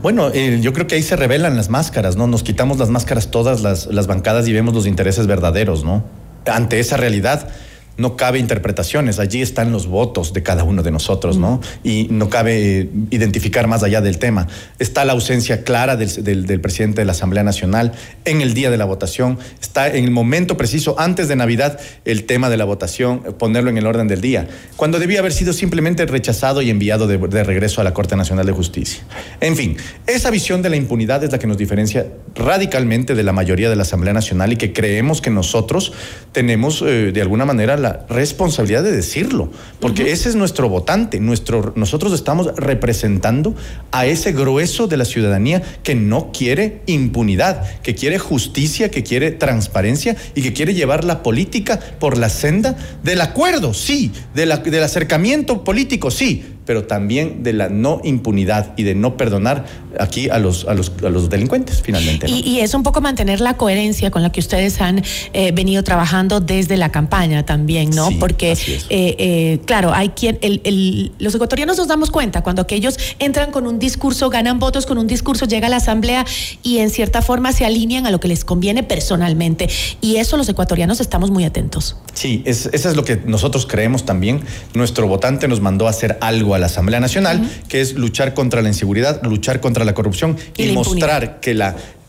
Bueno, 0.02 0.30
eh, 0.34 0.60
yo 0.62 0.74
creo 0.74 0.88
que 0.88 0.96
ahí 0.96 1.04
se 1.04 1.16
revelan 1.16 1.56
las 1.56 1.70
máscaras, 1.70 2.16
¿no? 2.16 2.28
Nos 2.28 2.44
quitamos 2.44 2.78
las 2.78 2.90
máscaras 2.90 3.32
todas 3.32 3.62
las 3.62 4.08
bancadas 4.08 4.48
y 4.48 4.54
vemos 4.54 4.74
los 4.74 4.86
intereses 4.86 5.26
verdaderos, 5.26 5.84
¿no? 5.84 6.04
Ante 6.46 6.80
esa 6.80 6.98
realidad, 6.98 7.50
no 7.98 8.16
cabe 8.16 8.40
interpretaciones, 8.40 9.20
allí 9.20 9.42
están 9.42 9.72
los 9.72 9.88
votos 9.88 10.34
de 10.34 10.44
cada 10.44 10.64
uno 10.64 10.84
de 10.84 10.92
nosotros, 10.92 11.38
¿no? 11.38 11.62
Y 11.84 12.08
no 12.12 12.30
cabe 12.30 12.90
identificar 13.10 13.68
más 13.68 13.84
allá 13.84 14.02
del 14.02 14.20
tema. 14.20 14.48
Está 14.80 15.04
la 15.04 15.14
ausencia 15.14 15.64
clara 15.64 15.96
del, 15.96 16.62
presidente 16.62 17.02
de 17.02 17.06
la 17.06 17.12
Asamblea 17.12 17.44
Nacional 17.44 17.94
en 18.26 18.42
el 18.42 18.54
día 18.54 18.70
de 18.70 18.78
la 18.78 18.86
votación, 18.86 19.40
está 19.62 19.88
en 19.88 20.06
el 20.06 20.12
momento 20.12 20.58
preciso, 20.58 20.96
antes 21.00 21.28
de 21.28 21.36
Navidad, 21.36 21.80
el 22.06 22.26
tema 22.26 22.50
de 22.50 22.58
la 22.58 22.66
votación, 22.66 23.20
ponerlo 23.38 23.70
en 23.70 23.78
el 23.78 23.88
orden 23.88 24.08
del 24.08 24.22
día, 24.22 24.48
cuando 24.76 25.00
debía 25.00 25.20
haber 25.20 25.34
sido 25.34 25.54
simplemente 25.54 26.06
rechazado 26.06 26.62
y 26.62 26.70
enviado 26.70 27.08
de, 27.08 27.18
de 27.18 27.44
regreso 27.44 27.82
a 27.82 27.84
la 27.84 27.94
Corte 27.94 28.16
Nacional 28.16 28.46
de 28.46 28.52
Justicia. 28.52 29.04
En 29.42 29.56
fin, 29.56 29.78
esa 30.06 30.30
visión 30.30 30.62
de 30.62 30.70
la 30.70 30.76
impunidad 30.76 31.24
es 31.24 31.32
la 31.32 31.40
que 31.40 31.48
nos 31.48 31.58
diferencia 31.58 32.08
radicalmente 32.36 33.16
de 33.16 33.24
la 33.24 33.34
mayoría 33.34 33.70
de 33.70 33.76
la 33.76 33.82
Asamblea 33.82 34.14
Nacional 34.14 34.54
y 34.54 34.56
que 34.58 34.74
creemos 34.74 35.22
que 35.22 35.30
nosotros 35.30 35.94
tenemos 36.32 36.82
eh, 36.82 37.12
de 37.12 37.22
alguna 37.22 37.46
manera 37.46 37.78
la 37.78 37.87
responsabilidad 38.10 38.84
de 38.84 38.92
decirlo, 38.92 39.52
porque 39.80 40.12
ese 40.12 40.30
es 40.30 40.36
nuestro 40.36 40.70
votante, 40.70 41.20
nuestro, 41.20 41.74
nosotros 41.76 42.14
estamos 42.14 42.56
representando 42.56 43.56
a 43.92 44.06
ese 44.06 44.32
grueso 44.32 44.88
de 44.88 44.98
la 44.98 45.06
ciudadanía 45.06 45.62
que 45.84 45.96
no 45.96 46.32
quiere 46.32 46.82
impunidad, 46.86 47.80
que 47.82 47.96
quiere 47.96 48.20
justicia, 48.20 48.92
que 48.92 49.04
quiere 49.04 49.32
transparencia 49.32 50.16
y 50.36 50.42
que 50.42 50.54
quiere 50.54 50.74
llevar 50.74 51.04
la 51.04 51.24
política 51.24 51.80
por 52.00 52.18
la 52.18 52.30
senda 52.30 52.76
del 53.04 53.22
acuerdo, 53.22 53.74
sí, 53.74 54.12
del 54.34 54.52
acercamiento 54.84 55.64
político, 55.64 56.12
sí, 56.12 56.57
pero 56.68 56.84
también 56.84 57.44
de 57.44 57.54
la 57.54 57.70
no 57.70 58.02
impunidad 58.04 58.74
y 58.76 58.84
de 58.84 58.94
no 58.94 59.16
perdonar 59.16 59.66
aquí 60.00 60.30
a 60.30 60.38
los, 60.38 60.66
a 60.66 60.74
los, 60.74 60.92
a 61.04 61.10
los 61.10 61.30
delincuentes, 61.30 61.82
finalmente. 61.82 62.30
Y, 62.30 62.60
es 62.60 62.74
un 62.74 62.84
poco 62.84 63.00
mantener 63.00 63.40
la 63.40 63.56
coherencia 63.56 64.12
con 64.12 64.22
la 64.22 64.32
que 64.32 64.42
ustedes 64.42 64.82
han 64.82 65.02
eh, 65.32 65.52
venido 65.54 65.82
trabajando 65.84 66.42
desde 66.42 66.76
la 66.76 66.92
campaña 66.92 67.46
también, 67.46 67.92
¿no? 67.92 68.10
Porque, 68.20 68.52
eh, 68.52 68.88
eh, 68.90 69.60
claro, 69.66 69.94
hay 69.94 70.10
quien, 70.10 70.38
el, 70.42 71.14
los 71.20 71.34
ecuatorianos 71.34 71.78
nos 71.78 71.88
damos 71.88 72.12
cuenta 72.12 72.44
cuando 72.44 72.62
aquellos 72.62 73.00
entran 73.20 73.52
con 73.52 73.66
un 73.66 73.80
discurso, 73.80 74.30
ganan 74.30 74.60
votos 74.60 74.86
con 74.86 74.98
un 74.98 75.08
discurso, 75.08 75.46
llega 75.46 75.68
a 75.68 75.70
la 75.70 75.78
asamblea 75.78 76.26
y 76.64 76.80
en 76.80 76.90
cierta 76.90 77.22
forma 77.22 77.54
se 77.54 77.66
alinean 77.66 78.06
a 78.06 78.12
lo 78.12 78.20
que 78.20 78.28
les 78.28 78.44
conviene 78.44 78.84
personalmente. 78.84 79.70
Y 80.02 80.18
eso 80.18 80.36
los 80.36 80.50
ecuatorianos 80.50 81.00
estamos 81.00 81.32
muy 81.32 81.46
atentos. 81.46 81.96
Sí, 82.14 82.44
es, 82.46 82.70
eso 82.74 82.90
es 82.90 82.98
lo 82.98 83.06
que 83.06 83.22
nosotros 83.26 83.66
creemos 83.66 84.04
también. 84.04 84.42
Nuestro 84.74 85.08
votante 85.08 85.48
nos 85.48 85.62
mandó 85.62 85.88
a 85.88 85.92
hacer 85.92 86.18
algo 86.20 86.57
a 86.58 86.60
la 86.60 86.66
Asamblea 86.66 87.00
Nacional, 87.00 87.50
que 87.70 87.82
es 87.82 87.94
luchar 87.94 88.34
contra 88.34 88.62
la 88.62 88.68
inseguridad, 88.68 89.24
luchar 89.24 89.62
contra 89.62 89.86
la 89.86 89.94
corrupción 89.94 90.38
y, 90.58 90.74
mostrar 90.74 91.40
que 91.40 91.54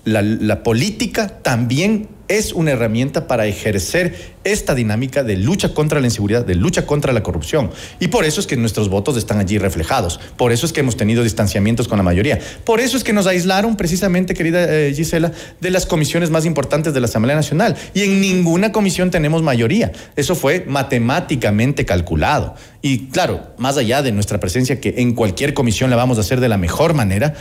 la, 0.09 0.62
política 0.62 1.29
también 1.42 2.09
es 2.29 2.53
una 2.53 2.73
herramienta 2.73 3.27
para 3.27 3.47
ejercer 3.47 4.37
esta 4.44 4.75
dinámica 4.75 5.25
de 5.25 5.37
lucha 5.37 5.73
contra 5.73 5.99
la 6.01 6.07
inseguridad, 6.07 6.44
de 6.44 6.55
lucha 6.55 6.85
contra 6.85 7.12
la 7.12 7.23
corrupción. 7.23 7.71
Y 8.01 8.09
por 8.09 8.25
eso 8.25 8.40
es 8.40 8.47
que 8.47 8.57
nuestros 8.57 8.90
votos 8.90 9.16
están 9.16 9.38
allí 9.38 9.59
reflejados. 9.59 10.21
Por 10.37 10.53
eso 10.53 10.66
es 10.66 10.73
que 10.73 10.81
hemos 10.81 10.97
tenido 10.97 11.23
distanciamientos 11.23 11.88
con 11.88 11.97
la 11.97 12.03
mayoría. 12.03 12.38
Por 12.64 12.81
eso 12.81 12.97
es 12.97 13.05
que 13.05 13.14
nos 13.14 13.27
aislaron 13.27 13.77
precisamente, 13.77 14.35
querida 14.35 14.64
eh, 14.68 14.92
Gisela, 14.94 15.33
de 15.61 15.71
las 15.71 15.87
comisiones 15.87 16.31
más 16.31 16.44
importantes 16.44 16.92
de 16.92 17.01
la 17.01 17.07
Asamblea 17.07 17.35
Nacional. 17.35 17.77
Y 17.94 18.03
en 18.03 18.21
ninguna 18.21 18.73
comisión 18.73 19.11
tenemos 19.11 19.42
mayoría. 19.42 19.92
Eso 20.16 20.35
fue 20.35 20.64
matemáticamente 20.66 21.87
calculado. 21.87 22.55
Y 22.83 23.07
claro, 23.09 23.55
más 23.57 23.77
allá 23.79 24.03
de 24.03 24.12
nuestra 24.12 24.38
presencia, 24.38 24.81
que 24.81 24.94
en 24.99 25.14
cualquier 25.14 25.55
comisión 25.55 25.88
la 25.88 25.97
vamos 25.97 26.18
a 26.18 26.21
hacer 26.21 26.40
de 26.40 26.49
la 26.49 26.59
mejor 26.59 26.94
manera, 26.94 27.35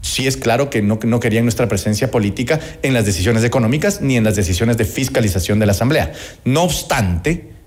sí 0.00 0.26
es 0.26 0.36
claro 0.36 0.70
que 0.70 0.82
no, 0.82 0.98
no, 1.04 1.20
querían 1.20 1.44
nuestra 1.44 1.68
presencia 1.68 2.10
política 2.10 2.60
en 2.82 2.94
las 2.94 3.04
decisiones 3.04 3.44
económicas 3.44 4.00
ni 4.00 4.16
en 4.16 4.24
las 4.24 4.36
decisiones 4.36 4.76
de 4.76 4.84
fiscalización 4.84 5.58
de 5.58 5.66
la 5.66 5.72
Asamblea. 5.72 6.12
No 6.44 6.62
obstante, 6.62 7.58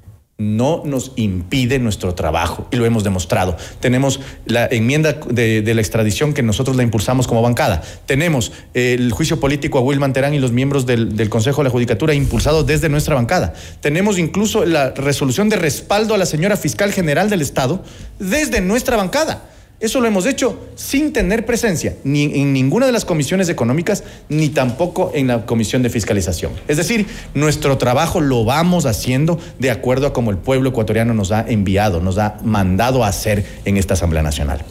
no 0.41 0.81
nos 0.85 1.11
impide 1.17 1.77
nuestro 1.77 2.15
trabajo 2.15 2.67
y 2.71 2.75
lo 2.75 2.85
hemos 2.85 3.03
demostrado. 3.03 3.55
Tenemos 3.79 4.19
la 4.45 4.65
enmienda 4.65 5.13
de, 5.13 5.61
la 5.73 5.81
extradición 5.81 6.33
que 6.33 6.41
nosotros 6.41 6.75
la 6.75 6.83
impulsamos 6.83 7.27
como 7.27 7.43
bancada. 7.43 7.83
Tenemos 8.07 8.51
el 8.73 9.11
juicio 9.11 9.39
político 9.39 9.77
a 9.77 9.81
Wilman 9.81 10.13
Terán 10.13 10.33
y 10.33 10.39
los 10.39 10.51
miembros 10.51 10.87
del, 10.87 11.15
del 11.15 11.29
Consejo 11.29 11.61
de 11.61 11.65
la 11.65 11.69
Judicatura 11.69 12.15
impulsado 12.15 12.63
desde 12.63 12.89
nuestra 12.89 13.13
bancada. 13.13 13.53
Tenemos 13.81 14.17
incluso 14.17 14.65
la 14.65 14.89
resolución 14.91 15.47
de 15.47 15.57
respaldo 15.57 16.15
a 16.15 16.17
la 16.17 16.25
señora 16.25 16.57
fiscal 16.57 16.91
general 16.91 17.29
del 17.29 17.41
Estado 17.41 17.83
desde 18.17 18.61
nuestra 18.61 18.97
bancada. 18.97 19.43
Eso 19.81 19.99
lo 19.99 20.07
hemos 20.07 20.27
hecho 20.27 20.59
sin 20.75 21.11
tener 21.11 21.45
presencia 21.45 21.95
ni 22.03 22.23
en 22.39 22.53
ninguna 22.53 22.85
de 22.85 22.91
las 22.91 23.03
comisiones 23.03 23.49
económicas 23.49 24.03
ni 24.29 24.49
tampoco 24.49 25.11
en 25.13 25.27
la 25.27 25.45
comisión 25.47 25.81
de 25.81 25.89
fiscalización. 25.89 26.51
Es 26.67 26.77
decir, 26.77 27.07
nuestro 27.33 27.77
trabajo 27.79 28.21
lo 28.21 28.45
vamos 28.45 28.85
haciendo 28.85 29.39
de 29.57 29.71
acuerdo 29.71 30.05
a 30.05 30.13
como 30.13 30.29
el 30.29 30.37
pueblo 30.37 30.69
ecuatoriano 30.69 31.15
nos 31.15 31.31
ha 31.31 31.41
enviado, 31.47 31.99
nos 31.99 32.19
ha 32.19 32.37
mandado 32.43 33.03
a 33.03 33.07
hacer 33.07 33.43
en 33.65 33.77
esta 33.77 33.95
Asamblea 33.95 34.21
Nacional. 34.21 34.63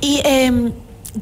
Y 0.00 0.20
em, 0.24 0.72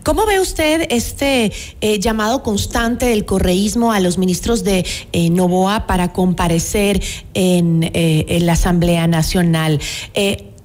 ¿Cómo 0.03 0.27
ve 0.27 0.41
usted 0.41 0.89
este 0.91 1.53
eh, 1.81 2.01
llamado 2.01 2.43
constante 2.43 3.07
del 3.07 3.25
correísmo 3.25 3.93
a 3.93 4.01
los 4.01 4.19
ministros 4.19 4.65
de 4.65 4.85
eh, 5.13 5.31
Novoa 5.31 5.87
para 5.87 6.13
comparecer 6.13 7.01
en, 7.35 7.85
eh, 7.85 8.27
en, 8.29 8.45
la 8.45 8.55
Asamblea 8.55 9.07
Nacional? 9.07 9.81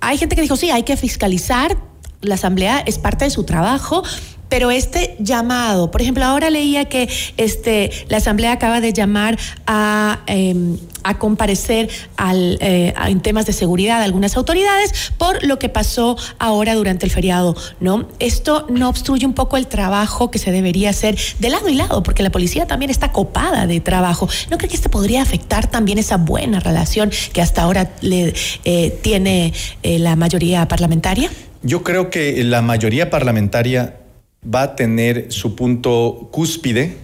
hay 0.01 0.17
gente 0.17 0.35
que 0.35 0.41
dijo, 0.41 0.55
sí, 0.55 0.71
hay 0.71 0.83
que 0.83 0.97
fiscalizar, 0.97 1.77
la 2.21 2.35
asamblea 2.35 2.79
es 2.85 2.97
parte 2.97 3.25
de 3.25 3.31
su 3.31 3.43
trabajo, 3.43 4.03
pero 4.49 4.71
este 4.71 5.15
llamado, 5.19 5.91
por 5.91 6.01
ejemplo, 6.01 6.25
ahora 6.25 6.49
leía 6.49 6.85
que 6.85 7.07
este, 7.37 7.91
la 8.09 8.17
Asamblea 8.17 8.51
acaba 8.51 8.81
de 8.81 8.91
llamar 8.91 9.37
a, 9.67 10.21
em, 10.25 10.77
a 11.03 11.19
comparecer 11.19 11.87
al, 12.17 12.57
eh, 12.59 12.93
en 13.07 13.21
temas 13.21 13.45
de 13.45 13.53
seguridad 13.53 14.01
a 14.01 14.03
algunas 14.03 14.35
autoridades 14.35 15.11
por 15.17 15.45
lo 15.45 15.59
que 15.59 15.69
pasó 15.69 16.17
ahora 16.39 16.73
durante 16.73 17.05
el 17.05 17.11
feriado, 17.11 17.55
¿no? 17.79 18.07
Esto 18.17 18.65
no 18.69 18.89
obstruye 18.89 19.25
un 19.25 19.33
poco 19.33 19.55
el 19.55 19.67
trabajo 19.67 20.31
que 20.31 20.39
se 20.39 20.51
debería 20.51 20.89
hacer 20.89 21.15
de 21.37 21.49
lado 21.49 21.69
y 21.69 21.75
lado, 21.75 22.01
porque 22.01 22.23
la 22.23 22.31
policía 22.31 22.65
también 22.65 22.89
está 22.89 23.11
copada 23.11 23.67
de 23.67 23.79
trabajo. 23.79 24.27
¿No 24.49 24.57
cree 24.57 24.69
que 24.69 24.75
esto 24.75 24.89
podría 24.89 25.21
afectar 25.21 25.67
también 25.67 25.99
esa 25.99 26.17
buena 26.17 26.59
relación 26.59 27.11
que 27.33 27.41
hasta 27.43 27.61
ahora 27.61 27.91
le 28.01 28.33
eh, 28.65 28.99
tiene 29.03 29.53
eh, 29.83 29.99
la 29.99 30.15
mayoría 30.15 30.67
parlamentaria? 30.67 31.29
Yo 31.61 31.83
creo 31.83 32.09
que 32.09 32.43
la 32.43 32.61
mayoría 32.61 33.09
parlamentaria 33.09 33.99
va 34.43 34.61
a 34.63 34.75
tener 34.75 35.31
su 35.31 35.55
punto 35.55 36.29
cúspide 36.31 36.97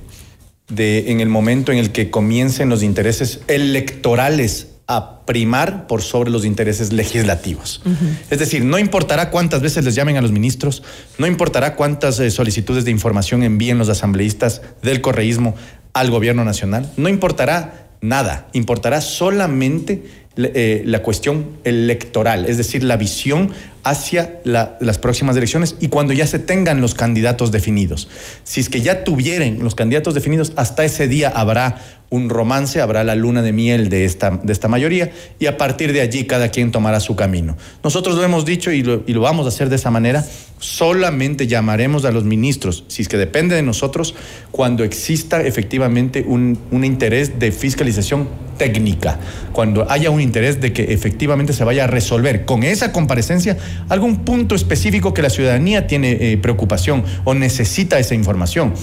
de, 0.69 1.11
en 1.11 1.19
el 1.19 1.29
momento 1.29 1.71
en 1.71 1.77
el 1.77 1.91
que 1.91 2.09
comiencen 2.09 2.69
los 2.69 2.81
intereses 2.81 3.41
electorales 3.47 4.69
a 4.87 5.25
primar 5.25 5.87
por 5.87 6.03
sobre 6.03 6.29
los 6.29 6.45
intereses 6.45 6.93
legislativos. 6.93 7.81
Es 8.29 8.37
decir, 8.37 8.63
no 8.63 8.77
importará 8.77 9.31
cuántas 9.31 9.61
veces 9.61 9.83
les 9.83 9.95
llamen 9.95 10.17
a 10.17 10.21
los 10.21 10.31
ministros, 10.31 10.83
no 11.17 11.25
importará 11.25 11.75
cuántas 11.75 12.19
eh, 12.19 12.29
solicitudes 12.29 12.85
de 12.85 12.91
información 12.91 13.41
envíen 13.41 13.79
los 13.79 13.89
asambleístas 13.89 14.61
del 14.83 15.01
correísmo 15.01 15.55
al 15.93 16.11
gobierno 16.11 16.45
nacional, 16.45 16.91
no 16.97 17.09
importará 17.09 17.87
nada, 18.01 18.47
importará 18.53 19.01
solamente 19.01 20.03
eh, 20.37 20.83
la 20.85 21.01
cuestión 21.01 21.57
electoral, 21.63 22.45
es 22.45 22.57
decir, 22.57 22.83
la 22.83 22.97
visión 22.97 23.51
hacia 23.85 24.41
las 24.43 24.97
próximas 24.97 25.37
elecciones 25.37 25.75
y 25.79 25.89
cuando 25.89 26.11
ya 26.11 26.25
se 26.25 26.39
tengan 26.39 26.81
los 26.81 26.95
candidatos 26.95 27.51
definidos. 27.51 28.09
Si 28.43 28.59
es 28.59 28.67
que 28.67 28.81
ya 28.81 29.03
tuvieran 29.03 29.59
los 29.59 29.75
candidatos 29.75 30.15
definidos, 30.15 30.53
hasta 30.55 30.83
ese 30.83 31.07
día 31.07 31.29
habrá 31.29 31.77
un 32.09 32.29
romance, 32.29 32.81
habrá 32.81 33.03
la 33.03 33.13
luna 33.13 33.43
de 33.43 33.51
miel 33.51 33.89
de 33.89 34.05
esta, 34.05 34.31
de 34.31 34.53
esta 34.53 34.67
mayoría 34.67 35.11
y 35.37 35.45
a 35.45 35.57
partir 35.57 35.93
de 35.93 36.01
allí 36.01 36.25
cada 36.25 36.49
quien 36.49 36.71
tomará 36.71 36.99
su 36.99 37.15
camino. 37.15 37.57
Nosotros 37.83 38.15
lo 38.15 38.23
hemos 38.23 38.43
dicho 38.43 38.71
y 38.71 38.81
lo, 38.81 39.03
y 39.05 39.13
lo 39.13 39.21
vamos 39.21 39.45
a 39.45 39.49
hacer 39.49 39.69
de 39.69 39.75
esa 39.75 39.91
manera, 39.91 40.25
solamente 40.59 41.45
llamaremos 41.45 42.05
a 42.05 42.11
los 42.11 42.23
ministros, 42.23 42.85
si 42.87 43.03
es 43.03 43.07
que 43.07 43.17
depende 43.17 43.55
de 43.55 43.61
nosotros, 43.61 44.15
cuando 44.51 44.83
exista 44.83 45.41
efectivamente 45.41 46.23
un, 46.27 46.57
un 46.71 46.85
interés 46.85 47.37
de 47.37 47.51
fiscalización 47.51 48.27
técnica, 48.57 49.19
cuando 49.51 49.89
haya 49.91 50.09
un 50.09 50.21
interés 50.21 50.61
de 50.61 50.71
que 50.73 50.93
efectivamente 50.93 51.53
se 51.53 51.63
vaya 51.63 51.83
a 51.83 51.87
resolver 51.87 52.45
con 52.45 52.63
esa 52.63 52.91
comparecencia 52.91 53.57
algún 53.89 54.25
punto 54.25 54.55
específico 54.55 55.13
que 55.13 55.21
la 55.21 55.29
ciudadanía 55.29 55.87
tiene 55.87 56.11
eh, 56.11 56.37
preocupación 56.37 57.03
o 57.23 57.33
necesita 57.33 57.99
esa 57.99 58.15
información. 58.15 58.73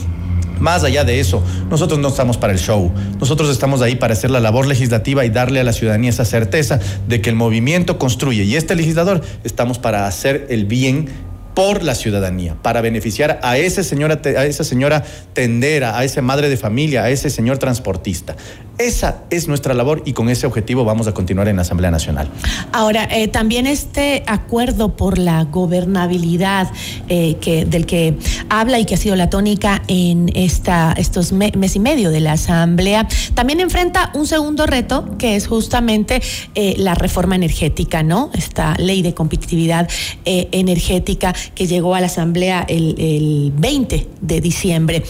Más 0.60 0.84
allá 0.84 1.02
de 1.02 1.18
eso, 1.18 1.42
nosotros 1.70 1.98
no 1.98 2.08
estamos 2.08 2.36
para 2.36 2.52
el 2.52 2.58
show, 2.60 2.92
nosotros 3.18 3.50
estamos 3.50 3.82
ahí 3.82 3.96
para 3.96 4.12
hacer 4.12 4.30
la 4.30 4.38
labor 4.38 4.66
legislativa 4.66 5.24
y 5.24 5.30
darle 5.30 5.58
a 5.58 5.64
la 5.64 5.72
ciudadanía 5.72 6.10
esa 6.10 6.24
certeza 6.24 6.78
de 7.08 7.20
que 7.20 7.30
el 7.30 7.36
movimiento 7.36 7.98
construye 7.98 8.44
y 8.44 8.54
este 8.54 8.76
legislador 8.76 9.22
estamos 9.42 9.80
para 9.80 10.06
hacer 10.06 10.46
el 10.50 10.66
bien 10.66 11.08
por 11.54 11.82
la 11.82 11.94
ciudadanía, 11.94 12.56
para 12.62 12.80
beneficiar 12.80 13.40
a 13.42 13.56
señora, 13.68 14.20
a 14.24 14.46
esa 14.46 14.64
señora 14.64 15.04
tendera, 15.32 15.98
a 15.98 16.04
esa 16.04 16.22
madre 16.22 16.48
de 16.48 16.56
familia, 16.56 17.02
a 17.04 17.10
ese 17.10 17.28
señor 17.28 17.58
transportista. 17.58 18.36
Esa 18.78 19.22
es 19.30 19.48
nuestra 19.48 19.74
labor 19.74 20.02
y 20.04 20.12
con 20.12 20.28
ese 20.28 20.46
objetivo 20.46 20.84
vamos 20.84 21.06
a 21.06 21.14
continuar 21.14 21.48
en 21.48 21.56
la 21.56 21.62
Asamblea 21.62 21.90
Nacional. 21.90 22.28
Ahora, 22.72 23.08
eh, 23.10 23.28
también 23.28 23.66
este 23.66 24.22
acuerdo 24.26 24.96
por 24.96 25.18
la 25.18 25.44
gobernabilidad 25.44 26.70
eh, 27.08 27.36
que, 27.40 27.64
del 27.64 27.86
que 27.86 28.16
habla 28.48 28.78
y 28.78 28.84
que 28.84 28.94
ha 28.94 28.98
sido 28.98 29.14
la 29.16 29.30
tónica 29.30 29.82
en 29.88 30.30
esta, 30.34 30.94
estos 30.96 31.32
mes 31.32 31.76
y 31.76 31.80
medio 31.80 32.10
de 32.10 32.20
la 32.20 32.32
Asamblea, 32.32 33.06
también 33.34 33.60
enfrenta 33.60 34.10
un 34.14 34.26
segundo 34.26 34.66
reto 34.66 35.16
que 35.18 35.36
es 35.36 35.46
justamente 35.46 36.22
eh, 36.54 36.74
la 36.78 36.94
reforma 36.94 37.36
energética, 37.36 38.02
¿no? 38.02 38.30
Esta 38.34 38.74
ley 38.78 39.02
de 39.02 39.14
competitividad 39.14 39.88
energética 40.24 41.34
que 41.54 41.66
llegó 41.66 41.94
a 41.94 42.00
la 42.00 42.06
Asamblea 42.06 42.64
el, 42.68 43.52
20 43.56 44.08
de 44.20 44.40
diciembre. 44.40 45.02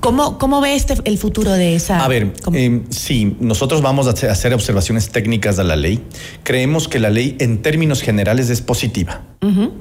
¿Cómo, 0.00 0.38
cómo 0.38 0.60
ve 0.60 0.74
este, 0.74 0.94
el 1.04 1.18
futuro 1.18 1.52
de 1.52 1.74
esa? 1.74 2.04
A 2.04 2.08
ver, 2.08 2.32
eh, 2.52 2.82
sí, 2.90 3.36
nosotros 3.40 3.82
vamos 3.82 4.06
a 4.06 4.30
hacer 4.30 4.52
observaciones 4.52 5.10
técnicas 5.10 5.56
de 5.56 5.64
la 5.64 5.76
ley. 5.76 6.02
Creemos 6.42 6.88
que 6.88 6.98
la 6.98 7.10
ley 7.10 7.36
en 7.40 7.62
términos 7.62 8.02
generales 8.02 8.50
es 8.50 8.60
positiva. 8.60 9.22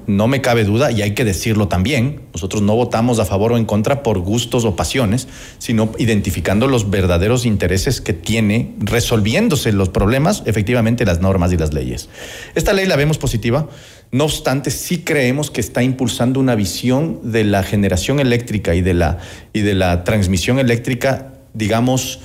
No 0.08 0.28
me 0.30 0.40
cabe 0.40 0.64
duda, 0.64 0.90
y 0.92 1.02
hay 1.02 1.14
que 1.14 1.26
decirlo 1.26 1.68
también, 1.68 2.22
nosotros 2.34 2.62
no 2.62 2.76
votamos 2.76 3.20
a 3.20 3.26
favor 3.26 3.52
o 3.52 3.58
en 3.58 3.66
contra 3.66 4.04
por 4.04 4.20
gustos 4.20 4.64
o 4.64 4.78
pasiones, 4.78 5.28
sino 5.58 5.92
identificando 5.98 6.68
los 6.68 6.90
verdaderos 6.90 7.46
intereses 7.46 8.00
que 8.00 8.14
tiene, 8.14 8.74
resolviéndose 8.80 9.74
los 9.74 9.90
problemas, 9.90 10.44
efectivamente, 10.46 11.06
las 11.06 11.20
normas 11.20 11.52
y 11.52 11.58
las 11.58 11.74
leyes. 11.74 12.08
Esta 12.56 12.72
ley 12.72 12.86
la 12.86 12.96
vemos 12.96 13.18
positiva. 13.18 13.68
No 14.12 14.24
obstante, 14.24 14.72
sí 14.72 15.00
creemos 15.00 15.52
que 15.52 15.60
está 15.60 15.84
impulsando 15.84 16.40
una 16.40 16.56
visión 16.56 17.20
de 17.24 17.44
la 17.44 17.62
generación 17.62 18.22
eléctrica 18.22 18.76
y 18.76 18.82
de 18.82 18.94
la, 18.94 19.18
y 19.52 19.60
de 19.60 19.76
la 19.76 20.06
transmisión 20.06 20.58
eléctrica, 20.58 21.34
digamos, 21.54 22.22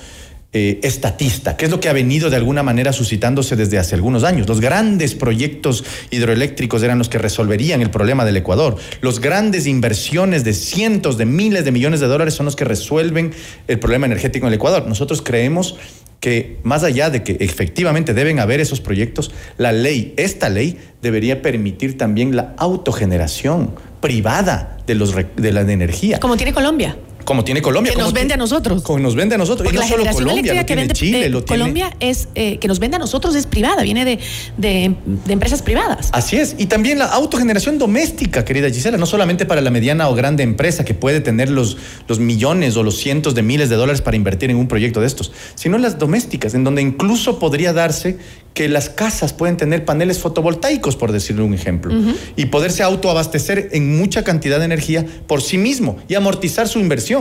eh, 0.57 0.79
estatista, 0.83 1.57
que 1.57 1.65
es 1.65 1.71
lo 1.71 1.81
que 1.81 1.89
ha 1.89 1.93
venido 1.93 2.29
de 2.29 2.37
alguna 2.37 2.63
manera 2.63 2.93
suscitándose 2.93 3.57
desde 3.57 3.77
hace 3.77 3.93
algunos 3.93 4.23
años. 4.23 4.47
Los 4.47 4.61
grandes 4.61 5.13
proyectos 5.13 5.83
hidroeléctricos 6.11 6.81
eran 6.81 6.97
los 6.97 7.09
que 7.09 7.17
resolverían 7.17 7.81
el 7.81 7.89
problema 7.89 8.23
del 8.23 8.37
Ecuador. 8.37 8.77
Los 9.01 9.19
grandes 9.19 9.67
inversiones 9.67 10.45
de 10.45 10.53
cientos 10.53 11.17
de 11.17 11.25
miles 11.25 11.65
de 11.65 11.73
millones 11.73 11.99
de 11.99 12.07
dólares 12.07 12.35
son 12.35 12.45
los 12.45 12.55
que 12.55 12.63
resuelven 12.63 13.33
el 13.67 13.79
problema 13.79 14.05
energético 14.05 14.45
en 14.45 14.53
el 14.53 14.55
Ecuador. 14.55 14.87
Nosotros 14.87 15.21
creemos 15.21 15.75
que 16.21 16.55
más 16.63 16.85
allá 16.85 17.09
de 17.09 17.21
que 17.21 17.35
efectivamente 17.41 18.13
deben 18.13 18.39
haber 18.39 18.61
esos 18.61 18.79
proyectos, 18.79 19.31
la 19.57 19.73
ley, 19.73 20.13
esta 20.15 20.47
ley, 20.47 20.77
debería 21.01 21.41
permitir 21.41 21.97
también 21.97 22.33
la 22.33 22.53
autogeneración 22.57 23.75
privada 23.99 24.77
de, 24.87 24.95
los, 24.95 25.13
de 25.35 25.51
la 25.51 25.69
energía. 25.69 26.21
Como 26.21 26.37
tiene 26.37 26.53
Colombia 26.53 26.95
como 27.25 27.43
tiene 27.43 27.61
Colombia. 27.61 27.91
Que 27.91 27.97
nos 27.97 28.13
vende 28.13 28.35
a 28.35 28.37
nosotros. 28.37 28.83
Como 28.83 28.99
nos 28.99 29.15
vende 29.15 29.35
a 29.35 29.37
nosotros. 29.37 29.65
Porque 29.65 29.75
y 29.75 29.79
no 29.79 29.97
la 29.97 30.13
solo 30.13 30.13
Colombia, 30.13 30.65
que 30.65 30.75
vende 30.75 30.93
Chile, 30.93 31.29
lo 31.29 31.43
Colombia 31.43 31.91
es 31.99 32.29
eh, 32.35 32.57
que 32.59 32.67
nos 32.67 32.79
vende 32.79 32.95
a 32.95 32.99
nosotros 32.99 33.35
es 33.35 33.47
privada, 33.47 33.83
viene 33.83 34.05
de, 34.05 34.19
de, 34.57 34.95
empresas 35.27 35.61
privadas. 35.61 36.09
Así 36.13 36.37
es. 36.37 36.55
Y 36.57 36.67
también 36.67 36.99
la 36.99 37.05
autogeneración 37.05 37.77
doméstica, 37.77 38.45
querida 38.45 38.69
Gisela, 38.69 38.97
no 38.97 39.05
solamente 39.05 39.45
para 39.45 39.61
la 39.61 39.71
mediana 39.71 40.07
o 40.07 40.15
grande 40.15 40.43
empresa 40.43 40.85
que 40.85 40.93
puede 40.93 41.19
tener 41.19 41.49
los, 41.49 41.77
los 42.07 42.19
millones 42.19 42.77
o 42.77 42.83
los 42.83 42.97
cientos 42.97 43.35
de 43.35 43.41
miles 43.41 43.69
de 43.69 43.75
dólares 43.75 44.01
para 44.01 44.15
invertir 44.15 44.51
en 44.51 44.57
un 44.57 44.67
proyecto 44.67 45.01
de 45.01 45.07
estos, 45.07 45.31
sino 45.55 45.77
las 45.77 45.97
domésticas, 45.97 46.53
en 46.53 46.63
donde 46.63 46.81
incluso 46.81 47.39
podría 47.39 47.73
darse 47.73 48.17
que 48.55 48.69
las 48.69 48.89
casas 48.89 49.33
pueden 49.33 49.57
tener 49.57 49.83
paneles 49.83 50.19
fotovoltaicos, 50.19 50.95
por 50.95 51.11
decirle 51.11 51.43
un 51.43 51.53
ejemplo, 51.53 51.93
y 52.37 52.45
poderse 52.45 52.83
autoabastecer 52.83 53.69
en 53.73 53.97
mucha 53.97 54.23
cantidad 54.23 54.59
de 54.59 54.65
energía 54.65 55.05
por 55.27 55.41
sí 55.41 55.57
mismo 55.57 55.97
y 56.07 56.15
amortizar 56.15 56.69
su 56.69 56.79
inversión. 56.79 57.14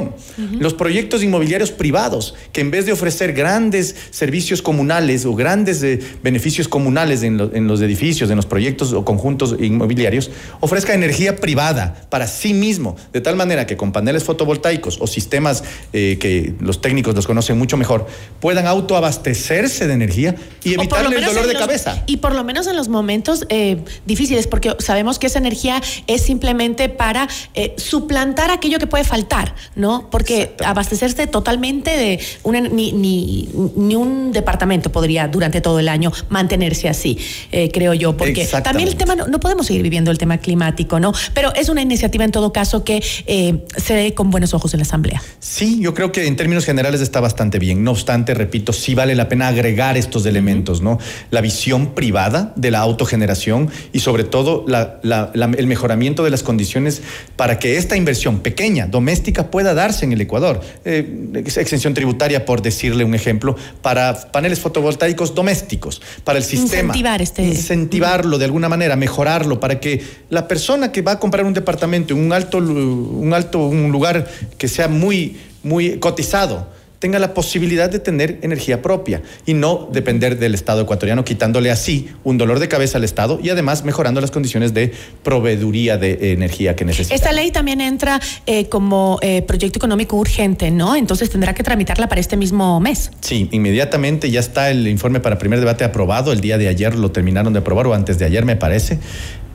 Los 0.58 0.74
proyectos 0.74 1.22
inmobiliarios 1.22 1.70
privados, 1.70 2.34
que 2.52 2.60
en 2.60 2.70
vez 2.70 2.86
de 2.86 2.92
ofrecer 2.92 3.32
grandes 3.32 3.94
servicios 4.10 4.62
comunales 4.62 5.24
o 5.26 5.34
grandes 5.34 5.82
eh, 5.82 6.00
beneficios 6.22 6.68
comunales 6.68 7.22
en, 7.22 7.36
los 7.38 7.80
edificios, 7.80 8.30
en 8.30 8.36
los 8.36 8.46
proyectos 8.46 8.92
o 8.92 9.04
conjuntos 9.04 9.56
inmobiliarios, 9.60 10.30
ofrezca 10.60 10.94
energía 10.94 11.36
privada 11.36 12.06
para 12.10 12.26
sí 12.26 12.54
mismo, 12.54 12.96
de 13.12 13.20
tal 13.20 13.36
manera 13.36 13.66
que 13.66 13.76
con 13.76 13.92
paneles 13.92 14.24
fotovoltaicos 14.24 14.98
o 15.00 15.06
sistemas 15.06 15.64
eh, 15.92 16.18
que 16.20 16.54
los 16.60 16.80
técnicos 16.80 17.14
los 17.14 17.26
conocen 17.26 17.58
mucho 17.58 17.76
mejor, 17.76 18.06
puedan 18.40 18.66
autoabastecerse 18.66 19.86
de 19.86 19.94
energía 19.94 20.34
y 20.62 20.74
evitarle 20.74 21.20
dolor 21.20 21.46
de 21.46 21.54
cabeza. 21.54 22.02
Y 22.06 22.18
por 22.18 22.34
lo 22.34 22.44
menos 22.44 22.66
en 22.66 22.76
los 22.76 22.88
momentos 22.88 23.46
eh, 23.48 23.84
difíciles, 24.06 24.46
porque 24.46 24.76
sabemos 24.78 25.18
que 25.18 25.26
esa 25.26 25.38
energía 25.38 25.80
es 26.06 26.22
simplemente 26.22 26.88
para 26.88 27.28
eh, 27.54 27.74
suplantar 27.76 28.50
aquello 28.50 28.78
que 28.78 28.86
puede 28.86 29.04
faltar, 29.04 29.54
¿no? 29.74 29.83
Porque 30.10 30.54
abastecerse 30.64 31.26
totalmente 31.26 31.90
de 31.90 32.20
una, 32.42 32.60
ni, 32.60 32.92
ni, 32.92 33.94
un 33.94 34.32
departamento 34.32 34.90
podría 34.90 35.28
durante 35.28 35.60
todo 35.60 35.78
el 35.78 35.88
año 35.88 36.12
mantenerse 36.28 36.88
así, 36.88 37.18
eh, 37.52 37.70
creo 37.72 37.94
yo, 37.94 38.16
porque 38.16 38.46
también 38.46 38.88
el 38.88 38.96
tema, 38.96 39.14
no, 39.14 39.40
podemos 39.40 39.66
seguir 39.66 39.82
viviendo 39.82 40.10
el 40.10 40.18
tema 40.18 40.38
climático, 40.38 40.98
¿no? 41.00 41.12
Pero 41.32 41.54
es 41.54 41.68
una 41.68 41.82
iniciativa 41.82 42.24
en 42.24 42.30
todo 42.30 42.52
caso 42.52 42.84
que 42.84 43.02
se 43.02 43.94
ve 43.94 44.14
con 44.14 44.30
buenos 44.30 44.54
ojos 44.54 44.74
en 44.74 44.80
la 44.80 44.84
Asamblea. 44.84 45.22
Sí, 45.38 45.78
yo 45.80 45.94
creo 45.94 46.12
que 46.12 46.26
en 46.26 46.36
términos 46.36 46.64
generales 46.64 47.00
está 47.00 47.20
bastante 47.20 47.58
bien. 47.58 47.84
No 47.84 47.92
obstante, 47.92 48.34
repito, 48.34 48.72
sí 48.72 48.94
vale 48.94 49.14
la 49.14 49.28
pena 49.28 49.48
agregar 49.48 49.96
estos 49.96 50.26
elementos, 50.26 50.80
¿no? 50.82 50.98
la 51.30 51.40
visión 51.40 51.94
privada 51.94 52.52
de 52.56 52.70
la 52.70 52.80
autogeneración 52.80 53.70
y 53.92 54.00
sobre 54.00 54.24
todo 54.24 54.64
el 54.66 55.66
mejoramiento 55.66 56.24
de 56.24 56.30
las 56.30 56.42
condiciones 56.42 57.02
para 57.36 57.58
que 57.58 57.76
esta 57.76 57.96
inversión 57.96 58.40
pequeña, 58.40 58.86
doméstica, 58.86 59.50
pueda 59.50 59.73
darse 59.74 60.04
en 60.04 60.12
el 60.12 60.20
Ecuador. 60.20 60.60
Eh, 60.84 61.32
exención 61.34 61.94
tributaria, 61.94 62.44
por 62.44 62.62
decirle 62.62 63.04
un 63.04 63.14
ejemplo, 63.14 63.56
para 63.82 64.30
paneles 64.30 64.60
fotovoltaicos 64.60 65.34
domésticos, 65.34 66.00
para 66.24 66.38
el 66.38 66.44
sistema. 66.44 66.94
Incentivar 66.94 67.22
este. 67.22 67.42
Incentivarlo 67.42 68.38
de 68.38 68.44
alguna 68.44 68.68
manera, 68.68 68.96
mejorarlo, 68.96 69.60
para 69.60 69.80
que 69.80 70.02
la 70.30 70.48
persona 70.48 70.92
que 70.92 71.02
va 71.02 71.12
a 71.12 71.18
comprar 71.18 71.44
un 71.44 71.54
departamento 71.54 72.14
en 72.14 72.20
un 72.20 72.32
alto, 72.32 72.58
un 72.58 73.32
alto, 73.34 73.66
un 73.66 73.90
lugar 73.90 74.26
que 74.58 74.68
sea 74.68 74.88
muy, 74.88 75.36
muy 75.62 75.98
cotizado, 75.98 76.68
tenga 77.04 77.18
la 77.18 77.34
posibilidad 77.34 77.90
de 77.90 77.98
tener 77.98 78.38
energía 78.40 78.80
propia 78.80 79.20
y 79.44 79.52
no 79.52 79.90
depender 79.92 80.38
del 80.38 80.54
Estado 80.54 80.80
ecuatoriano, 80.80 81.22
quitándole 81.22 81.70
así 81.70 82.08
un 82.24 82.38
dolor 82.38 82.60
de 82.60 82.68
cabeza 82.68 82.96
al 82.96 83.04
Estado 83.04 83.38
y 83.42 83.50
además 83.50 83.84
mejorando 83.84 84.22
las 84.22 84.30
condiciones 84.30 84.72
de 84.72 84.90
proveeduría 85.22 85.98
de 85.98 86.32
energía 86.32 86.74
que 86.74 86.86
necesita. 86.86 87.14
Esta 87.14 87.32
ley 87.32 87.50
también 87.50 87.82
entra 87.82 88.18
eh, 88.46 88.70
como 88.70 89.18
eh, 89.20 89.42
proyecto 89.42 89.78
económico 89.78 90.16
urgente, 90.16 90.70
¿no? 90.70 90.96
Entonces 90.96 91.28
tendrá 91.28 91.52
que 91.52 91.62
tramitarla 91.62 92.08
para 92.08 92.22
este 92.22 92.38
mismo 92.38 92.80
mes. 92.80 93.10
Sí, 93.20 93.50
inmediatamente 93.52 94.30
ya 94.30 94.40
está 94.40 94.70
el 94.70 94.88
informe 94.88 95.20
para 95.20 95.36
primer 95.36 95.58
debate 95.58 95.84
aprobado. 95.84 96.32
El 96.32 96.40
día 96.40 96.56
de 96.56 96.68
ayer 96.68 96.94
lo 96.94 97.10
terminaron 97.10 97.52
de 97.52 97.58
aprobar 97.58 97.86
o 97.86 97.92
antes 97.92 98.18
de 98.18 98.24
ayer, 98.24 98.46
me 98.46 98.56
parece. 98.56 98.98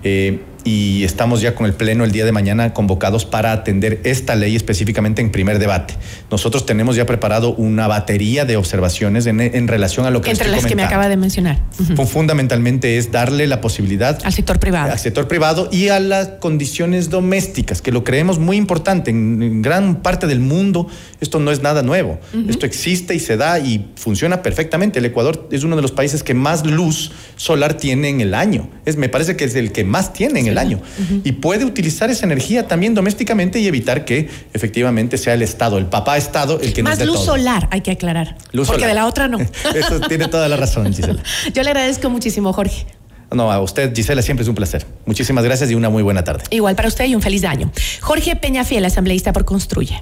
Eh, 0.04 0.40
y 0.64 1.04
estamos 1.04 1.42
ya 1.42 1.56
con 1.56 1.66
el 1.66 1.74
Pleno 1.74 2.04
el 2.04 2.12
día 2.12 2.26
de 2.26 2.32
mañana 2.32 2.74
convocados 2.74 3.26
para 3.26 3.52
atender 3.52 4.02
esta 4.04 4.36
ley 4.36 4.56
específicamente 4.56 5.22
en 5.22 5.32
primer 5.32 5.60
debate. 5.60 5.96
Nosotros 6.30 6.66
tenemos 6.66 6.96
ya 6.96 7.06
preparado 7.06 7.54
una 7.56 7.88
batería 7.88 8.46
de 8.46 8.58
observaciones 8.58 9.26
en, 9.26 9.68
relación 9.68 10.06
a 10.06 10.12
lo 10.12 10.22
que... 10.22 10.32
Entre 10.32 10.50
las 10.50 10.66
que 10.66 10.76
me 10.76 10.84
acaba 10.84 11.08
de 11.08 11.18
mencionar. 11.18 11.60
Fundamentalmente 12.08 12.98
es 12.98 13.12
darle 13.12 13.48
la 13.48 13.62
posibilidad... 13.62 14.20
Al 14.24 14.34
sector 14.34 14.60
privado. 14.60 14.92
Al 14.92 15.00
sector 15.00 15.28
privado 15.28 15.70
y 15.72 15.90
a 15.90 16.00
las 16.00 16.28
condiciones 16.40 17.10
domésticas, 17.10 17.82
que 17.82 17.92
lo 17.92 18.04
creemos 18.04 18.40
muy 18.40 18.58
importante. 18.58 19.12
En, 19.12 19.62
gran 19.62 20.02
parte 20.02 20.28
del 20.28 20.40
mundo 20.40 20.88
esto 21.22 21.40
no 21.40 21.52
es 21.52 21.62
nada 21.62 21.82
nuevo. 21.82 22.20
Esto 22.48 22.66
existe 22.66 23.16
y 23.16 23.20
se 23.20 23.38
da 23.38 23.60
y 23.60 23.92
funciona 23.96 24.42
perfectamente. 24.42 25.00
El 25.00 25.06
Ecuador 25.06 25.48
es 25.52 25.64
uno 25.64 25.76
de 25.76 25.82
los 25.82 25.92
países 25.92 26.24
que 26.24 26.34
más 26.34 26.66
luz 26.66 27.12
solar 27.36 27.76
tiene 27.76 28.10
en 28.10 28.22
el 28.22 28.34
año. 28.34 28.70
Es, 28.86 28.98
me 28.98 29.10
parece 29.10 29.36
que 29.36 29.46
es 29.46 29.56
el 29.56 29.72
que 29.72 29.84
más 29.84 30.14
tiene 30.14 30.40
en 30.40 30.48
el 30.50 30.58
año. 30.58 30.80
Y 31.24 31.34
puede 31.34 31.66
utilizar 31.66 32.10
esa 32.10 32.26
energía 32.26 32.68
también 32.68 32.94
domésticamente 32.94 33.60
y 33.60 33.68
evitar 33.68 34.06
que 34.06 34.30
efectivamente 34.54 35.18
sea 35.18 35.34
el 35.34 35.42
Estado, 35.42 35.78
el 35.78 35.86
papá 35.86 36.18
Estado, 36.18 36.60
el 36.62 36.74
que 36.74 36.84
Más 36.84 37.00
nos 37.00 37.08
luz 37.08 37.26
solar, 37.26 37.68
hay 37.72 37.82
que 37.82 37.92
aclarar. 37.92 38.38
porque 38.68 38.86
de 38.86 38.94
la 38.94 39.06
otra 39.06 39.28
no. 39.28 39.40
Eso 39.76 40.00
tiene 40.08 40.28
toda 40.28 40.48
la 40.48 40.58
razón, 40.58 40.94
Gisela. 40.94 41.22
Yo 41.54 41.64
le 41.64 41.70
agradezco 41.70 42.10
muchísimo, 42.10 42.52
Jorge. 42.54 42.86
No, 43.32 43.52
a 43.52 43.62
usted, 43.62 43.94
Gisela, 43.96 44.22
siempre 44.22 44.44
es 44.44 44.50
un 44.50 44.56
placer. 44.56 44.86
Muchísimas 45.06 45.44
gracias 45.44 45.70
y 45.70 45.76
una 45.76 45.90
muy 45.90 46.02
buena 46.02 46.24
tarde. 46.24 46.44
Igual 46.50 46.76
para 46.76 46.88
usted 46.88 47.06
y 47.06 47.16
un 47.16 47.22
feliz 47.22 47.44
año. 47.44 47.72
Jorge 48.02 48.36
Peñafiel, 48.36 48.84
asambleísta 48.86 49.34
por 49.34 49.46
Construye. 49.46 50.02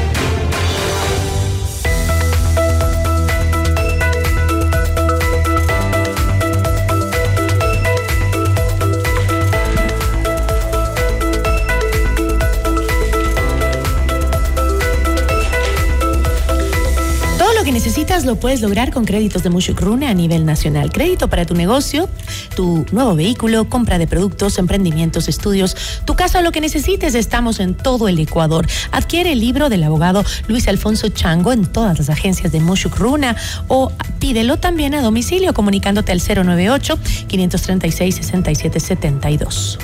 Necesitas 17.83 18.25
lo 18.25 18.35
puedes 18.35 18.61
lograr 18.61 18.91
con 18.91 19.05
créditos 19.05 19.41
de 19.41 19.49
Mushukruna 19.49 20.11
a 20.11 20.13
nivel 20.13 20.45
nacional. 20.45 20.91
Crédito 20.91 21.29
para 21.29 21.47
tu 21.47 21.55
negocio, 21.55 22.07
tu 22.55 22.85
nuevo 22.91 23.15
vehículo, 23.15 23.67
compra 23.69 23.97
de 23.97 24.05
productos, 24.05 24.59
emprendimientos, 24.59 25.27
estudios, 25.27 25.75
tu 26.05 26.15
casa, 26.15 26.43
lo 26.43 26.51
que 26.51 26.61
necesites. 26.61 27.15
Estamos 27.15 27.59
en 27.59 27.73
todo 27.73 28.07
el 28.07 28.19
Ecuador. 28.19 28.67
Adquiere 28.91 29.31
el 29.31 29.39
libro 29.39 29.67
del 29.69 29.83
abogado 29.83 30.23
Luis 30.47 30.67
Alfonso 30.67 31.09
Chango 31.09 31.53
en 31.53 31.65
todas 31.65 31.97
las 31.97 32.11
agencias 32.11 32.51
de 32.51 32.59
Mushukruna 32.59 33.35
o 33.67 33.91
pídelo 34.19 34.57
también 34.57 34.93
a 34.93 35.01
domicilio 35.01 35.55
comunicándote 35.55 36.11
al 36.11 36.21
098 36.21 36.99
536 37.27 38.15
6772. 38.15 39.79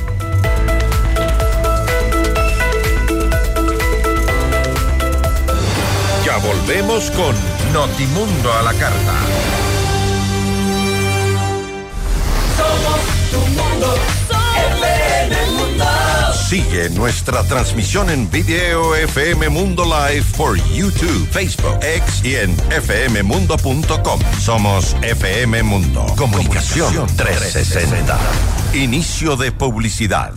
volvemos 6.40 7.10
con 7.12 7.57
Notimundo 7.74 8.54
a 8.54 8.62
la 8.64 8.74
carta. 8.74 9.14
Somos 12.56 13.00
tu 13.32 13.40
mundo, 13.40 13.96
FM 14.80 15.52
Mundo. 15.52 15.86
Sigue 16.48 16.90
nuestra 16.92 17.44
transmisión 17.44 18.10
en 18.10 18.30
video 18.32 18.96
FM 18.96 19.50
Mundo 19.50 19.84
Live 19.84 20.26
por 20.38 20.56
YouTube, 20.72 21.28
Facebook, 21.30 21.78
X 21.82 22.24
y 22.24 22.36
en 22.36 22.56
fmmundo.com. 22.56 24.20
Somos 24.40 24.96
FM 25.02 25.64
Mundo. 25.64 26.06
Comunicación 26.18 27.06
360. 27.16 28.18
Inicio 28.74 29.36
de 29.36 29.52
publicidad. 29.52 30.32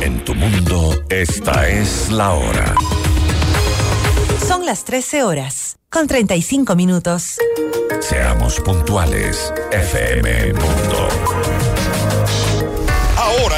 En 0.00 0.24
tu 0.24 0.34
mundo, 0.34 1.02
esta 1.08 1.68
es 1.68 2.10
la 2.10 2.32
hora. 2.32 2.74
Son 4.50 4.66
las 4.66 4.82
13 4.84 5.22
horas, 5.22 5.78
con 5.90 6.08
35 6.08 6.74
minutos. 6.74 7.36
Seamos 8.00 8.58
puntuales, 8.58 9.54
FM 9.70 10.54
Mundo. 10.54 11.59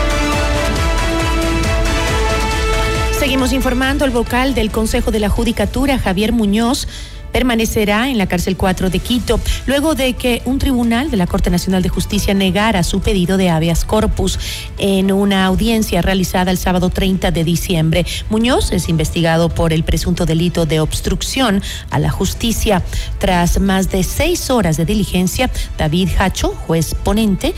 Seguimos 3.21 3.53
informando. 3.53 4.03
El 4.03 4.09
vocal 4.09 4.55
del 4.55 4.71
Consejo 4.71 5.11
de 5.11 5.19
la 5.19 5.29
Judicatura, 5.29 5.99
Javier 5.99 6.31
Muñoz, 6.31 6.87
permanecerá 7.31 8.09
en 8.09 8.17
la 8.17 8.25
cárcel 8.25 8.57
4 8.57 8.89
de 8.89 8.97
Quito, 8.97 9.39
luego 9.67 9.93
de 9.93 10.13
que 10.13 10.41
un 10.45 10.57
tribunal 10.57 11.11
de 11.11 11.17
la 11.17 11.27
Corte 11.27 11.51
Nacional 11.51 11.83
de 11.83 11.89
Justicia 11.89 12.33
negara 12.33 12.81
su 12.81 13.01
pedido 13.01 13.37
de 13.37 13.51
habeas 13.51 13.85
corpus 13.85 14.39
en 14.79 15.11
una 15.11 15.45
audiencia 15.45 16.01
realizada 16.01 16.49
el 16.49 16.57
sábado 16.57 16.89
30 16.89 17.29
de 17.29 17.43
diciembre. 17.43 18.07
Muñoz 18.31 18.71
es 18.71 18.89
investigado 18.89 19.49
por 19.49 19.71
el 19.71 19.83
presunto 19.83 20.25
delito 20.25 20.65
de 20.65 20.79
obstrucción 20.79 21.61
a 21.91 21.99
la 21.99 22.09
justicia. 22.09 22.81
Tras 23.19 23.59
más 23.59 23.91
de 23.91 24.01
seis 24.01 24.49
horas 24.49 24.77
de 24.77 24.85
diligencia, 24.85 25.51
David 25.77 26.09
Hacho, 26.17 26.55
juez 26.65 26.95
ponente, 26.95 27.53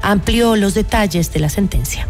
amplió 0.00 0.56
los 0.56 0.72
detalles 0.72 1.34
de 1.34 1.40
la 1.40 1.50
sentencia. 1.50 2.08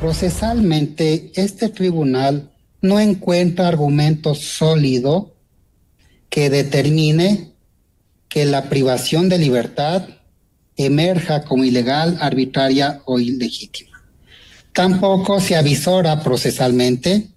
Procesalmente, 0.00 1.32
este 1.34 1.68
tribunal 1.68 2.50
no 2.80 3.00
encuentra 3.00 3.66
argumento 3.66 4.34
sólido 4.34 5.34
que 6.30 6.50
determine 6.50 7.52
que 8.28 8.44
la 8.44 8.68
privación 8.68 9.28
de 9.28 9.38
libertad 9.38 10.08
emerja 10.76 11.42
como 11.42 11.64
ilegal, 11.64 12.18
arbitraria 12.20 13.02
o 13.06 13.18
ilegítima. 13.18 14.04
Tampoco 14.72 15.40
se 15.40 15.56
avisora 15.56 16.22
procesalmente 16.22 17.30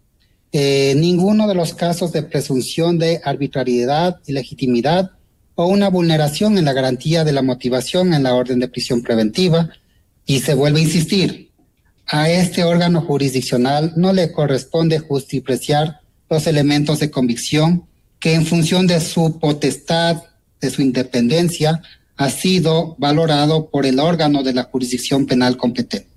eh, 0.51 0.93
ninguno 0.95 1.47
de 1.47 1.55
los 1.55 1.73
casos 1.73 2.11
de 2.11 2.23
presunción 2.23 2.99
de 2.99 3.21
arbitrariedad, 3.23 4.19
ilegitimidad 4.27 5.11
o 5.55 5.65
una 5.65 5.89
vulneración 5.89 6.57
en 6.57 6.65
la 6.65 6.73
garantía 6.73 7.23
de 7.23 7.31
la 7.31 7.41
motivación 7.41 8.13
en 8.13 8.23
la 8.23 8.35
orden 8.35 8.59
de 8.59 8.67
prisión 8.67 9.01
preventiva. 9.01 9.69
Y 10.25 10.41
se 10.41 10.53
vuelve 10.53 10.79
a 10.79 10.83
insistir, 10.83 11.50
a 12.07 12.29
este 12.29 12.63
órgano 12.63 13.01
jurisdiccional 13.01 13.93
no 13.95 14.13
le 14.13 14.31
corresponde 14.31 14.99
justipreciar 14.99 16.01
los 16.29 16.47
elementos 16.47 16.99
de 16.99 17.11
convicción 17.11 17.85
que 18.19 18.33
en 18.33 18.45
función 18.45 18.87
de 18.87 18.99
su 19.01 19.39
potestad, 19.39 20.23
de 20.59 20.69
su 20.69 20.81
independencia, 20.81 21.81
ha 22.17 22.29
sido 22.29 22.95
valorado 22.99 23.69
por 23.69 23.85
el 23.85 23.99
órgano 23.99 24.43
de 24.43 24.53
la 24.53 24.63
jurisdicción 24.63 25.25
penal 25.25 25.57
competente. 25.57 26.07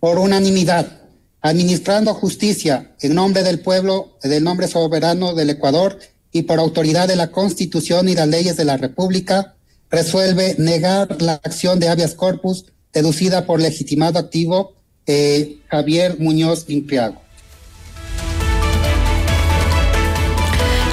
Por 0.00 0.18
unanimidad, 0.18 1.02
administrando 1.40 2.14
justicia 2.14 2.94
en 3.00 3.14
nombre 3.14 3.42
del 3.42 3.60
pueblo, 3.60 4.18
del 4.22 4.42
nombre 4.42 4.66
soberano 4.66 5.34
del 5.34 5.50
Ecuador 5.50 5.98
y 6.32 6.42
por 6.42 6.58
autoridad 6.58 7.06
de 7.06 7.16
la 7.16 7.30
Constitución 7.30 8.08
y 8.08 8.14
las 8.14 8.28
leyes 8.28 8.56
de 8.56 8.64
la 8.64 8.76
República, 8.76 9.54
resuelve 9.90 10.56
negar 10.58 11.20
la 11.22 11.34
acción 11.34 11.78
de 11.78 11.88
habeas 11.88 12.14
corpus 12.14 12.64
deducida 12.92 13.46
por 13.46 13.60
legitimado 13.60 14.18
activo 14.18 14.74
eh, 15.06 15.58
Javier 15.68 16.16
Muñoz 16.18 16.64
Impriago. 16.68 17.20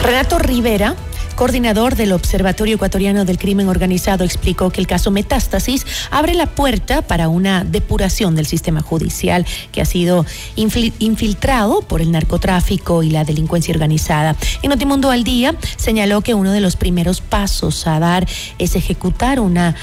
Renato 0.04 0.40
Rivera 0.40 0.96
coordinador 1.40 1.96
del 1.96 2.12
Observatorio 2.12 2.76
Ecuatoriano 2.76 3.24
del 3.24 3.38
Crimen 3.38 3.70
Organizado, 3.70 4.26
explicó 4.26 4.72
que 4.72 4.82
el 4.82 4.88
caso 4.88 5.10
Metástasis 5.10 5.86
abre 6.12 6.34
la 6.34 6.48
puerta 6.48 7.02
para 7.02 7.30
una 7.30 7.64
depuración 7.64 8.36
del 8.36 8.46
sistema 8.46 8.82
judicial 8.82 9.46
que 9.72 9.80
ha 9.80 9.86
sido 9.86 10.26
infiltrado 10.58 11.80
por 11.80 12.02
el 12.02 12.12
narcotráfico 12.12 13.04
y 13.04 13.12
la 13.12 13.24
delincuencia 13.24 13.74
organizada. 13.74 14.36
En 14.64 14.70
Notimundo 14.70 15.12
al 15.12 15.24
Día 15.24 15.56
señaló 15.78 16.20
que 16.20 16.34
uno 16.34 16.52
de 16.52 16.60
los 16.60 16.76
primeros 16.76 17.22
pasos 17.22 17.88
a 17.88 18.00
dar 18.00 18.28
es 18.58 18.76
ejecutar 18.76 19.40
una 19.40 19.78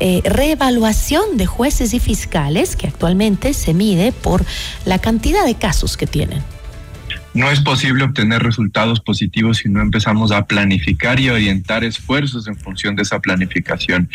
eh, 0.00 0.22
reevaluación 0.24 1.36
de 1.36 1.46
jueces 1.46 1.94
y 1.94 2.00
fiscales 2.00 2.76
que 2.76 2.86
actualmente 2.86 3.54
se 3.54 3.74
mide 3.74 4.12
por 4.12 4.44
la 4.84 4.98
cantidad 4.98 5.44
de 5.44 5.54
casos 5.54 5.96
que 5.96 6.06
tienen 6.06 6.42
no 7.38 7.50
es 7.50 7.60
posible 7.60 8.04
obtener 8.04 8.42
resultados 8.42 9.00
positivos 9.00 9.58
si 9.58 9.68
no 9.68 9.80
empezamos 9.80 10.32
a 10.32 10.46
planificar 10.46 11.20
y 11.20 11.30
orientar 11.30 11.84
esfuerzos 11.84 12.48
en 12.48 12.56
función 12.56 12.96
de 12.96 13.02
esa 13.02 13.20
planificación. 13.20 14.08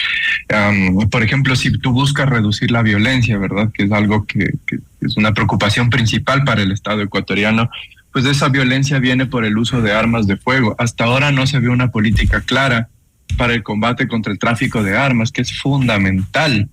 por 1.09 1.23
ejemplo, 1.23 1.55
si 1.55 1.71
tú 1.77 1.91
buscas 1.91 2.29
reducir 2.29 2.69
la 2.71 2.81
violencia, 2.81 3.37
¿verdad? 3.37 3.71
Que 3.73 3.83
es 3.83 3.91
algo 3.91 4.25
que, 4.25 4.53
es 5.01 5.17
una 5.17 5.33
preocupación 5.33 5.89
principal 5.89 6.43
para 6.43 6.61
el 6.61 6.71
Estado 6.71 7.01
ecuatoriano, 7.01 7.69
pues 8.11 8.25
esa 8.25 8.49
violencia 8.49 8.99
viene 8.99 9.25
por 9.25 9.45
el 9.45 9.57
uso 9.57 9.81
de 9.81 9.93
armas 9.93 10.27
de 10.27 10.37
fuego. 10.37 10.75
Hasta 10.77 11.05
ahora 11.05 11.31
no 11.31 11.47
se 11.47 11.59
ve 11.59 11.69
una 11.69 11.91
política 11.91 12.41
clara 12.41 12.89
para 13.37 13.53
el 13.53 13.63
combate 13.63 14.07
contra 14.07 14.31
el 14.31 14.39
tráfico 14.39 14.83
de 14.83 14.97
armas, 14.97 15.31
que 15.31 15.41
es 15.41 15.57
fundamental 15.59 16.69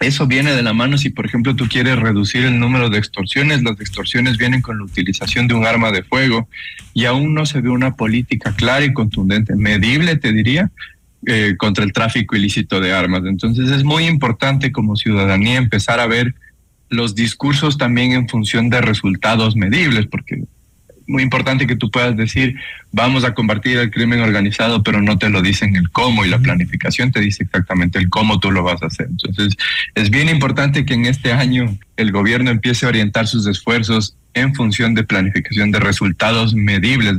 eso 0.00 0.26
viene 0.26 0.52
de 0.52 0.62
la 0.62 0.74
mano 0.74 0.98
si, 0.98 1.08
por 1.08 1.24
ejemplo, 1.24 1.56
tú 1.56 1.68
quieres 1.68 1.98
reducir 1.98 2.44
el 2.44 2.60
número 2.60 2.90
de 2.90 2.98
extorsiones. 2.98 3.62
Las 3.62 3.80
extorsiones 3.80 4.36
vienen 4.36 4.60
con 4.60 4.78
la 4.78 4.84
utilización 4.84 5.48
de 5.48 5.54
un 5.54 5.64
arma 5.64 5.90
de 5.90 6.02
fuego 6.02 6.48
y 6.92 7.06
aún 7.06 7.32
no 7.32 7.46
se 7.46 7.62
ve 7.62 7.70
una 7.70 7.96
política 7.96 8.54
clara 8.54 8.84
y 8.84 8.92
contundente, 8.92 9.56
medible, 9.56 10.16
te 10.16 10.32
diría, 10.32 10.70
eh, 11.24 11.54
contra 11.56 11.82
el 11.82 11.92
tráfico 11.92 12.36
ilícito 12.36 12.78
de 12.80 12.92
armas. 12.92 13.22
Entonces 13.24 13.70
es 13.70 13.84
muy 13.84 14.04
importante 14.04 14.70
como 14.70 14.96
ciudadanía 14.96 15.56
empezar 15.56 15.98
a 15.98 16.06
ver 16.06 16.34
los 16.90 17.14
discursos 17.14 17.78
también 17.78 18.12
en 18.12 18.28
función 18.28 18.68
de 18.68 18.82
resultados 18.82 19.56
medibles, 19.56 20.06
porque 20.06 20.44
muy 21.06 21.22
importante 21.22 21.66
que 21.66 21.76
tú 21.76 21.90
puedas 21.90 22.16
decir, 22.16 22.56
vamos 22.92 23.24
a 23.24 23.34
combatir 23.34 23.78
el 23.78 23.90
crimen 23.90 24.20
organizado, 24.20 24.82
pero 24.82 25.00
no 25.00 25.18
te 25.18 25.28
lo 25.28 25.42
dicen 25.42 25.76
el 25.76 25.90
cómo 25.90 26.24
y 26.24 26.28
la 26.28 26.38
planificación 26.38 27.12
te 27.12 27.20
dice 27.20 27.44
exactamente 27.44 27.98
el 27.98 28.08
cómo 28.08 28.40
tú 28.40 28.50
lo 28.50 28.62
vas 28.62 28.82
a 28.82 28.86
hacer. 28.86 29.06
Entonces, 29.10 29.54
es 29.94 30.10
bien 30.10 30.28
importante 30.28 30.84
que 30.84 30.94
en 30.94 31.06
este 31.06 31.32
año 31.32 31.76
el 31.96 32.12
gobierno 32.12 32.50
empiece 32.50 32.86
a 32.86 32.88
orientar 32.88 33.26
sus 33.26 33.46
esfuerzos 33.46 34.16
en 34.34 34.54
función 34.54 34.94
de 34.94 35.04
planificación 35.04 35.70
de 35.70 35.80
resultados 35.80 36.54
medibles. 36.54 37.16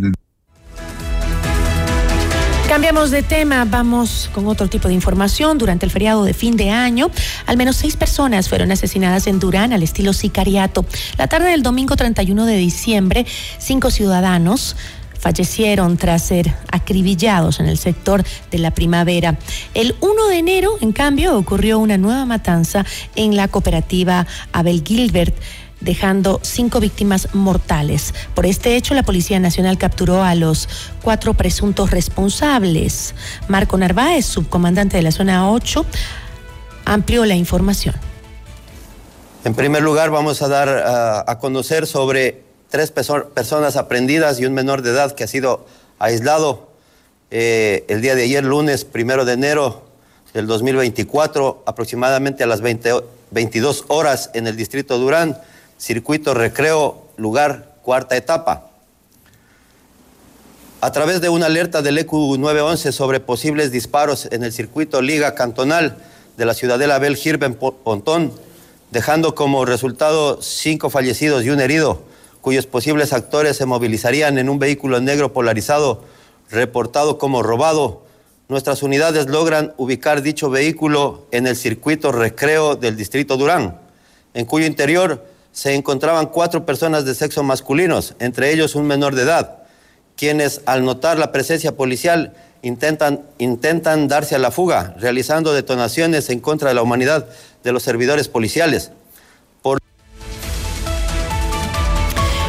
Cambiamos 2.78 3.10
de 3.10 3.24
tema, 3.24 3.66
vamos 3.66 4.30
con 4.36 4.46
otro 4.46 4.68
tipo 4.68 4.88
de 4.88 4.94
información. 4.94 5.58
Durante 5.58 5.88
el 5.88 5.92
feriado 5.92 6.24
de 6.24 6.36
fin 6.36 6.56
de 6.58 6.70
año, 6.70 7.10
al 7.48 7.58
menos 7.58 7.76
seis 7.76 7.98
personas 7.98 8.50
fueron 8.50 8.72
asesinadas 8.72 9.26
en 9.26 9.40
Durán 9.40 9.74
al 9.74 9.82
estilo 9.82 10.14
sicariato. 10.14 10.86
La 11.18 11.26
tarde 11.26 11.50
del 11.50 11.64
domingo 11.64 11.96
31 11.96 12.46
de 12.46 12.56
diciembre, 12.56 13.26
cinco 13.58 13.90
ciudadanos 13.90 14.76
fallecieron 15.20 15.98
tras 15.98 16.22
ser 16.22 16.54
acribillados 16.72 17.60
en 17.60 17.66
el 17.66 17.80
sector 17.80 18.24
de 18.52 18.60
la 18.60 18.70
primavera. 18.70 19.40
El 19.74 19.96
1 20.00 20.28
de 20.28 20.38
enero, 20.38 20.78
en 20.80 20.92
cambio, 20.92 21.36
ocurrió 21.36 21.80
una 21.80 21.98
nueva 21.98 22.26
matanza 22.26 22.86
en 23.16 23.36
la 23.36 23.48
cooperativa 23.48 24.28
Abel 24.52 24.84
Gilbert 24.86 25.36
dejando 25.80 26.40
cinco 26.44 26.80
víctimas 26.80 27.34
mortales. 27.34 28.14
Por 28.34 28.46
este 28.46 28.76
hecho, 28.76 28.94
la 28.94 29.04
Policía 29.04 29.40
Nacional 29.40 29.78
capturó 29.78 30.24
a 30.24 30.36
los 30.36 30.68
cuatro 31.02 31.34
presuntos 31.34 31.92
responsables. 31.92 33.14
Marco 33.48 33.78
Narváez, 33.78 34.26
subcomandante 34.26 34.98
de 34.98 35.04
la 35.04 35.12
zona 35.12 35.52
8, 35.52 35.86
amplió 36.86 37.26
la 37.26 37.36
información. 37.36 37.96
En 39.44 39.54
primer 39.54 39.84
lugar, 39.84 40.10
vamos 40.10 40.42
a 40.42 40.48
dar 40.48 40.70
a 41.28 41.40
conocer 41.40 41.88
sobre 41.88 42.44
tres 42.70 42.92
personas 42.92 43.76
aprendidas 43.76 44.40
y 44.40 44.46
un 44.46 44.54
menor 44.54 44.82
de 44.82 44.92
edad 44.92 45.14
que 45.14 45.24
ha 45.24 45.28
sido 45.28 45.66
aislado 46.00 46.68
eh, 47.32 47.86
el 47.88 48.02
día 48.02 48.16
de 48.16 48.24
ayer, 48.24 48.44
lunes 48.44 48.86
primero 48.86 49.26
de 49.26 49.34
enero 49.34 49.84
del 50.34 50.48
2024, 50.48 51.64
aproximadamente 51.66 52.44
a 52.44 52.48
las 52.48 52.62
22 52.62 53.86
horas 53.88 54.30
en 54.34 54.48
el 54.48 54.56
distrito 54.56 54.98
Durán 54.98 55.38
circuito 55.78 56.34
recreo, 56.34 57.08
lugar, 57.18 57.76
cuarta 57.84 58.18
etapa. 58.18 58.72
A 60.82 60.92
través 60.92 61.22
de 61.22 61.30
una 61.30 61.48
alerta 61.48 61.82
del 61.82 61.98
EQ 61.98 62.14
911 62.38 62.92
sobre 62.92 63.20
posibles 63.20 63.72
disparos 63.72 64.28
en 64.32 64.44
el 64.44 64.54
circuito 64.54 65.02
Liga 65.02 65.36
Cantonal 65.36 65.98
de 66.38 66.46
la 66.46 66.54
ciudadela 66.54 66.96
Abel 66.96 67.16
Girben 67.16 67.56
Pontón, 67.56 68.32
dejando 68.92 69.34
como 69.34 69.66
resultado 69.66 70.42
cinco 70.42 70.90
fallecidos 70.90 71.44
y 71.44 71.50
un 71.50 71.60
herido, 71.60 72.04
cuyos 72.42 72.68
posibles 72.68 73.12
actores 73.12 73.58
se 73.58 73.66
movilizarían 73.66 74.38
en 74.38 74.50
un 74.50 74.60
vehículo 74.60 75.00
negro 75.00 75.34
polarizado 75.34 76.04
reportado 76.52 77.18
como 77.18 77.42
robado. 77.44 78.04
Nuestras 78.48 78.84
unidades 78.84 79.28
logran 79.28 79.74
ubicar 79.78 80.22
dicho 80.22 80.50
vehículo 80.50 81.26
en 81.32 81.48
el 81.48 81.56
circuito 81.56 82.12
recreo 82.12 82.76
del 82.76 82.96
distrito 82.96 83.36
Durán, 83.36 83.80
en 84.34 84.46
cuyo 84.46 84.66
interior 84.66 85.26
se 85.58 85.74
encontraban 85.74 86.28
cuatro 86.28 86.68
personas 86.68 87.04
de 87.04 87.16
sexo 87.16 87.42
masculinos, 87.42 88.14
entre 88.20 88.54
ellos 88.54 88.76
un 88.76 88.86
menor 88.86 89.16
de 89.16 89.24
edad, 89.24 89.64
quienes 90.16 90.62
al 90.68 90.86
notar 90.86 91.18
la 91.18 91.32
presencia 91.32 91.76
policial 91.76 92.36
intentan, 92.62 93.24
intentan 93.40 94.08
darse 94.08 94.36
a 94.36 94.38
la 94.38 94.52
fuga, 94.52 94.94
realizando 95.00 95.56
detonaciones 95.56 96.30
en 96.30 96.42
contra 96.42 96.70
de 96.70 96.76
la 96.76 96.84
humanidad 96.84 97.26
de 97.64 97.72
los 97.72 97.82
servidores 97.82 98.28
policiales. 98.28 98.92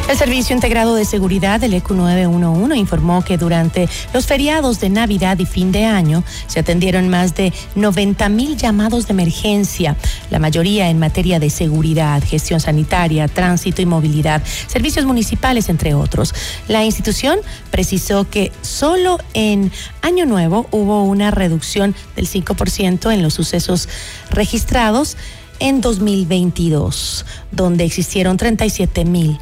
El 0.09 0.17
Servicio 0.17 0.55
Integrado 0.55 0.95
de 0.95 1.05
Seguridad 1.05 1.59
del 1.59 1.75
ECU 1.75 1.93
911 1.93 2.75
informó 2.75 3.23
que 3.23 3.37
durante 3.37 3.87
los 4.11 4.25
feriados 4.25 4.79
de 4.79 4.89
Navidad 4.89 5.37
y 5.37 5.45
fin 5.45 5.71
de 5.71 5.85
año 5.85 6.23
se 6.47 6.59
atendieron 6.59 7.09
más 7.09 7.35
de 7.35 7.53
90 7.75 8.27
mil 8.29 8.57
llamados 8.57 9.05
de 9.05 9.13
emergencia, 9.13 9.95
la 10.31 10.39
mayoría 10.39 10.89
en 10.89 10.97
materia 10.97 11.39
de 11.39 11.51
seguridad, 11.51 12.23
gestión 12.23 12.59
sanitaria, 12.59 13.27
tránsito 13.27 13.83
y 13.83 13.85
movilidad, 13.85 14.41
servicios 14.65 15.05
municipales, 15.05 15.69
entre 15.69 15.93
otros. 15.93 16.33
La 16.67 16.83
institución 16.83 17.37
precisó 17.69 18.27
que 18.27 18.51
solo 18.63 19.19
en 19.35 19.71
Año 20.01 20.25
Nuevo 20.25 20.65
hubo 20.71 21.03
una 21.03 21.29
reducción 21.29 21.93
del 22.15 22.27
5% 22.27 23.13
en 23.13 23.21
los 23.21 23.35
sucesos 23.35 23.87
registrados 24.31 25.17
en 25.59 25.81
2022, 25.81 27.27
donde 27.51 27.83
existieron 27.83 28.37
37 28.37 29.05
mil 29.05 29.37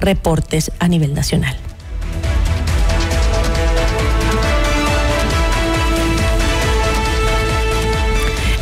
reportes 0.00 0.72
a 0.78 0.88
nivel 0.88 1.14
nacional. 1.14 1.56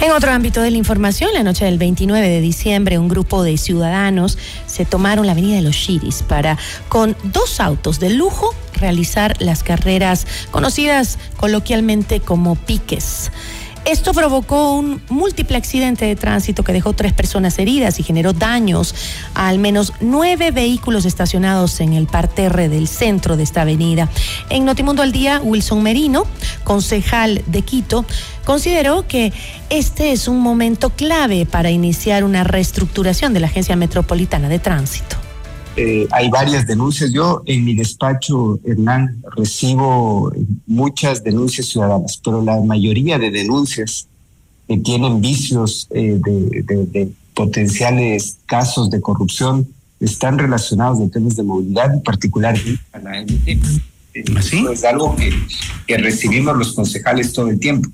En 0.01 0.12
otro 0.12 0.30
ámbito 0.30 0.62
de 0.62 0.70
la 0.70 0.76
información, 0.78 1.30
la 1.34 1.43
noche 1.43 1.64
del 1.64 1.76
29 1.76 2.28
de 2.28 2.41
diciembre, 2.41 2.99
un 2.99 3.09
grupo 3.09 3.43
de 3.43 3.59
ciudadanos 3.59 4.39
se 4.66 4.84
tomaron 4.84 5.26
la 5.26 5.32
avenida 5.32 5.57
de 5.57 5.62
los 5.62 5.76
Chiris 5.76 6.22
para, 6.22 6.57
con 6.89 7.16
dos 7.24 7.61
autos 7.61 7.99
de 7.99 8.11
lujo, 8.11 8.55
realizar 8.74 9.34
las 9.41 9.64
carreras 9.64 10.26
conocidas 10.53 11.18
coloquialmente 11.36 12.20
como 12.20 12.55
piques. 12.55 13.32
Esto 13.89 14.12
provocó 14.12 14.74
un 14.74 15.01
múltiple 15.09 15.57
accidente 15.57 16.05
de 16.05 16.14
tránsito 16.14 16.62
que 16.62 16.74
dejó 16.74 16.93
tres 16.93 17.14
personas 17.14 17.59
heridas 17.59 17.99
y 17.99 18.03
generó 18.03 18.34
daños 18.34 18.95
a 19.34 19.49
al 19.49 19.59
menos 19.59 19.95
nueve 20.03 20.51
vehículos 20.51 21.07
estacionados 21.07 21.80
en 21.80 21.95
el 21.95 22.07
parterre 22.07 22.68
del 22.68 22.86
centro 22.86 23.39
de 23.39 23.45
esta 23.45 23.62
avenida. 23.62 24.11
En 24.51 24.66
Notimundo 24.66 25.01
al 25.01 25.11
Día, 25.11 25.41
Wilson 25.43 25.82
Merino, 25.82 26.26
concejal 26.64 27.43
de 27.47 27.62
Quito, 27.62 28.05
consideró 28.45 29.09
que 29.09 29.32
este 29.70 30.12
es 30.12 30.28
un 30.28 30.41
momento 30.41 30.91
clave 30.91 31.47
para 31.47 31.70
iniciar 31.70 32.24
una 32.24 32.45
reestructuración 32.45 33.32
de 33.32 33.41
la 33.41 33.47
Agencia 33.47 33.74
Metropolitana 33.74 34.51
de 34.51 34.59
Tránsito. 34.59 35.28
Eh, 35.81 36.09
hay 36.11 36.29
varias 36.29 36.66
denuncias. 36.66 37.12
Yo 37.12 37.43
en 37.47 37.64
mi 37.64 37.76
despacho, 37.76 38.59
Hernán, 38.64 39.22
recibo 39.37 40.33
muchas 40.66 41.22
denuncias 41.22 41.68
ciudadanas, 41.68 42.20
pero 42.24 42.43
la 42.43 42.61
mayoría 42.61 43.16
de 43.16 43.31
denuncias 43.31 44.09
que 44.66 44.76
tienen 44.79 45.20
vicios 45.20 45.87
eh, 45.93 46.18
de, 46.20 47.12
potenciales 47.33 48.39
casos 48.47 48.91
de 48.91 49.01
corrupción 49.01 49.68
están 50.01 50.37
relacionados 50.37 50.99
con 50.99 51.11
temas 51.12 51.37
de 51.37 51.45
movilidad, 51.45 51.95
en 51.95 52.03
particular 52.03 52.57
a 52.93 52.99
la 52.99 53.22
MT. 53.22 53.49
¿Ah, 54.35 54.41
es 54.72 54.85
algo 54.85 55.14
que, 55.14 55.33
que 55.87 55.97
recibimos 55.99 56.57
los 56.57 56.72
concejales 56.72 57.33
todo 57.33 57.51
el 57.51 57.61
tiempo. 57.61 57.89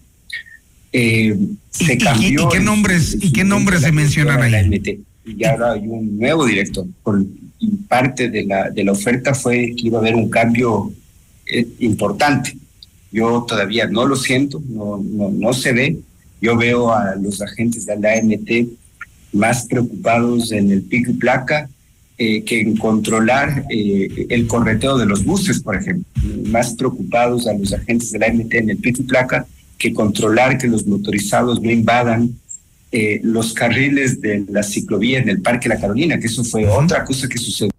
eh, 0.90 1.36
se 1.68 1.98
cambió. 1.98 2.44
¿Y, 2.44 2.48
qué 2.48 2.60
nombres, 2.60 3.18
y 3.20 3.30
qué 3.30 3.44
nombres 3.44 3.82
se 3.82 3.92
mencionan 3.92 4.40
ahí? 4.42 5.02
Y 5.26 5.44
ahora 5.44 5.72
hay 5.72 5.86
un 5.86 6.18
nuevo 6.18 6.46
director. 6.46 6.86
Por, 7.02 7.22
y 7.53 7.53
parte 7.88 8.28
de 8.28 8.44
la, 8.44 8.70
de 8.70 8.84
la 8.84 8.92
oferta 8.92 9.34
fue 9.34 9.74
que 9.76 9.86
iba 9.86 9.98
a 9.98 10.00
haber 10.00 10.14
un 10.14 10.30
cambio 10.30 10.92
eh, 11.46 11.66
importante. 11.80 12.56
Yo 13.12 13.44
todavía 13.46 13.86
no 13.86 14.06
lo 14.06 14.16
siento, 14.16 14.62
no, 14.68 15.52
se 15.52 15.72
ve. 15.72 15.98
Yo 16.40 16.56
veo 16.56 16.92
a 16.92 17.14
los 17.14 17.40
agentes 17.40 17.86
de 17.86 17.98
la 17.98 18.14
AMT 18.14 18.68
más 19.32 19.66
preocupados 19.66 20.50
en 20.52 20.70
el 20.70 20.82
pico 20.82 21.10
y 21.10 21.14
placa 21.14 21.68
eh, 22.18 22.42
que 22.42 22.60
en 22.60 22.76
controlar 22.76 23.64
eh, 23.70 24.26
el 24.30 24.46
correteo 24.46 24.98
de 24.98 25.06
los 25.06 25.24
buses, 25.24 25.60
por 25.60 25.76
ejemplo. 25.76 26.04
Más 26.46 26.74
preocupados 26.74 27.46
a 27.46 27.52
los 27.52 27.72
agentes 27.72 28.10
de 28.10 28.18
la 28.18 28.26
AMT 28.26 28.54
en 28.54 28.70
el 28.70 28.78
pico 28.78 29.02
y 29.02 29.04
placa 29.04 29.46
que 29.78 29.92
controlar 29.92 30.58
que 30.58 30.66
los 30.66 30.86
motorizados 30.86 31.60
no 31.60 31.70
invadan 31.70 32.34
eh, 32.96 33.20
los 33.24 33.52
carriles 33.52 34.20
de 34.20 34.44
la 34.48 34.62
ciclovía 34.62 35.18
en 35.18 35.28
el 35.28 35.42
Parque 35.42 35.68
La 35.68 35.80
Carolina, 35.80 36.20
que 36.20 36.28
eso 36.28 36.44
fue 36.44 36.64
otra 36.64 37.04
cosa 37.04 37.26
que 37.26 37.38
sucedió. 37.38 37.72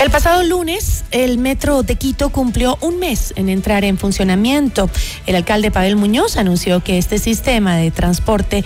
El 0.00 0.10
pasado 0.10 0.42
lunes, 0.42 1.04
el 1.12 1.38
metro 1.38 1.84
de 1.84 1.94
Quito 1.94 2.30
cumplió 2.30 2.76
un 2.80 2.98
mes 2.98 3.32
en 3.36 3.48
entrar 3.48 3.84
en 3.84 3.96
funcionamiento. 3.96 4.90
El 5.26 5.36
alcalde 5.36 5.70
Pavel 5.70 5.94
Muñoz 5.94 6.36
anunció 6.36 6.82
que 6.82 6.98
este 6.98 7.18
sistema 7.18 7.76
de 7.76 7.92
transporte 7.92 8.64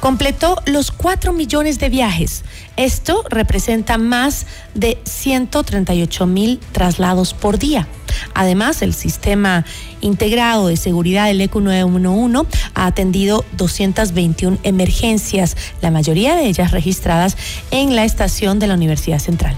completó 0.00 0.60
los 0.66 0.92
4 0.92 1.32
millones 1.32 1.78
de 1.78 1.88
viajes. 1.88 2.44
Esto 2.76 3.24
representa 3.30 3.96
más 3.96 4.46
de 4.74 4.98
138 5.04 6.26
mil 6.26 6.60
traslados 6.72 7.32
por 7.32 7.58
día. 7.58 7.88
Además, 8.34 8.82
el 8.82 8.94
sistema 8.94 9.64
integrado 10.00 10.68
de 10.68 10.76
seguridad 10.76 11.26
del 11.26 11.40
ECU 11.40 11.60
911 11.60 12.48
ha 12.74 12.86
atendido 12.86 13.44
221 13.56 14.58
emergencias, 14.62 15.56
la 15.80 15.90
mayoría 15.90 16.34
de 16.34 16.46
ellas 16.46 16.70
registradas 16.70 17.36
en 17.70 17.96
la 17.96 18.04
estación 18.04 18.58
de 18.58 18.66
la 18.66 18.74
Universidad 18.74 19.18
Central. 19.18 19.56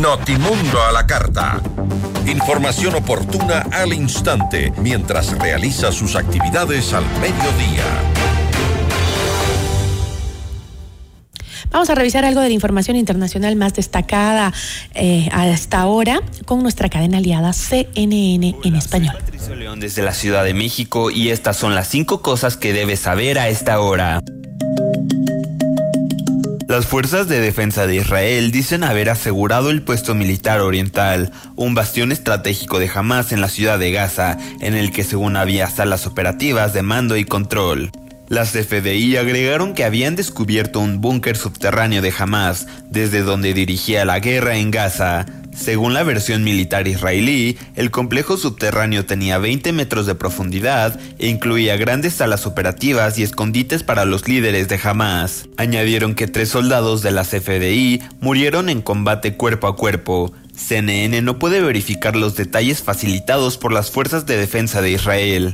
Notimundo 0.00 0.82
a 0.82 0.90
la 0.90 1.06
carta. 1.06 1.60
Información 2.26 2.94
oportuna 2.94 3.66
al 3.72 3.92
instante 3.92 4.72
mientras 4.78 5.38
realiza 5.38 5.92
sus 5.92 6.16
actividades 6.16 6.94
al 6.94 7.04
mediodía. 7.20 7.84
Vamos 11.72 11.88
a 11.88 11.94
revisar 11.94 12.24
algo 12.24 12.40
de 12.40 12.48
la 12.48 12.54
información 12.54 12.96
internacional 12.96 13.56
más 13.56 13.72
destacada 13.72 14.52
eh, 14.94 15.28
hasta 15.32 15.80
ahora 15.80 16.20
con 16.44 16.62
nuestra 16.62 16.90
cadena 16.90 17.18
aliada 17.18 17.52
CNN 17.54 18.56
en 18.62 18.76
español. 18.76 19.16
Patricio 19.18 19.54
León 19.54 19.80
desde 19.80 20.02
la 20.02 20.12
Ciudad 20.12 20.44
de 20.44 20.52
México 20.52 21.10
y 21.10 21.30
estas 21.30 21.56
son 21.56 21.74
las 21.74 21.88
cinco 21.88 22.20
cosas 22.20 22.58
que 22.58 22.74
debes 22.74 23.00
saber 23.00 23.38
a 23.38 23.48
esta 23.48 23.80
hora. 23.80 24.20
Las 26.68 26.86
fuerzas 26.86 27.28
de 27.28 27.40
defensa 27.40 27.86
de 27.86 27.96
Israel 27.96 28.50
dicen 28.50 28.82
haber 28.82 29.10
asegurado 29.10 29.70
el 29.70 29.82
puesto 29.82 30.14
militar 30.14 30.60
oriental, 30.60 31.30
un 31.54 31.74
bastión 31.74 32.12
estratégico 32.12 32.78
de 32.78 32.90
Hamas 32.94 33.32
en 33.32 33.40
la 33.40 33.48
ciudad 33.48 33.78
de 33.78 33.92
Gaza, 33.92 34.38
en 34.60 34.74
el 34.74 34.90
que 34.90 35.04
según 35.04 35.36
había 35.36 35.68
salas 35.68 36.06
operativas 36.06 36.72
de 36.72 36.82
mando 36.82 37.16
y 37.16 37.24
control. 37.24 37.90
Las 38.32 38.52
FDI 38.52 39.18
agregaron 39.18 39.74
que 39.74 39.84
habían 39.84 40.16
descubierto 40.16 40.80
un 40.80 41.02
búnker 41.02 41.36
subterráneo 41.36 42.00
de 42.00 42.14
Hamas, 42.18 42.66
desde 42.88 43.20
donde 43.20 43.52
dirigía 43.52 44.06
la 44.06 44.20
guerra 44.20 44.56
en 44.56 44.70
Gaza. 44.70 45.26
Según 45.54 45.92
la 45.92 46.02
versión 46.02 46.42
militar 46.42 46.88
israelí, 46.88 47.58
el 47.74 47.90
complejo 47.90 48.38
subterráneo 48.38 49.04
tenía 49.04 49.36
20 49.36 49.74
metros 49.74 50.06
de 50.06 50.14
profundidad 50.14 50.98
e 51.18 51.28
incluía 51.28 51.76
grandes 51.76 52.14
salas 52.14 52.46
operativas 52.46 53.18
y 53.18 53.22
escondites 53.22 53.82
para 53.82 54.06
los 54.06 54.26
líderes 54.26 54.66
de 54.66 54.80
Hamas. 54.82 55.46
Añadieron 55.58 56.14
que 56.14 56.26
tres 56.26 56.48
soldados 56.48 57.02
de 57.02 57.10
las 57.10 57.28
FDI 57.28 58.00
murieron 58.20 58.70
en 58.70 58.80
combate 58.80 59.36
cuerpo 59.36 59.66
a 59.66 59.76
cuerpo. 59.76 60.32
CNN 60.56 61.20
no 61.20 61.38
puede 61.38 61.60
verificar 61.60 62.16
los 62.16 62.34
detalles 62.34 62.82
facilitados 62.82 63.58
por 63.58 63.74
las 63.74 63.90
fuerzas 63.90 64.24
de 64.24 64.38
defensa 64.38 64.80
de 64.80 64.92
Israel. 64.92 65.52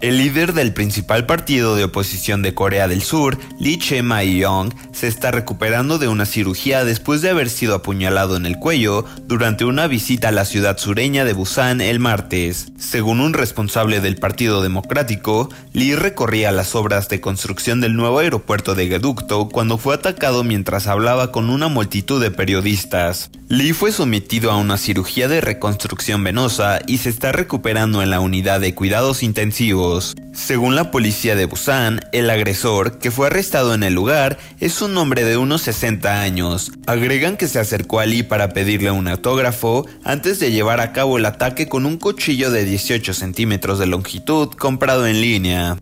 El 0.00 0.16
líder 0.16 0.54
del 0.54 0.72
principal 0.72 1.26
partido 1.26 1.76
de 1.76 1.84
oposición 1.84 2.40
de 2.40 2.54
Corea 2.54 2.88
del 2.88 3.02
Sur, 3.02 3.36
Lee 3.58 3.76
Chae-myong, 3.76 4.74
se 4.92 5.06
está 5.06 5.30
recuperando 5.30 5.98
de 5.98 6.08
una 6.08 6.24
cirugía 6.24 6.86
después 6.86 7.20
de 7.20 7.28
haber 7.28 7.50
sido 7.50 7.74
apuñalado 7.74 8.34
en 8.36 8.46
el 8.46 8.58
cuello 8.58 9.04
durante 9.26 9.66
una 9.66 9.88
visita 9.88 10.28
a 10.28 10.32
la 10.32 10.46
ciudad 10.46 10.78
sureña 10.78 11.26
de 11.26 11.34
Busan 11.34 11.82
el 11.82 12.00
martes. 12.00 12.68
Según 12.78 13.20
un 13.20 13.34
responsable 13.34 14.00
del 14.00 14.16
Partido 14.16 14.62
Democrático, 14.62 15.50
Lee 15.74 15.96
recorría 15.96 16.50
las 16.50 16.74
obras 16.74 17.10
de 17.10 17.20
construcción 17.20 17.82
del 17.82 17.94
nuevo 17.94 18.20
aeropuerto 18.20 18.74
de 18.74 18.88
Gaducto 18.88 19.50
cuando 19.50 19.76
fue 19.76 19.94
atacado 19.94 20.44
mientras 20.44 20.86
hablaba 20.86 21.30
con 21.30 21.50
una 21.50 21.68
multitud 21.68 22.22
de 22.22 22.30
periodistas. 22.30 23.30
Lee 23.48 23.72
fue 23.72 23.92
sometido 23.92 24.50
a 24.50 24.56
una 24.56 24.78
cirugía 24.78 25.28
de 25.28 25.40
reconstrucción 25.40 26.22
venosa 26.22 26.78
y 26.86 26.98
se 26.98 27.10
está 27.10 27.32
recuperando 27.32 28.00
en 28.00 28.08
la 28.08 28.20
unidad 28.20 28.60
de 28.60 28.74
cuidados 28.74 29.22
intensivos. 29.24 29.89
Según 30.32 30.76
la 30.76 30.92
policía 30.92 31.34
de 31.34 31.46
Busan, 31.46 32.00
el 32.12 32.30
agresor, 32.30 32.98
que 32.98 33.10
fue 33.10 33.26
arrestado 33.26 33.74
en 33.74 33.82
el 33.82 33.92
lugar, 33.92 34.38
es 34.60 34.82
un 34.82 34.96
hombre 34.96 35.24
de 35.24 35.36
unos 35.36 35.62
60 35.62 36.20
años. 36.20 36.70
Agregan 36.86 37.36
que 37.36 37.48
se 37.48 37.58
acercó 37.58 37.98
a 37.98 38.06
Lee 38.06 38.22
para 38.22 38.50
pedirle 38.50 38.92
un 38.92 39.08
autógrafo 39.08 39.86
antes 40.04 40.38
de 40.38 40.52
llevar 40.52 40.80
a 40.80 40.92
cabo 40.92 41.18
el 41.18 41.26
ataque 41.26 41.68
con 41.68 41.86
un 41.86 41.96
cuchillo 41.96 42.50
de 42.52 42.64
18 42.64 43.12
centímetros 43.14 43.80
de 43.80 43.86
longitud 43.86 44.50
comprado 44.50 45.06
en 45.08 45.20
línea. 45.20 45.76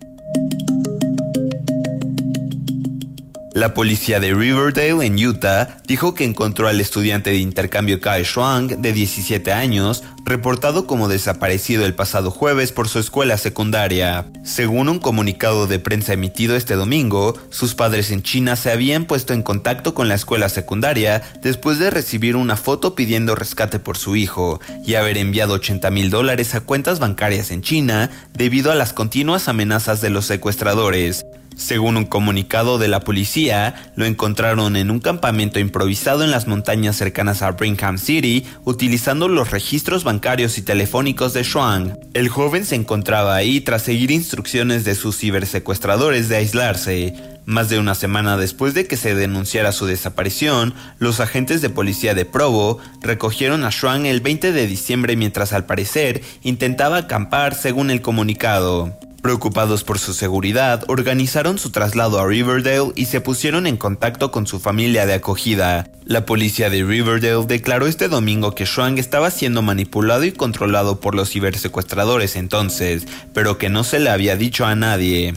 La 3.58 3.74
policía 3.74 4.20
de 4.20 4.34
Riverdale 4.34 5.04
en 5.04 5.16
Utah 5.16 5.78
dijo 5.84 6.14
que 6.14 6.22
encontró 6.22 6.68
al 6.68 6.80
estudiante 6.80 7.30
de 7.30 7.38
intercambio 7.38 8.00
Kai 8.00 8.22
Shuang 8.22 8.68
de 8.68 8.92
17 8.92 9.50
años 9.52 10.04
reportado 10.24 10.86
como 10.86 11.08
desaparecido 11.08 11.84
el 11.84 11.94
pasado 11.94 12.30
jueves 12.30 12.70
por 12.70 12.86
su 12.86 13.00
escuela 13.00 13.36
secundaria. 13.36 14.26
Según 14.44 14.88
un 14.88 15.00
comunicado 15.00 15.66
de 15.66 15.80
prensa 15.80 16.12
emitido 16.12 16.54
este 16.54 16.74
domingo, 16.74 17.36
sus 17.50 17.74
padres 17.74 18.12
en 18.12 18.22
China 18.22 18.54
se 18.54 18.70
habían 18.70 19.06
puesto 19.06 19.32
en 19.32 19.42
contacto 19.42 19.92
con 19.92 20.06
la 20.06 20.14
escuela 20.14 20.48
secundaria 20.48 21.22
después 21.42 21.80
de 21.80 21.90
recibir 21.90 22.36
una 22.36 22.56
foto 22.56 22.94
pidiendo 22.94 23.34
rescate 23.34 23.80
por 23.80 23.96
su 23.96 24.14
hijo 24.14 24.60
y 24.86 24.94
haber 24.94 25.18
enviado 25.18 25.54
80 25.54 25.90
mil 25.90 26.10
dólares 26.10 26.54
a 26.54 26.60
cuentas 26.60 27.00
bancarias 27.00 27.50
en 27.50 27.62
China 27.62 28.08
debido 28.34 28.70
a 28.70 28.76
las 28.76 28.92
continuas 28.92 29.48
amenazas 29.48 30.00
de 30.00 30.10
los 30.10 30.26
secuestradores. 30.26 31.24
Según 31.58 31.96
un 31.96 32.04
comunicado 32.04 32.78
de 32.78 32.86
la 32.86 33.00
policía, 33.00 33.90
lo 33.96 34.06
encontraron 34.06 34.76
en 34.76 34.92
un 34.92 35.00
campamento 35.00 35.58
improvisado 35.58 36.22
en 36.22 36.30
las 36.30 36.46
montañas 36.46 36.94
cercanas 36.94 37.42
a 37.42 37.50
Brigham 37.50 37.98
City, 37.98 38.46
utilizando 38.64 39.26
los 39.26 39.50
registros 39.50 40.04
bancarios 40.04 40.56
y 40.56 40.62
telefónicos 40.62 41.34
de 41.34 41.42
Shuang. 41.42 41.98
El 42.14 42.28
joven 42.28 42.64
se 42.64 42.76
encontraba 42.76 43.34
ahí 43.34 43.60
tras 43.60 43.82
seguir 43.82 44.12
instrucciones 44.12 44.84
de 44.84 44.94
sus 44.94 45.18
cibersecuestradores 45.18 46.28
de 46.28 46.36
aislarse. 46.36 47.14
Más 47.44 47.68
de 47.68 47.80
una 47.80 47.96
semana 47.96 48.36
después 48.36 48.72
de 48.74 48.86
que 48.86 48.96
se 48.96 49.16
denunciara 49.16 49.72
su 49.72 49.86
desaparición, 49.86 50.74
los 51.00 51.18
agentes 51.18 51.60
de 51.60 51.70
policía 51.70 52.14
de 52.14 52.24
Provo 52.24 52.78
recogieron 53.02 53.64
a 53.64 53.70
Shuang 53.70 54.06
el 54.06 54.20
20 54.20 54.52
de 54.52 54.66
diciembre 54.68 55.16
mientras 55.16 55.52
al 55.52 55.66
parecer 55.66 56.22
intentaba 56.44 56.98
acampar 56.98 57.56
según 57.56 57.90
el 57.90 58.00
comunicado. 58.00 58.96
Preocupados 59.28 59.84
por 59.84 59.98
su 59.98 60.14
seguridad, 60.14 60.84
organizaron 60.88 61.58
su 61.58 61.70
traslado 61.70 62.18
a 62.18 62.26
Riverdale 62.26 62.92
y 62.94 63.04
se 63.04 63.20
pusieron 63.20 63.66
en 63.66 63.76
contacto 63.76 64.30
con 64.30 64.46
su 64.46 64.58
familia 64.58 65.04
de 65.04 65.12
acogida. 65.12 65.90
La 66.06 66.24
policía 66.24 66.70
de 66.70 66.82
Riverdale 66.82 67.44
declaró 67.46 67.86
este 67.86 68.08
domingo 68.08 68.54
que 68.54 68.64
Shuang 68.64 68.96
estaba 68.96 69.30
siendo 69.30 69.60
manipulado 69.60 70.24
y 70.24 70.32
controlado 70.32 70.98
por 71.00 71.14
los 71.14 71.28
cibersecuestradores 71.28 72.36
entonces, 72.36 73.06
pero 73.34 73.58
que 73.58 73.68
no 73.68 73.84
se 73.84 73.98
le 74.00 74.08
había 74.08 74.34
dicho 74.34 74.64
a 74.64 74.74
nadie. 74.74 75.34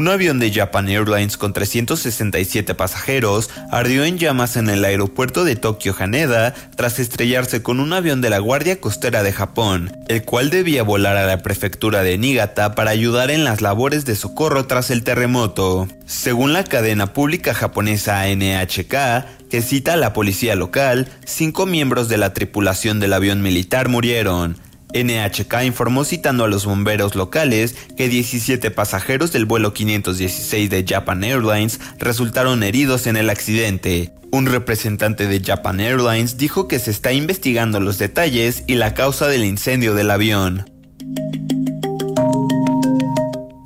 Un 0.00 0.08
avión 0.08 0.38
de 0.38 0.50
Japan 0.50 0.88
Airlines 0.88 1.36
con 1.36 1.52
367 1.52 2.74
pasajeros 2.74 3.50
ardió 3.70 4.06
en 4.06 4.16
llamas 4.16 4.56
en 4.56 4.70
el 4.70 4.82
aeropuerto 4.82 5.44
de 5.44 5.56
Tokio 5.56 5.94
Haneda 5.98 6.54
tras 6.74 6.98
estrellarse 6.98 7.62
con 7.62 7.80
un 7.80 7.92
avión 7.92 8.22
de 8.22 8.30
la 8.30 8.38
Guardia 8.38 8.80
Costera 8.80 9.22
de 9.22 9.34
Japón, 9.34 9.92
el 10.08 10.24
cual 10.24 10.48
debía 10.48 10.84
volar 10.84 11.18
a 11.18 11.26
la 11.26 11.42
prefectura 11.42 12.02
de 12.02 12.16
Niigata 12.16 12.74
para 12.74 12.92
ayudar 12.92 13.30
en 13.30 13.44
las 13.44 13.60
labores 13.60 14.06
de 14.06 14.16
socorro 14.16 14.66
tras 14.66 14.90
el 14.90 15.04
terremoto. 15.04 15.86
Según 16.06 16.54
la 16.54 16.64
cadena 16.64 17.12
pública 17.12 17.52
japonesa 17.52 18.24
NHK, 18.26 19.50
que 19.50 19.60
cita 19.60 19.92
a 19.92 19.96
la 19.96 20.14
policía 20.14 20.56
local, 20.56 21.08
cinco 21.26 21.66
miembros 21.66 22.08
de 22.08 22.16
la 22.16 22.32
tripulación 22.32 23.00
del 23.00 23.12
avión 23.12 23.42
militar 23.42 23.90
murieron. 23.90 24.56
NHK 24.94 25.64
informó 25.64 26.04
citando 26.04 26.44
a 26.44 26.48
los 26.48 26.66
bomberos 26.66 27.14
locales 27.14 27.74
que 27.96 28.08
17 28.08 28.70
pasajeros 28.70 29.32
del 29.32 29.44
vuelo 29.44 29.72
516 29.72 30.70
de 30.70 30.84
Japan 30.86 31.24
Airlines 31.24 31.80
resultaron 31.98 32.62
heridos 32.62 33.06
en 33.06 33.16
el 33.16 33.30
accidente. 33.30 34.12
Un 34.32 34.46
representante 34.46 35.26
de 35.26 35.42
Japan 35.44 35.80
Airlines 35.80 36.36
dijo 36.36 36.68
que 36.68 36.78
se 36.78 36.92
está 36.92 37.12
investigando 37.12 37.80
los 37.80 37.98
detalles 37.98 38.62
y 38.68 38.74
la 38.74 38.94
causa 38.94 39.26
del 39.26 39.44
incendio 39.44 39.94
del 39.94 40.10
avión. 40.10 40.69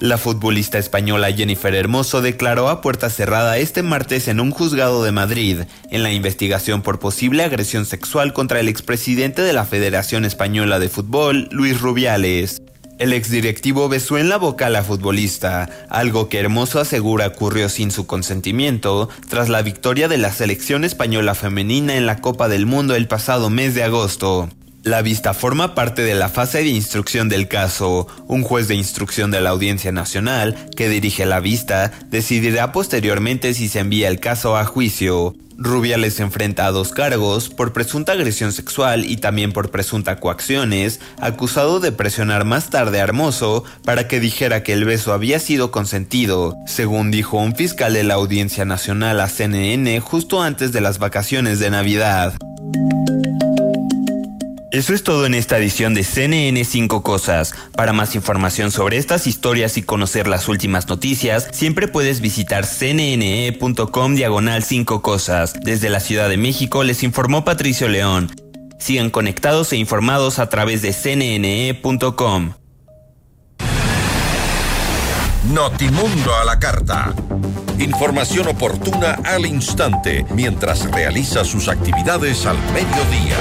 La 0.04 0.18
futbolista 0.18 0.76
española 0.76 1.32
Jennifer 1.32 1.74
Hermoso 1.74 2.20
declaró 2.20 2.68
a 2.68 2.82
puerta 2.82 3.08
cerrada 3.08 3.56
este 3.56 3.82
martes 3.82 4.28
en 4.28 4.38
un 4.38 4.50
juzgado 4.50 5.02
de 5.02 5.12
Madrid 5.12 5.60
en 5.90 6.02
la 6.02 6.12
investigación 6.12 6.82
por 6.82 6.98
posible 6.98 7.42
agresión 7.42 7.86
sexual 7.86 8.34
contra 8.34 8.60
el 8.60 8.68
expresidente 8.68 9.40
de 9.40 9.54
la 9.54 9.64
Federación 9.64 10.26
Española 10.26 10.78
de 10.78 10.90
Fútbol, 10.90 11.48
Luis 11.52 11.80
Rubiales. 11.80 12.60
El 12.98 13.14
exdirectivo 13.14 13.88
besó 13.88 14.18
en 14.18 14.28
la 14.28 14.36
boca 14.36 14.66
a 14.66 14.70
la 14.70 14.82
futbolista, 14.82 15.70
algo 15.88 16.28
que 16.28 16.38
Hermoso 16.38 16.80
asegura 16.80 17.28
ocurrió 17.28 17.70
sin 17.70 17.90
su 17.90 18.06
consentimiento 18.06 19.08
tras 19.30 19.48
la 19.48 19.62
victoria 19.62 20.06
de 20.06 20.18
la 20.18 20.32
selección 20.32 20.84
española 20.84 21.34
femenina 21.34 21.96
en 21.96 22.04
la 22.04 22.20
Copa 22.20 22.48
del 22.48 22.66
Mundo 22.66 22.94
el 22.94 23.08
pasado 23.08 23.48
mes 23.48 23.74
de 23.74 23.84
agosto. 23.84 24.50
La 24.84 25.00
vista 25.00 25.32
forma 25.32 25.74
parte 25.74 26.02
de 26.02 26.14
la 26.14 26.28
fase 26.28 26.58
de 26.58 26.68
instrucción 26.68 27.30
del 27.30 27.48
caso. 27.48 28.06
Un 28.26 28.42
juez 28.42 28.68
de 28.68 28.74
instrucción 28.74 29.30
de 29.30 29.40
la 29.40 29.48
Audiencia 29.48 29.92
Nacional, 29.92 30.68
que 30.76 30.90
dirige 30.90 31.24
la 31.24 31.40
vista, 31.40 31.90
decidirá 32.10 32.70
posteriormente 32.70 33.54
si 33.54 33.68
se 33.68 33.78
envía 33.78 34.08
el 34.08 34.20
caso 34.20 34.58
a 34.58 34.66
juicio. 34.66 35.34
Rubiales 35.56 36.20
enfrenta 36.20 36.66
a 36.66 36.70
dos 36.70 36.92
cargos 36.92 37.48
por 37.48 37.72
presunta 37.72 38.12
agresión 38.12 38.52
sexual 38.52 39.06
y 39.06 39.16
también 39.16 39.52
por 39.52 39.70
presunta 39.70 40.20
coacciones, 40.20 41.00
acusado 41.18 41.80
de 41.80 41.90
presionar 41.90 42.44
más 42.44 42.68
tarde 42.68 43.00
a 43.00 43.04
Hermoso 43.04 43.64
para 43.86 44.06
que 44.06 44.20
dijera 44.20 44.62
que 44.62 44.74
el 44.74 44.84
beso 44.84 45.14
había 45.14 45.38
sido 45.38 45.70
consentido, 45.70 46.56
según 46.66 47.10
dijo 47.10 47.38
un 47.38 47.56
fiscal 47.56 47.94
de 47.94 48.04
la 48.04 48.14
Audiencia 48.14 48.66
Nacional 48.66 49.20
a 49.20 49.30
CNN 49.30 49.98
justo 50.00 50.42
antes 50.42 50.72
de 50.72 50.82
las 50.82 50.98
vacaciones 50.98 51.58
de 51.58 51.70
Navidad. 51.70 52.34
Eso 54.74 54.92
es 54.92 55.04
todo 55.04 55.24
en 55.24 55.34
esta 55.34 55.56
edición 55.56 55.94
de 55.94 56.02
CNN 56.02 56.64
5 56.64 57.04
Cosas. 57.04 57.54
Para 57.76 57.92
más 57.92 58.16
información 58.16 58.72
sobre 58.72 58.96
estas 58.96 59.28
historias 59.28 59.76
y 59.76 59.84
conocer 59.84 60.26
las 60.26 60.48
últimas 60.48 60.88
noticias, 60.88 61.46
siempre 61.52 61.86
puedes 61.86 62.20
visitar 62.20 62.66
cnne.com 62.66 64.16
diagonal 64.16 64.64
5 64.64 65.00
Cosas. 65.00 65.54
Desde 65.62 65.90
la 65.90 66.00
Ciudad 66.00 66.28
de 66.28 66.38
México 66.38 66.82
les 66.82 67.04
informó 67.04 67.44
Patricio 67.44 67.86
León. 67.86 68.34
Sigan 68.80 69.10
conectados 69.10 69.72
e 69.72 69.76
informados 69.76 70.40
a 70.40 70.48
través 70.48 70.82
de 70.82 70.92
cnne.com. 70.92 72.54
Notimundo 75.52 76.34
a 76.34 76.44
la 76.44 76.58
carta. 76.58 77.14
Información 77.78 78.48
oportuna 78.48 79.20
al 79.22 79.46
instante 79.46 80.26
mientras 80.34 80.90
realiza 80.90 81.44
sus 81.44 81.68
actividades 81.68 82.44
al 82.44 82.56
mediodía. 82.72 83.36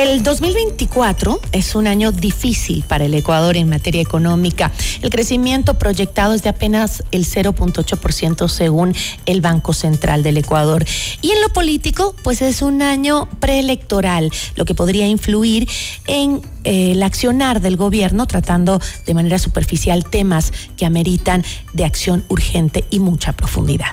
El 0.00 0.22
2024 0.22 1.40
es 1.52 1.74
un 1.74 1.86
año 1.86 2.10
difícil 2.10 2.84
para 2.88 3.04
el 3.04 3.12
Ecuador 3.12 3.58
en 3.58 3.68
materia 3.68 4.00
económica. 4.00 4.72
El 5.02 5.10
crecimiento 5.10 5.74
proyectado 5.74 6.32
es 6.32 6.42
de 6.42 6.48
apenas 6.48 7.04
el 7.10 7.26
0.8% 7.26 8.48
según 8.48 8.94
el 9.26 9.42
Banco 9.42 9.74
Central 9.74 10.22
del 10.22 10.38
Ecuador. 10.38 10.86
Y 11.20 11.32
en 11.32 11.42
lo 11.42 11.50
político, 11.50 12.16
pues 12.24 12.40
es 12.40 12.62
un 12.62 12.80
año 12.80 13.28
preelectoral, 13.40 14.32
lo 14.56 14.64
que 14.64 14.74
podría 14.74 15.06
influir 15.06 15.68
en 16.06 16.40
eh, 16.64 16.92
el 16.92 17.02
accionar 17.02 17.60
del 17.60 17.76
gobierno 17.76 18.26
tratando 18.26 18.80
de 19.04 19.12
manera 19.12 19.38
superficial 19.38 20.04
temas 20.04 20.50
que 20.78 20.86
ameritan 20.86 21.44
de 21.74 21.84
acción 21.84 22.24
urgente 22.30 22.86
y 22.88 23.00
mucha 23.00 23.34
profundidad. 23.34 23.92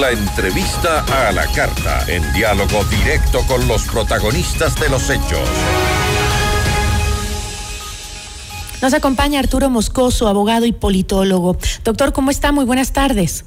La 0.00 0.10
entrevista 0.10 1.04
a 1.28 1.32
la 1.32 1.46
carta, 1.48 2.02
en 2.08 2.22
diálogo 2.32 2.82
directo 2.84 3.40
con 3.46 3.68
los 3.68 3.82
protagonistas 3.84 4.74
de 4.80 4.88
los 4.88 5.10
hechos. 5.10 5.46
Nos 8.80 8.94
acompaña 8.94 9.38
Arturo 9.38 9.68
Moscoso, 9.68 10.28
abogado 10.28 10.64
y 10.64 10.72
politólogo. 10.72 11.58
Doctor, 11.84 12.14
¿cómo 12.14 12.30
está? 12.30 12.52
Muy 12.52 12.64
buenas 12.64 12.92
tardes. 12.92 13.44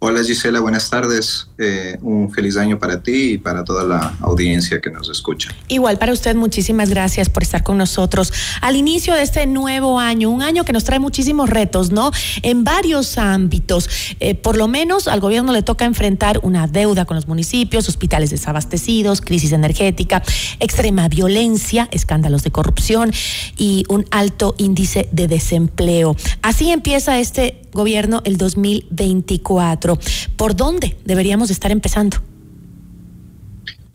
Hola 0.00 0.22
Gisela, 0.22 0.60
buenas 0.60 0.90
tardes. 0.90 1.48
Eh, 1.58 1.98
un 2.02 2.30
feliz 2.30 2.56
año 2.56 2.78
para 2.78 3.02
ti 3.02 3.32
y 3.32 3.38
para 3.38 3.64
toda 3.64 3.82
la 3.82 4.14
audiencia 4.20 4.80
que 4.80 4.90
nos 4.90 5.10
escucha. 5.10 5.52
Igual 5.66 5.98
para 5.98 6.12
usted, 6.12 6.36
muchísimas 6.36 6.88
gracias 6.88 7.28
por 7.28 7.42
estar 7.42 7.64
con 7.64 7.78
nosotros. 7.78 8.32
Al 8.60 8.76
inicio 8.76 9.14
de 9.14 9.22
este 9.22 9.44
nuevo 9.48 9.98
año, 9.98 10.30
un 10.30 10.42
año 10.42 10.64
que 10.64 10.72
nos 10.72 10.84
trae 10.84 11.00
muchísimos 11.00 11.50
retos, 11.50 11.90
¿no? 11.90 12.12
En 12.42 12.62
varios 12.62 13.18
ámbitos. 13.18 13.90
Eh, 14.20 14.36
por 14.36 14.56
lo 14.56 14.68
menos 14.68 15.08
al 15.08 15.18
gobierno 15.18 15.52
le 15.52 15.62
toca 15.64 15.84
enfrentar 15.84 16.38
una 16.44 16.68
deuda 16.68 17.04
con 17.04 17.16
los 17.16 17.26
municipios, 17.26 17.88
hospitales 17.88 18.30
desabastecidos, 18.30 19.20
crisis 19.20 19.50
energética, 19.50 20.22
extrema 20.60 21.08
violencia, 21.08 21.88
escándalos 21.90 22.44
de 22.44 22.52
corrupción 22.52 23.10
y 23.56 23.82
un 23.88 24.04
alto 24.12 24.54
índice 24.58 25.08
de 25.10 25.26
desempleo. 25.26 26.14
Así 26.40 26.70
empieza 26.70 27.18
este 27.18 27.62
gobierno 27.78 28.20
el 28.24 28.36
2024. 28.36 29.98
¿Por 30.36 30.54
dónde 30.56 30.98
deberíamos 31.04 31.50
estar 31.50 31.70
empezando? 31.70 32.18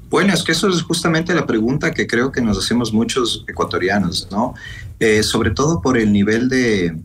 Bueno, 0.10 0.34
es 0.34 0.44
que 0.44 0.54
eso 0.54 0.70
es 0.70 0.84
justamente 0.84 1.34
la 1.34 1.46
pregunta 1.46 1.92
que 1.92 2.08
creo 2.08 2.32
que 2.32 2.40
nos 2.40 2.58
hacemos 2.58 2.94
muchos 2.94 3.44
ecuatorianos, 3.48 4.28
¿no? 4.32 4.54
Eh, 5.00 5.22
sobre 5.24 5.52
todo 5.52 5.82
por 5.82 5.98
el 5.98 6.14
nivel 6.14 6.50
de, 6.50 6.96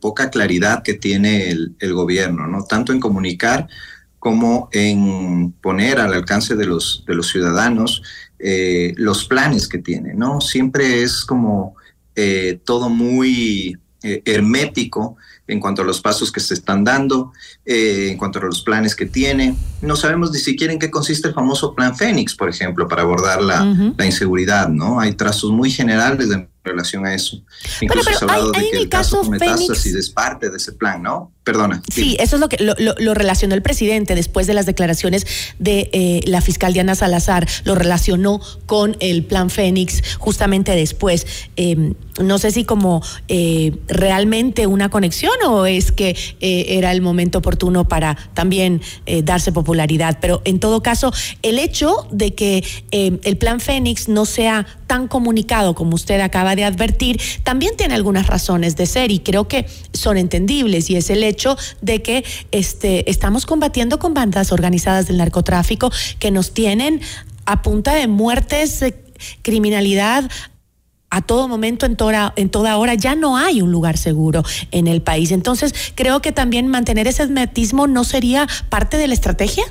poca 0.00 0.30
claridad 0.30 0.82
que 0.82 0.94
tiene 0.94 1.48
el, 1.50 1.92
gobierno, 1.94 2.48
¿no? 2.48 2.64
Tanto 2.64 2.92
en 2.92 2.98
comunicar 2.98 3.68
como 4.18 4.68
en 4.72 5.52
poner 5.62 6.00
al 6.00 6.12
alcance 6.12 6.56
de 6.56 6.66
los, 6.66 7.04
de 7.06 7.14
los 7.14 7.28
ciudadanos 7.28 8.02
eh, 8.40 8.94
los 8.96 9.26
planes 9.26 9.68
que 9.68 9.78
tiene, 9.78 10.14
¿no? 10.14 10.40
Siempre 10.40 11.02
es 11.02 11.24
como 11.24 11.76
eh, 12.16 12.58
todo 12.64 12.90
muy 12.90 13.78
hermético 14.02 15.16
en 15.46 15.60
cuanto 15.60 15.82
a 15.82 15.84
los 15.84 16.00
pasos 16.00 16.32
que 16.32 16.40
se 16.40 16.54
están 16.54 16.84
dando, 16.84 17.32
eh, 17.64 18.08
en 18.10 18.18
cuanto 18.18 18.38
a 18.38 18.42
los 18.42 18.62
planes 18.62 18.96
que 18.96 19.06
tiene. 19.06 19.54
No 19.82 19.96
sabemos 19.96 20.32
ni 20.32 20.38
siquiera 20.38 20.72
en 20.72 20.78
qué 20.78 20.90
consiste 20.90 21.28
el 21.28 21.34
famoso 21.34 21.74
Plan 21.74 21.96
Fénix, 21.96 22.34
por 22.34 22.48
ejemplo, 22.48 22.88
para 22.88 23.02
abordar 23.02 23.42
la, 23.42 23.94
la 23.96 24.06
inseguridad, 24.06 24.68
¿no? 24.68 25.00
Hay 25.00 25.12
trazos 25.12 25.52
muy 25.52 25.70
generales 25.70 26.28
de 26.28 26.48
relación 26.66 27.06
a 27.06 27.14
eso. 27.14 27.42
Incluso 27.80 28.10
se 28.10 28.16
ha 28.16 28.18
hablado 28.20 28.52
de 28.52 28.70
que 28.70 28.78
el, 28.78 28.88
caso, 28.88 29.24
metástasis 29.24 29.94
es 29.94 30.10
parte 30.10 30.50
de 30.50 30.56
ese 30.56 30.72
plan, 30.72 31.02
¿no? 31.02 31.32
Perdona. 31.46 31.80
Sí, 31.92 32.16
eso 32.18 32.34
es 32.34 32.40
lo 32.40 32.48
que 32.48 32.56
lo, 32.58 33.14
relacionó 33.14 33.54
el 33.54 33.62
presidente 33.62 34.16
después 34.16 34.48
de 34.48 34.54
las 34.54 34.66
declaraciones 34.66 35.26
de 35.60 35.88
eh, 35.92 36.20
la 36.26 36.40
fiscal 36.40 36.72
Diana 36.72 36.96
Salazar, 36.96 37.46
lo 37.62 37.76
relacionó 37.76 38.40
con 38.66 38.96
el 38.98 39.22
plan 39.22 39.48
Fénix 39.48 40.16
justamente 40.18 40.72
después. 40.72 41.24
Em, 41.54 41.94
no 42.20 42.38
sé 42.38 42.50
si 42.50 42.64
como 42.64 43.00
eh, 43.28 43.76
realmente 43.86 44.66
una 44.66 44.88
conexión 44.88 45.34
o 45.46 45.66
es 45.66 45.92
que 45.92 46.16
eh, 46.40 46.66
era 46.70 46.90
el 46.90 47.00
momento 47.00 47.38
oportuno 47.38 47.86
para 47.86 48.16
también 48.34 48.80
darse 49.22 49.52
popularidad, 49.52 50.18
pero 50.20 50.42
en 50.44 50.58
todo 50.58 50.82
caso, 50.82 51.12
el 51.42 51.60
hecho 51.60 52.08
de 52.10 52.34
que 52.34 52.64
em, 52.90 53.20
el 53.22 53.36
plan 53.36 53.60
Fénix 53.60 54.08
no 54.08 54.24
sea 54.24 54.66
tan 54.86 55.08
comunicado 55.08 55.74
como 55.74 55.94
usted 55.94 56.20
acaba 56.20 56.56
de 56.56 56.64
advertir, 56.64 57.20
también 57.42 57.76
tiene 57.76 57.94
algunas 57.94 58.26
razones 58.26 58.76
de 58.76 58.86
ser 58.86 59.10
y 59.10 59.20
creo 59.20 59.48
que 59.48 59.66
son 59.92 60.16
entendibles 60.16 60.90
y 60.90 60.96
es 60.96 61.10
el 61.10 61.24
hecho 61.24 61.56
de 61.80 62.02
que 62.02 62.24
este, 62.50 63.10
estamos 63.10 63.46
combatiendo 63.46 63.98
con 63.98 64.14
bandas 64.14 64.52
organizadas 64.52 65.06
del 65.06 65.18
narcotráfico 65.18 65.90
que 66.18 66.30
nos 66.30 66.52
tienen 66.52 67.00
a 67.44 67.62
punta 67.62 67.94
de 67.94 68.06
muertes, 68.08 68.84
criminalidad, 69.42 70.30
a 71.10 71.22
todo 71.22 71.48
momento, 71.48 71.86
en 71.86 71.96
toda, 71.96 72.32
en 72.36 72.50
toda 72.50 72.76
hora, 72.76 72.94
ya 72.94 73.14
no 73.14 73.36
hay 73.36 73.62
un 73.62 73.70
lugar 73.70 73.96
seguro 73.96 74.42
en 74.70 74.86
el 74.86 75.02
país. 75.02 75.30
Entonces, 75.30 75.72
creo 75.94 76.20
que 76.20 76.32
también 76.32 76.66
mantener 76.66 77.06
ese 77.06 77.22
hermetismo 77.22 77.86
no 77.86 78.04
sería 78.04 78.46
parte 78.68 78.96
de 78.98 79.06
la 79.06 79.14
estrategia. 79.14 79.64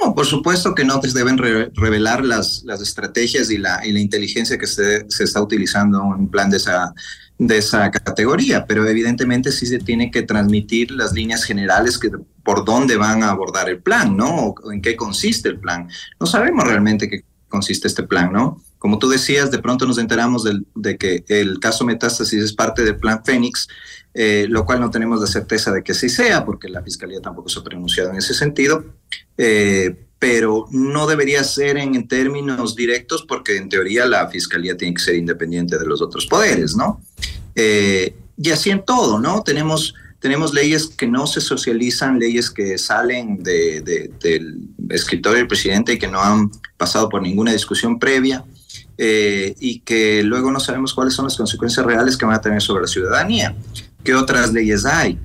No, 0.00 0.14
por 0.14 0.26
supuesto 0.26 0.74
que 0.74 0.84
no 0.84 1.00
se 1.02 1.16
deben 1.16 1.38
revelar 1.38 2.24
las, 2.24 2.62
las 2.64 2.80
estrategias 2.80 3.50
y 3.50 3.58
la, 3.58 3.84
y 3.84 3.92
la 3.92 4.00
inteligencia 4.00 4.58
que 4.58 4.66
se, 4.66 5.08
se, 5.10 5.24
está 5.24 5.42
utilizando 5.42 5.98
en 6.14 6.22
un 6.22 6.30
plan 6.30 6.50
de 6.50 6.56
esa, 6.56 6.94
de 7.38 7.58
esa 7.58 7.90
categoría, 7.90 8.66
pero 8.66 8.86
evidentemente 8.86 9.52
sí 9.52 9.66
se 9.66 9.78
tiene 9.78 10.10
que 10.10 10.22
transmitir 10.22 10.90
las 10.92 11.12
líneas 11.12 11.44
generales 11.44 11.98
que, 11.98 12.10
por 12.42 12.64
dónde 12.64 12.96
van 12.96 13.22
a 13.22 13.30
abordar 13.30 13.68
el 13.68 13.82
plan, 13.82 14.16
¿no? 14.16 14.34
O 14.46 14.72
en 14.72 14.80
qué 14.80 14.96
consiste 14.96 15.48
el 15.48 15.58
plan. 15.58 15.88
No 16.18 16.26
sabemos 16.26 16.66
realmente 16.66 17.08
qué 17.08 17.24
consiste 17.48 17.88
este 17.88 18.04
plan, 18.04 18.32
¿no? 18.32 18.62
Como 18.82 18.98
tú 18.98 19.08
decías, 19.08 19.52
de 19.52 19.60
pronto 19.60 19.86
nos 19.86 19.98
enteramos 19.98 20.42
de 20.74 20.98
que 20.98 21.24
el 21.28 21.60
caso 21.60 21.84
Metástasis 21.84 22.42
es 22.42 22.52
parte 22.52 22.82
del 22.82 22.96
plan 22.96 23.22
Fénix 23.24 23.68
eh, 24.12 24.46
lo 24.48 24.66
cual 24.66 24.80
no 24.80 24.90
tenemos 24.90 25.20
la 25.20 25.26
certeza 25.26 25.70
de 25.70 25.84
que 25.84 25.92
así 25.92 26.08
sea, 26.08 26.44
porque 26.44 26.68
la 26.68 26.82
Fiscalía 26.82 27.20
tampoco 27.20 27.48
se 27.48 27.60
ha 27.60 27.62
pronunciado 27.62 28.10
en 28.10 28.16
ese 28.16 28.34
sentido. 28.34 28.84
Eh, 29.38 29.96
pero 30.18 30.66
no 30.72 31.06
debería 31.06 31.44
ser 31.44 31.76
en, 31.76 32.08
términos 32.08 32.74
directos 32.74 33.24
porque 33.26 33.56
en 33.56 33.68
teoría 33.68 34.04
la 34.04 34.28
fiscalía 34.28 34.76
tiene 34.76 34.94
que 34.94 35.02
ser 35.02 35.14
independiente 35.16 35.78
de 35.78 35.86
los 35.86 36.02
otros 36.02 36.26
poderes, 36.26 36.76
¿no? 36.76 37.00
Eh, 37.54 38.14
y 38.36 38.50
así 38.50 38.70
en 38.70 38.84
todo, 38.84 39.18
¿no? 39.18 39.42
Tenemos, 39.42 39.94
tenemos 40.20 40.52
leyes 40.54 40.86
que 40.86 41.06
no 41.08 41.26
se 41.26 41.40
socializan, 41.40 42.18
leyes 42.18 42.50
que 42.50 42.78
salen 42.78 43.42
de, 43.42 43.80
del 44.20 44.58
escritorio 44.90 45.38
del 45.38 45.48
presidente 45.48 45.94
y 45.94 45.98
que 45.98 46.08
no 46.08 46.20
han 46.20 46.50
pasado 46.76 47.08
por 47.08 47.22
ninguna 47.22 47.52
discusión 47.52 47.98
previa. 47.98 48.44
Eh, 48.98 49.54
y 49.58 49.80
que 49.80 50.22
luego 50.22 50.50
no 50.50 50.60
sabemos 50.60 50.94
cuáles 50.94 51.14
son 51.14 51.24
las 51.24 51.36
consecuencias 51.36 51.84
reales 51.84 52.16
que 52.16 52.26
van 52.26 52.34
a 52.34 52.40
tener 52.40 52.60
sobre 52.60 52.82
la 52.82 52.88
ciudadanía. 52.88 53.54
¿Qué 54.04 54.14
otras 54.14 54.52
leyes 54.52 54.84
hay? 54.84 55.18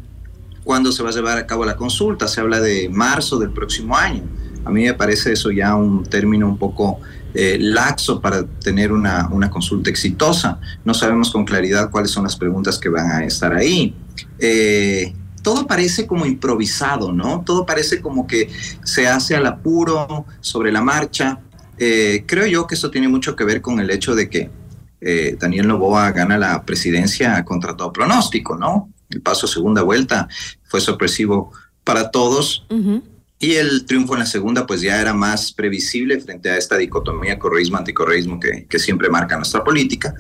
¿Cuándo 0.63 0.91
se 0.91 1.03
va 1.03 1.09
a 1.09 1.13
llevar 1.13 1.37
a 1.37 1.45
cabo 1.45 1.65
la 1.65 1.75
consulta? 1.75 2.27
Se 2.27 2.41
habla 2.41 2.59
de 2.59 2.89
marzo 2.89 3.37
del 3.37 3.51
próximo 3.51 3.95
año. 3.95 4.23
A 4.65 4.69
mí 4.69 4.83
me 4.83 4.93
parece 4.93 5.31
eso 5.31 5.49
ya 5.51 5.75
un 5.75 6.03
término 6.03 6.47
un 6.47 6.57
poco 6.57 6.99
eh, 7.33 7.57
laxo 7.59 8.19
para 8.19 8.45
tener 8.45 8.91
una, 8.91 9.29
una, 9.31 9.49
consulta 9.49 9.89
exitosa. 9.89 10.59
No 10.83 10.93
sabemos 10.93 11.31
con 11.31 11.45
claridad 11.45 11.89
cuáles 11.89 12.11
son 12.11 12.23
las 12.23 12.35
preguntas 12.35 12.77
que 12.77 12.89
van 12.89 13.11
a 13.11 13.25
estar 13.25 13.53
ahí. 13.53 13.95
Eh, 14.39 15.13
todo 15.41 15.65
parece 15.65 16.05
como 16.05 16.25
improvisado, 16.25 17.13
¿no? 17.13 17.43
Todo 17.45 17.65
parece 17.65 18.01
como 18.01 18.27
que 18.27 18.49
se 18.83 19.07
hace 19.07 19.35
al 19.35 19.45
apuro, 19.45 20.25
sobre 20.41 20.71
la 20.73 20.81
marcha. 20.81 21.39
Eh, 21.79 22.23
creo 22.25 22.47
yo 22.47 22.67
que 22.67 22.75
eso 22.75 22.91
tiene 22.91 23.07
mucho 23.07 23.35
que 23.35 23.43
ver 23.43 23.61
con 23.61 23.79
el 23.79 23.89
hecho 23.89 24.15
de 24.15 24.29
que 24.29 24.49
eh, 25.01 25.37
Daniel 25.39 25.67
Novoa 25.67 26.11
gana 26.11 26.37
la 26.37 26.63
presidencia 26.63 27.43
contra 27.45 27.75
todo 27.75 27.93
pronóstico, 27.93 28.57
¿no? 28.57 28.91
El 29.09 29.21
paso 29.21 29.45
a 29.45 29.49
segunda 29.49 29.83
vuelta 29.83 30.27
fue 30.63 30.81
sorpresivo 30.81 31.51
para 31.83 32.11
todos. 32.11 32.65
Y 33.39 33.53
el 33.53 33.85
triunfo 33.85 34.13
en 34.13 34.19
la 34.19 34.25
segunda, 34.25 34.65
pues 34.65 34.81
ya 34.81 34.99
era 34.99 35.13
más 35.13 35.53
previsible 35.53 36.19
frente 36.19 36.49
a 36.49 36.57
esta 36.57 36.75
dicotomía 36.75 37.37
correísmo-anticorreísmo 37.37 38.39
que, 38.39 38.65
que 38.65 38.79
siempre 38.79 39.09
marca 39.09 39.37
nuestra 39.37 39.63
política. 39.63 40.13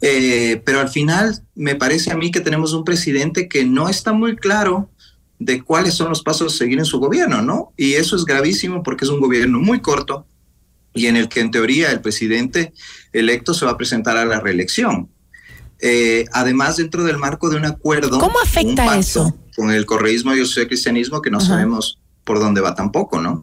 Eh, 0.00 0.60
pero 0.64 0.80
al 0.80 0.88
final, 0.88 1.38
me 1.54 1.76
parece 1.76 2.10
a 2.10 2.16
mí 2.16 2.30
que 2.30 2.40
tenemos 2.40 2.72
un 2.72 2.84
presidente 2.84 3.48
que 3.48 3.64
no 3.64 3.88
está 3.88 4.12
muy 4.12 4.36
claro 4.36 4.90
de 5.38 5.62
cuáles 5.62 5.94
son 5.94 6.08
los 6.08 6.22
pasos 6.22 6.54
a 6.54 6.56
seguir 6.56 6.78
en 6.78 6.84
su 6.84 6.98
gobierno, 6.98 7.42
¿no? 7.42 7.72
Y 7.76 7.94
eso 7.94 8.16
es 8.16 8.24
gravísimo 8.24 8.82
porque 8.82 9.04
es 9.04 9.10
un 9.10 9.20
gobierno 9.20 9.58
muy 9.58 9.80
corto, 9.80 10.26
y 10.94 11.06
en 11.06 11.16
el 11.16 11.28
que 11.28 11.40
en 11.40 11.50
teoría 11.50 11.90
el 11.90 12.00
presidente 12.00 12.72
electo 13.12 13.54
se 13.54 13.64
va 13.64 13.72
a 13.72 13.76
presentar 13.76 14.16
a 14.16 14.24
la 14.24 14.40
reelección. 14.40 15.08
Eh, 15.80 16.26
además, 16.32 16.76
dentro 16.76 17.02
del 17.02 17.18
marco 17.18 17.50
de 17.50 17.56
un 17.56 17.64
acuerdo. 17.64 18.18
¿Cómo 18.18 18.40
afecta 18.40 18.96
eso? 18.96 19.36
Con 19.56 19.72
el 19.72 19.84
correísmo 19.84 20.34
y 20.34 20.40
el 20.40 20.68
cristianismo, 20.68 21.20
que 21.20 21.30
no 21.30 21.40
sabemos 21.40 21.98
por 22.24 22.38
dónde 22.38 22.60
va 22.60 22.74
tampoco, 22.74 23.20
¿no? 23.20 23.42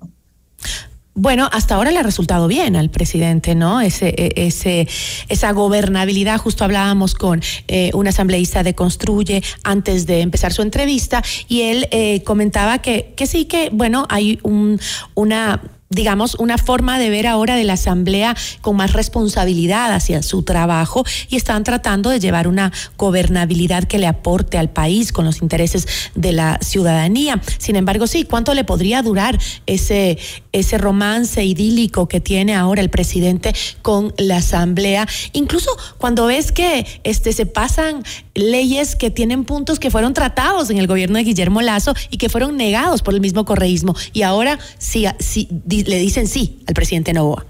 Bueno, 1.15 1.49
hasta 1.51 1.75
ahora 1.75 1.91
le 1.91 1.99
ha 1.99 2.03
resultado 2.03 2.47
bien 2.47 2.77
al 2.77 2.89
presidente, 2.89 3.53
¿no? 3.53 3.81
Ese, 3.81 4.07
e, 4.15 4.47
ese, 4.47 4.87
esa 5.27 5.51
gobernabilidad, 5.51 6.37
justo 6.37 6.63
hablábamos 6.63 7.13
con 7.13 7.41
eh, 7.67 7.91
un 7.93 8.07
asambleísta 8.07 8.63
de 8.63 8.73
Construye 8.73 9.43
antes 9.63 10.05
de 10.05 10.21
empezar 10.21 10.53
su 10.53 10.61
entrevista 10.61 11.21
y 11.49 11.63
él 11.63 11.89
eh, 11.91 12.23
comentaba 12.23 12.77
que, 12.77 13.13
que 13.17 13.27
sí 13.27 13.45
que, 13.45 13.69
bueno, 13.69 14.05
hay 14.09 14.39
un, 14.43 14.79
una 15.13 15.61
digamos, 15.89 16.35
una 16.35 16.57
forma 16.57 16.99
de 16.99 17.09
ver 17.09 17.25
ahora 17.25 17.55
de 17.55 17.63
la 17.63 17.73
Asamblea 17.73 18.35
con 18.61 18.75
más 18.75 18.93
responsabilidad 18.93 19.91
hacia 19.91 20.21
su 20.21 20.43
trabajo 20.43 21.03
y 21.29 21.35
están 21.35 21.63
tratando 21.63 22.11
de 22.11 22.19
llevar 22.19 22.47
una 22.47 22.71
gobernabilidad 22.97 23.85
que 23.85 23.97
le 23.97 24.05
aporte 24.05 24.57
al 24.57 24.69
país 24.69 25.11
con 25.11 25.25
los 25.25 25.41
intereses 25.41 25.87
de 26.13 26.31
la 26.31 26.59
ciudadanía. 26.61 27.41
Sin 27.57 27.75
embargo, 27.75 28.05
sí, 28.05 28.23
¿cuánto 28.23 28.53
le 28.53 28.63
podría 28.63 29.01
durar 29.01 29.39
ese, 29.65 30.19
ese 30.51 30.77
romance 30.77 31.43
idílico 31.43 32.07
que 32.07 32.21
tiene 32.21 32.55
ahora 32.55 32.81
el 32.81 32.89
presidente 32.89 33.53
con 33.81 34.13
la 34.17 34.37
Asamblea? 34.37 35.07
Incluso 35.33 35.71
cuando 35.97 36.27
ves 36.27 36.51
que 36.51 36.85
este, 37.03 37.33
se 37.33 37.47
pasan 37.47 38.03
leyes 38.35 38.95
que 38.95 39.09
tienen 39.09 39.43
puntos 39.43 39.79
que 39.79 39.89
fueron 39.89 40.13
tratados 40.13 40.69
en 40.69 40.77
el 40.77 40.87
gobierno 40.87 41.17
de 41.17 41.23
Guillermo 41.23 41.61
Lazo 41.61 41.93
y 42.11 42.17
que 42.17 42.29
fueron 42.29 42.57
negados 42.57 43.01
por 43.01 43.15
el 43.15 43.21
mismo 43.21 43.43
correísmo. 43.43 43.95
Y 44.13 44.21
ahora 44.21 44.59
sí, 44.77 45.05
sí 45.19 45.47
le 45.83 45.97
dicen 45.97 46.27
sí 46.27 46.63
al 46.67 46.73
presidente 46.73 47.13
Novoa. 47.13 47.45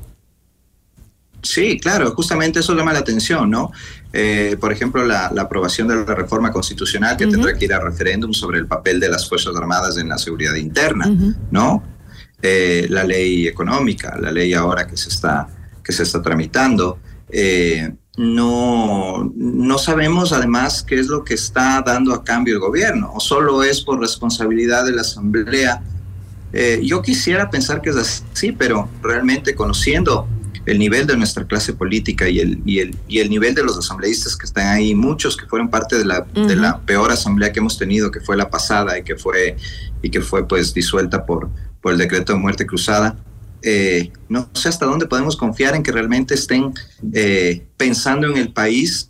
Sí, 1.42 1.80
claro, 1.80 2.12
justamente 2.12 2.60
eso 2.60 2.76
llama 2.76 2.94
la 2.94 3.00
atención, 3.00 3.50
¿no? 3.50 3.72
Eh, 4.12 4.58
por 4.60 4.72
ejemplo, 4.72 5.06
la, 5.06 5.28
aprobación 5.28 5.88
de 5.88 5.96
la 5.96 6.16
reforma 6.16 6.52
constitucional 6.52 7.16
que 7.16 7.28
tendrá 7.28 7.54
que 7.54 7.66
ir 7.66 7.74
a 7.74 7.80
referéndum 7.80 8.34
sobre 8.34 8.60
el 8.60 8.68
papel 8.68 9.00
de 9.00 9.10
las 9.10 9.28
Fuerzas 9.30 9.56
Armadas 9.56 9.98
en 9.98 10.10
la 10.10 10.18
seguridad 10.18 10.56
interna, 10.56 11.10
¿no? 11.52 11.84
Eh, 12.42 12.88
la 12.90 13.04
ley 13.04 13.48
económica, 13.48 14.18
la 14.20 14.32
ley 14.32 14.54
ahora 14.54 14.88
que 14.88 14.98
se 14.98 15.10
está, 15.10 15.48
que 15.84 15.92
se 15.92 16.04
está 16.04 16.22
tramitando. 16.22 17.00
Eh, 17.30 17.94
no, 18.18 19.32
no 19.36 19.78
sabemos 19.78 20.34
además 20.34 20.84
qué 20.84 21.00
es 21.00 21.08
lo 21.08 21.24
que 21.24 21.36
está 21.36 21.82
dando 21.86 22.14
a 22.14 22.24
cambio 22.24 22.56
el 22.56 22.60
gobierno, 22.60 23.14
o 23.14 23.20
solo 23.20 23.64
es 23.64 23.82
por 23.82 24.00
responsabilidad 24.00 24.86
de 24.86 24.92
la 24.92 25.02
Asamblea 25.02 25.82
eh, 26.54 26.82
yo 26.84 27.02
quisiera 27.02 27.50
pensar 27.50 27.82
que 27.82 27.92
es 27.92 27.96
así, 27.96 28.52
pero 28.52 28.90
realmente 29.02 29.56
conociendo 29.56 30.28
el 30.66 30.78
nivel 30.78 31.08
de 31.08 31.18
nuestra 31.18 31.46
clase 31.46 31.74
política 31.74 32.30
y 32.30 32.40
el, 32.40 32.62
y 32.66 32.80
el, 32.80 32.96
y 33.08 33.20
el 33.20 33.30
nivel 33.30 33.56
de 33.56 33.64
los 33.64 33.78
asambleístas 33.78 34.36
que 34.36 34.46
están 34.46 34.68
ahí, 34.68 34.94
muchos 34.94 35.36
que 35.36 35.46
fueron 35.46 35.70
parte 35.70 35.98
de 35.98 36.06
la, 36.06 36.22
de 36.22 36.56
la 36.56 36.80
peor 36.82 37.12
asamblea 37.12 37.52
que 37.52 37.60
hemos 37.60 37.78
tenido, 37.78 38.12
que 38.12 38.20
fue 38.20 38.38
la 38.38 38.50
pasada 38.50 38.98
y 38.98 39.04
que 39.04 39.16
fue, 39.16 39.58
y 40.02 40.10
que 40.10 40.22
fue 40.22 40.48
pues 40.48 40.74
disuelta 40.74 41.26
por, 41.26 41.50
por 41.82 41.94
el 41.94 41.98
decreto 41.98 42.34
de 42.34 42.40
muerte 42.40 42.66
cruzada, 42.66 43.18
eh, 43.62 44.12
no 44.30 44.50
sé 44.54 44.70
hasta 44.70 44.86
dónde 44.86 45.06
podemos 45.06 45.36
confiar 45.36 45.76
en 45.76 45.84
que 45.84 45.92
realmente 45.92 46.34
estén 46.34 46.74
eh, 47.14 47.66
pensando 47.76 48.28
en 48.28 48.38
el 48.38 48.54
país 48.54 49.10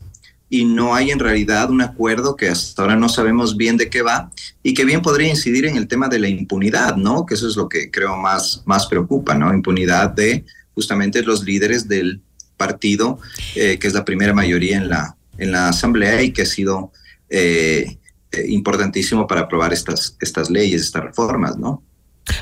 y 0.50 0.66
no 0.66 0.96
hay 0.96 1.12
en 1.12 1.20
realidad 1.20 1.70
un 1.70 1.82
acuerdo 1.82 2.36
que 2.36 2.50
hasta 2.50 2.82
ahora 2.82 2.96
no 2.96 3.08
sabemos 3.08 3.56
bien 3.56 3.78
de 3.78 3.90
qué 3.90 4.02
va 4.02 4.32
y 4.64 4.74
que 4.74 4.84
bien 4.84 5.02
podría 5.02 5.30
incidir 5.30 5.66
en 5.66 5.76
el 5.76 5.88
tema 5.88 6.08
de 6.08 6.20
la 6.20 6.28
impunidad, 6.28 6.96
¿no? 6.96 7.26
Que 7.26 7.36
eso 7.36 7.48
es 7.48 7.56
lo 7.56 7.70
que 7.70 7.92
creo 7.92 8.18
más, 8.18 8.64
más 8.66 8.88
preocupa, 8.88 9.36
¿no? 9.36 9.54
Impunidad 9.54 10.10
de 10.10 10.46
justamente 10.74 11.22
los 11.22 11.44
líderes 11.44 11.88
del 11.88 12.22
partido, 12.58 13.20
eh, 13.56 13.78
que 13.80 13.88
es 13.88 13.94
la 13.94 14.06
primera 14.06 14.34
mayoría 14.34 14.78
en 14.78 14.90
la, 14.90 15.16
en 15.38 15.52
la 15.52 15.70
asamblea 15.70 16.22
y 16.22 16.32
que 16.32 16.42
ha 16.42 16.46
sido 16.46 16.92
eh, 17.30 17.98
eh, 18.32 18.46
importantísimo 18.48 19.28
para 19.28 19.42
aprobar 19.42 19.72
estas, 19.72 20.18
estas 20.20 20.50
leyes, 20.50 20.82
estas 20.82 21.04
reformas, 21.04 21.58
¿no? 21.58 21.84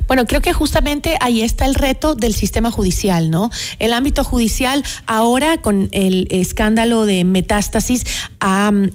Bueno, 0.07 0.25
creo 0.25 0.41
que 0.41 0.53
justamente 0.53 1.17
ahí 1.21 1.41
está 1.41 1.65
el 1.65 1.75
reto 1.75 2.15
del 2.15 2.33
sistema 2.33 2.71
judicial, 2.71 3.29
¿no? 3.29 3.49
El 3.79 3.93
ámbito 3.93 4.23
judicial 4.23 4.83
ahora 5.05 5.61
con 5.61 5.89
el 5.91 6.27
escándalo 6.31 7.05
de 7.05 7.23
metástasis 7.23 8.03
ha 8.39 8.71
mm, 8.71 8.89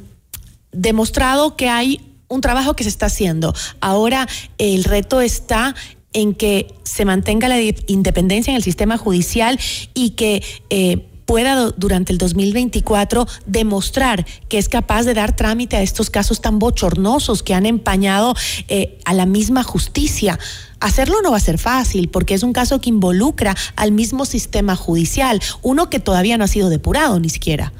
demostrado 0.72 1.56
que 1.56 1.68
hay 1.68 2.00
un 2.28 2.40
trabajo 2.40 2.74
que 2.74 2.84
se 2.84 2.90
está 2.90 3.06
haciendo. 3.06 3.54
Ahora 3.80 4.26
el 4.58 4.84
reto 4.84 5.20
está 5.20 5.74
en 6.12 6.34
que 6.34 6.74
se 6.84 7.04
mantenga 7.04 7.48
la 7.48 7.60
independencia 7.60 8.50
en 8.50 8.56
el 8.56 8.62
sistema 8.62 8.98
judicial 8.98 9.58
y 9.94 10.10
que 10.10 10.42
eh, 10.70 11.06
pueda 11.24 11.70
durante 11.70 12.12
el 12.12 12.18
2024 12.18 13.26
demostrar 13.46 14.26
que 14.48 14.58
es 14.58 14.68
capaz 14.68 15.04
de 15.04 15.14
dar 15.14 15.34
trámite 15.34 15.76
a 15.76 15.82
estos 15.82 16.10
casos 16.10 16.40
tan 16.40 16.58
bochornosos 16.58 17.42
que 17.42 17.54
han 17.54 17.66
empañado 17.66 18.34
eh, 18.68 18.98
a 19.04 19.14
la 19.14 19.26
misma 19.26 19.62
justicia. 19.62 20.38
Hacerlo 20.82 21.22
no 21.22 21.30
va 21.30 21.36
a 21.36 21.40
ser 21.40 21.58
fácil 21.58 22.08
porque 22.08 22.34
es 22.34 22.42
un 22.42 22.52
caso 22.52 22.80
que 22.80 22.90
involucra 22.90 23.56
al 23.76 23.92
mismo 23.92 24.24
sistema 24.24 24.76
judicial, 24.76 25.40
uno 25.62 25.88
que 25.88 26.00
todavía 26.00 26.36
no 26.36 26.44
ha 26.44 26.48
sido 26.48 26.68
depurado 26.68 27.20
ni 27.20 27.28
siquiera. 27.28 27.72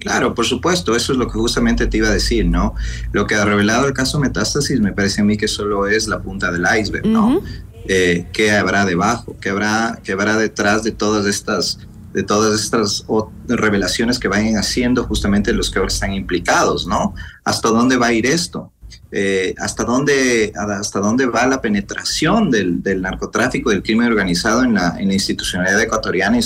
Claro, 0.00 0.34
por 0.34 0.44
supuesto, 0.44 0.96
eso 0.96 1.12
es 1.12 1.18
lo 1.18 1.28
que 1.28 1.38
justamente 1.38 1.86
te 1.86 1.98
iba 1.98 2.08
a 2.08 2.12
decir, 2.12 2.44
¿no? 2.44 2.74
Lo 3.12 3.24
que 3.28 3.36
ha 3.36 3.44
revelado 3.44 3.86
el 3.86 3.92
caso 3.92 4.18
Metástasis 4.18 4.80
me 4.80 4.92
parece 4.92 5.20
a 5.20 5.24
mí 5.24 5.36
que 5.36 5.46
solo 5.46 5.86
es 5.86 6.08
la 6.08 6.20
punta 6.20 6.50
del 6.50 6.64
iceberg, 6.80 7.06
¿no? 7.06 7.40
Eh, 7.86 8.26
¿Qué 8.32 8.50
habrá 8.50 8.84
debajo? 8.84 9.36
¿Qué 9.40 9.50
habrá, 9.50 10.00
¿Qué 10.02 10.12
habrá 10.12 10.36
detrás 10.36 10.82
de 10.82 10.90
todas 10.90 11.26
estas 11.26 11.78
de 12.12 12.22
todas 12.22 12.60
estas 12.60 13.06
revelaciones 13.48 14.18
que 14.18 14.28
vayan 14.28 14.56
haciendo 14.56 15.04
justamente 15.04 15.52
los 15.52 15.70
que 15.70 15.78
ahora 15.78 15.90
están 15.90 16.12
implicados, 16.12 16.86
¿no? 16.86 17.14
¿Hasta 17.44 17.70
dónde 17.70 17.96
va 17.96 18.08
a 18.08 18.12
ir 18.12 18.26
esto? 18.26 18.70
Eh, 19.14 19.54
hasta 19.58 19.84
dónde 19.84 20.54
hasta 20.56 20.98
dónde 20.98 21.26
va 21.26 21.46
la 21.46 21.60
penetración 21.60 22.50
del, 22.50 22.82
del 22.82 23.02
narcotráfico 23.02 23.68
del 23.68 23.82
crimen 23.82 24.08
organizado 24.08 24.64
en 24.64 24.72
la, 24.72 24.96
en 24.98 25.08
la 25.08 25.12
institucionalidad 25.12 25.82
ecuatoriana 25.82 26.38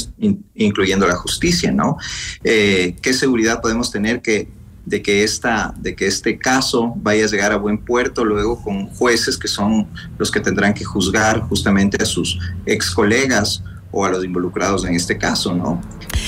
incluyendo 0.57 1.07
la 1.07 1.15
justicia 1.15 1.71
no 1.71 1.97
eh, 2.43 2.97
qué 3.01 3.15
seguridad 3.15 3.61
podemos 3.61 3.93
tener 3.93 4.21
que 4.21 4.49
de 4.85 5.01
que 5.01 5.23
esta 5.23 5.75
de 5.77 5.95
que 5.95 6.09
este 6.09 6.39
caso 6.39 6.93
vaya 6.97 7.27
a 7.27 7.29
llegar 7.29 7.53
a 7.53 7.57
buen 7.57 7.79
puerto 7.79 8.25
luego 8.25 8.61
con 8.61 8.89
jueces 8.89 9.39
que 9.39 9.47
son 9.47 9.87
los 10.19 10.33
que 10.33 10.41
tendrán 10.41 10.75
que 10.75 10.85
juzgar 10.85 11.43
justamente 11.43 12.03
a 12.03 12.05
sus 12.05 12.37
ex 12.67 12.91
colegas 12.91 13.63
o 13.91 14.05
a 14.05 14.11
los 14.11 14.25
involucrados 14.25 14.85
en 14.85 14.95
este 14.95 15.17
caso, 15.19 15.55
¿no? 15.55 15.81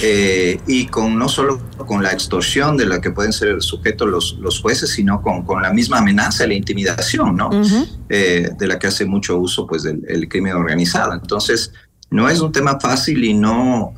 Eh, 0.03 0.61
y 0.67 0.87
con 0.87 1.19
no 1.19 1.29
solo 1.29 1.61
con 1.77 2.03
la 2.03 2.13
extorsión 2.13 2.77
de 2.77 2.87
la 2.87 3.01
que 3.01 3.11
pueden 3.11 3.33
ser 3.33 3.61
sujetos 3.63 4.09
los, 4.09 4.39
los 4.41 4.61
jueces, 4.61 4.91
sino 4.91 5.21
con, 5.23 5.45
con 5.45 5.63
la 5.63 5.73
misma 5.73 5.99
amenaza, 5.99 6.47
la 6.47 6.55
intimidación, 6.55 7.37
¿no? 7.37 7.51
Eh, 8.09 8.51
de 8.57 8.67
la 8.67 8.79
que 8.79 8.87
hace 8.87 9.05
mucho 9.05 9.39
uso, 9.39 9.67
pues, 9.67 9.83
del 9.83 10.05
el 10.09 10.29
crimen 10.29 10.55
organizado. 10.55 11.15
Entonces, 11.15 11.73
no 12.11 12.29
es 12.29 12.41
un 12.41 12.53
tema 12.53 12.79
fácil 12.81 13.25
y 13.25 13.35
no, 13.35 13.95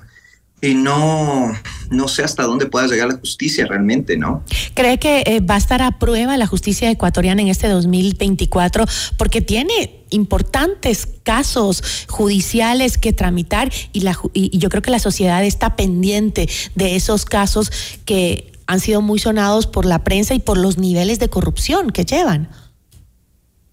y 0.63 0.75
no, 0.75 1.53
no 1.91 2.09
sé 2.09 2.23
hasta 2.23 2.43
dónde 2.43 2.67
pueda 2.67 2.87
llegar 2.87 3.09
la 3.09 3.19
justicia 3.19 3.67
realmente, 3.67 4.17
¿no? 4.17 4.45
¿Cree 4.75 4.99
que 4.99 5.23
eh, 5.27 5.41
va 5.41 5.55
a 5.55 5.59
estar 5.59 5.83
a 5.83 5.99
prueba 5.99 6.37
la 6.37 6.47
justicia 6.47 6.91
ecuatoriana 6.91 7.43
en 7.43 7.49
este 7.49 7.69
2024? 7.69 8.85
Porque 9.17 9.41
tiene 9.41 10.05
importantes 10.11 11.09
casos 11.23 11.83
judiciales 12.09 12.99
que 12.99 13.13
tramitar 13.13 13.73
y, 13.93 14.01
la, 14.01 14.19
y 14.35 14.59
yo 14.59 14.69
creo 14.69 14.83
que 14.83 14.91
la 14.91 14.99
sociedad 14.99 15.45
está 15.45 15.77
pendiente 15.77 16.49
de 16.75 16.97
esos 16.97 17.25
casos 17.25 17.73
que 18.05 18.53
han 18.67 18.81
sido 18.81 19.03
muy 19.03 19.19
sonados 19.19 19.67
por 19.67 19.85
la 19.85 20.05
prensa 20.05 20.35
y 20.35 20.39
por 20.39 20.57
los 20.59 20.79
niveles 20.79 21.19
de 21.19 21.29
corrupción 21.29 21.91
que 21.91 22.05
llevan. 22.05 22.49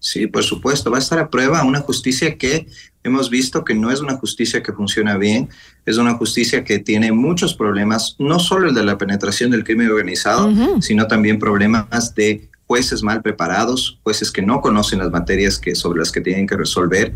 Sí, 0.00 0.26
por 0.26 0.44
supuesto, 0.44 0.90
va 0.90 0.98
a 0.98 1.00
estar 1.00 1.18
a 1.18 1.28
prueba 1.28 1.64
una 1.64 1.80
justicia 1.80 2.36
que 2.36 2.66
hemos 3.02 3.30
visto 3.30 3.64
que 3.64 3.74
no 3.74 3.90
es 3.90 4.00
una 4.00 4.16
justicia 4.16 4.62
que 4.62 4.72
funciona 4.72 5.16
bien, 5.16 5.48
es 5.86 5.96
una 5.98 6.14
justicia 6.14 6.62
que 6.62 6.78
tiene 6.78 7.10
muchos 7.10 7.54
problemas, 7.54 8.14
no 8.18 8.38
solo 8.38 8.68
el 8.68 8.74
de 8.74 8.84
la 8.84 8.98
penetración 8.98 9.50
del 9.50 9.64
crimen 9.64 9.90
organizado, 9.90 10.52
sino 10.80 11.06
también 11.06 11.38
problemas 11.38 12.14
de 12.14 12.48
jueces 12.66 13.02
mal 13.02 13.22
preparados, 13.22 13.98
jueces 14.02 14.30
que 14.30 14.42
no 14.42 14.60
conocen 14.60 14.98
las 14.98 15.10
materias 15.10 15.58
que, 15.58 15.74
sobre 15.74 16.00
las 16.00 16.12
que 16.12 16.20
tienen 16.20 16.46
que 16.46 16.56
resolver, 16.56 17.14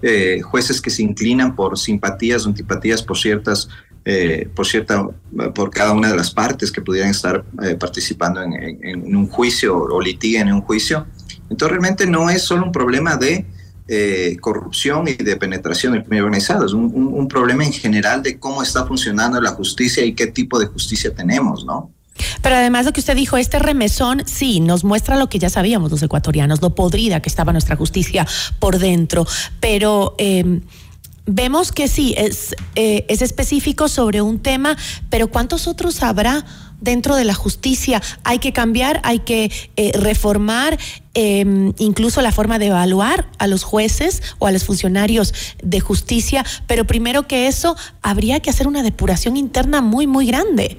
eh, 0.00 0.40
jueces 0.42 0.80
que 0.80 0.90
se 0.90 1.02
inclinan 1.02 1.54
por 1.54 1.78
simpatías 1.78 2.46
o 2.46 2.48
antipatías 2.48 3.02
por 3.02 3.18
ciertas 3.18 3.68
eh, 4.04 4.48
por 4.52 4.66
cierta, 4.66 5.08
por 5.54 5.70
cada 5.70 5.92
una 5.92 6.10
de 6.10 6.16
las 6.16 6.32
partes 6.32 6.72
que 6.72 6.80
pudieran 6.80 7.10
estar 7.10 7.44
eh, 7.62 7.76
participando 7.76 8.42
en, 8.42 9.16
un 9.16 9.28
juicio 9.28 9.76
o 9.76 10.00
litiguen 10.00 10.48
en 10.48 10.54
un 10.54 10.60
juicio. 10.60 11.06
Entonces 11.52 11.70
realmente 11.70 12.06
no 12.06 12.30
es 12.30 12.42
solo 12.42 12.64
un 12.64 12.72
problema 12.72 13.16
de 13.16 13.46
eh, 13.88 14.38
corrupción 14.40 15.06
y 15.06 15.14
de 15.14 15.36
penetración 15.36 15.92
del 15.92 16.02
crimen 16.02 16.24
organizado, 16.24 16.64
es 16.64 16.72
un, 16.72 17.28
problema 17.28 17.64
en 17.64 17.72
general 17.72 18.22
de 18.22 18.38
cómo 18.38 18.62
está 18.62 18.86
funcionando 18.86 19.40
la 19.40 19.50
justicia 19.50 20.04
y 20.04 20.14
qué 20.14 20.28
tipo 20.28 20.58
de 20.58 20.66
justicia 20.66 21.14
tenemos, 21.14 21.64
¿no? 21.64 21.90
Pero 22.42 22.56
además 22.56 22.86
lo 22.86 22.92
que 22.92 23.00
usted 23.00 23.16
dijo, 23.16 23.36
este 23.36 23.58
remesón 23.58 24.22
sí 24.26 24.60
nos 24.60 24.82
muestra 24.84 25.16
lo 25.16 25.28
que 25.28 25.38
ya 25.38 25.50
sabíamos 25.50 25.90
los 25.90 26.02
ecuatorianos, 26.02 26.62
lo 26.62 26.74
podrida 26.74 27.20
que 27.20 27.28
estaba 27.28 27.52
nuestra 27.52 27.76
justicia 27.76 28.26
por 28.58 28.78
dentro, 28.78 29.26
pero... 29.60 30.14
Em, 30.18 30.62
vemos 31.24 31.70
que 31.70 31.86
sí, 31.86 32.14
es, 32.18 32.56
eh, 32.74 33.06
es 33.08 33.22
específico 33.22 33.86
sobre 33.86 34.20
un 34.20 34.40
tema, 34.40 34.76
pero 35.08 35.28
¿cuántos 35.28 35.68
otros 35.68 36.02
habrá 36.02 36.44
dentro 36.82 37.16
de 37.16 37.24
la 37.24 37.34
justicia. 37.34 38.02
Hay 38.24 38.38
que 38.38 38.52
cambiar, 38.52 39.00
hay 39.04 39.20
que 39.20 39.50
eh, 39.76 39.92
reformar 39.94 40.78
em, 41.14 41.72
incluso 41.78 42.20
la 42.20 42.32
forma 42.32 42.58
de 42.58 42.66
evaluar 42.66 43.30
a 43.38 43.46
los 43.46 43.62
jueces 43.62 44.22
o 44.38 44.46
a 44.46 44.52
los 44.52 44.64
funcionarios 44.64 45.32
de 45.62 45.80
justicia, 45.80 46.44
pero 46.66 46.84
primero 46.84 47.26
que 47.26 47.46
eso, 47.46 47.76
habría 48.02 48.40
que 48.40 48.50
hacer 48.50 48.66
una 48.66 48.82
depuración 48.82 49.36
interna 49.36 49.80
muy, 49.80 50.06
muy 50.06 50.26
grande 50.26 50.78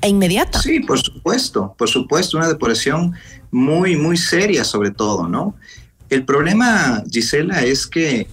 e 0.00 0.08
inmediata. 0.08 0.60
Sí, 0.60 0.80
por 0.80 1.00
supuesto, 1.00 1.74
por 1.76 1.88
supuesto, 1.88 2.36
una 2.36 2.48
depuración 2.48 3.14
muy, 3.50 3.96
muy 3.96 4.16
seria 4.16 4.64
sobre 4.64 4.90
todo, 4.90 5.28
¿no? 5.28 5.54
El 6.08 6.24
problema, 6.24 7.02
Gisela, 7.10 7.62
es 7.64 7.86
que 7.86 8.28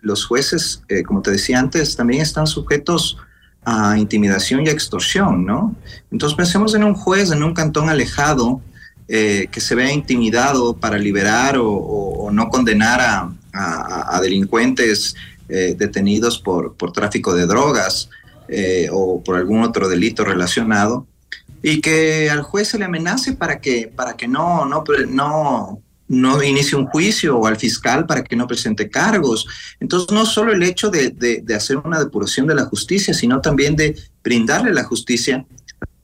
los 0.00 0.24
jueces, 0.24 0.82
eh, 0.88 1.02
como 1.04 1.22
te 1.22 1.30
decía 1.30 1.60
antes, 1.60 1.94
también 1.94 2.22
están 2.22 2.46
sujetos 2.46 3.18
a 3.64 3.96
intimidación 3.96 4.66
y 4.66 4.70
extorsión, 4.70 5.46
¿no? 5.46 5.74
Entonces 6.10 6.36
pensemos 6.36 6.74
en 6.74 6.84
un 6.84 6.94
juez 6.94 7.30
en 7.30 7.42
un 7.42 7.54
cantón 7.54 7.88
alejado 7.88 8.60
eh, 9.08 9.48
que 9.50 9.60
se 9.60 9.74
vea 9.74 9.92
intimidado 9.92 10.76
para 10.76 10.98
liberar 10.98 11.56
o, 11.58 12.30
no 12.32 12.48
condenar 12.48 13.00
a, 13.52 14.20
delincuentes 14.22 15.14
eh, 15.48 15.74
detenidos 15.76 16.38
por, 16.38 16.74
por, 16.74 16.92
tráfico 16.92 17.34
de 17.34 17.46
drogas 17.46 18.08
eh, 18.48 18.88
o 18.90 19.22
por 19.22 19.36
algún 19.36 19.62
otro 19.62 19.88
delito 19.88 20.24
relacionado 20.24 21.06
y 21.62 21.80
que 21.80 22.30
al 22.30 22.42
juez 22.42 22.68
se 22.68 22.78
le 22.78 22.86
amenace 22.86 23.34
para 23.34 23.60
que, 23.60 23.92
para 23.94 24.16
que 24.16 24.26
no, 24.28 24.64
no 26.12 26.42
inicie 26.42 26.76
un 26.76 26.86
juicio 26.86 27.38
o 27.38 27.46
al 27.46 27.56
fiscal 27.56 28.04
para 28.04 28.22
que 28.22 28.36
no 28.36 28.46
presente 28.46 28.90
cargos. 28.90 29.46
Entonces, 29.80 30.10
no 30.12 30.26
solo 30.26 30.52
el 30.52 30.62
hecho 30.62 30.90
de, 30.90 31.08
de, 31.10 31.54
hacer 31.54 31.78
una 31.78 31.98
depuración 31.98 32.46
de 32.46 32.54
la 32.54 32.66
justicia, 32.66 33.14
sino 33.14 33.40
también 33.40 33.76
de 33.76 33.96
brindarle 34.22 34.70
a 34.70 34.74
la 34.74 34.84
justicia 34.84 35.46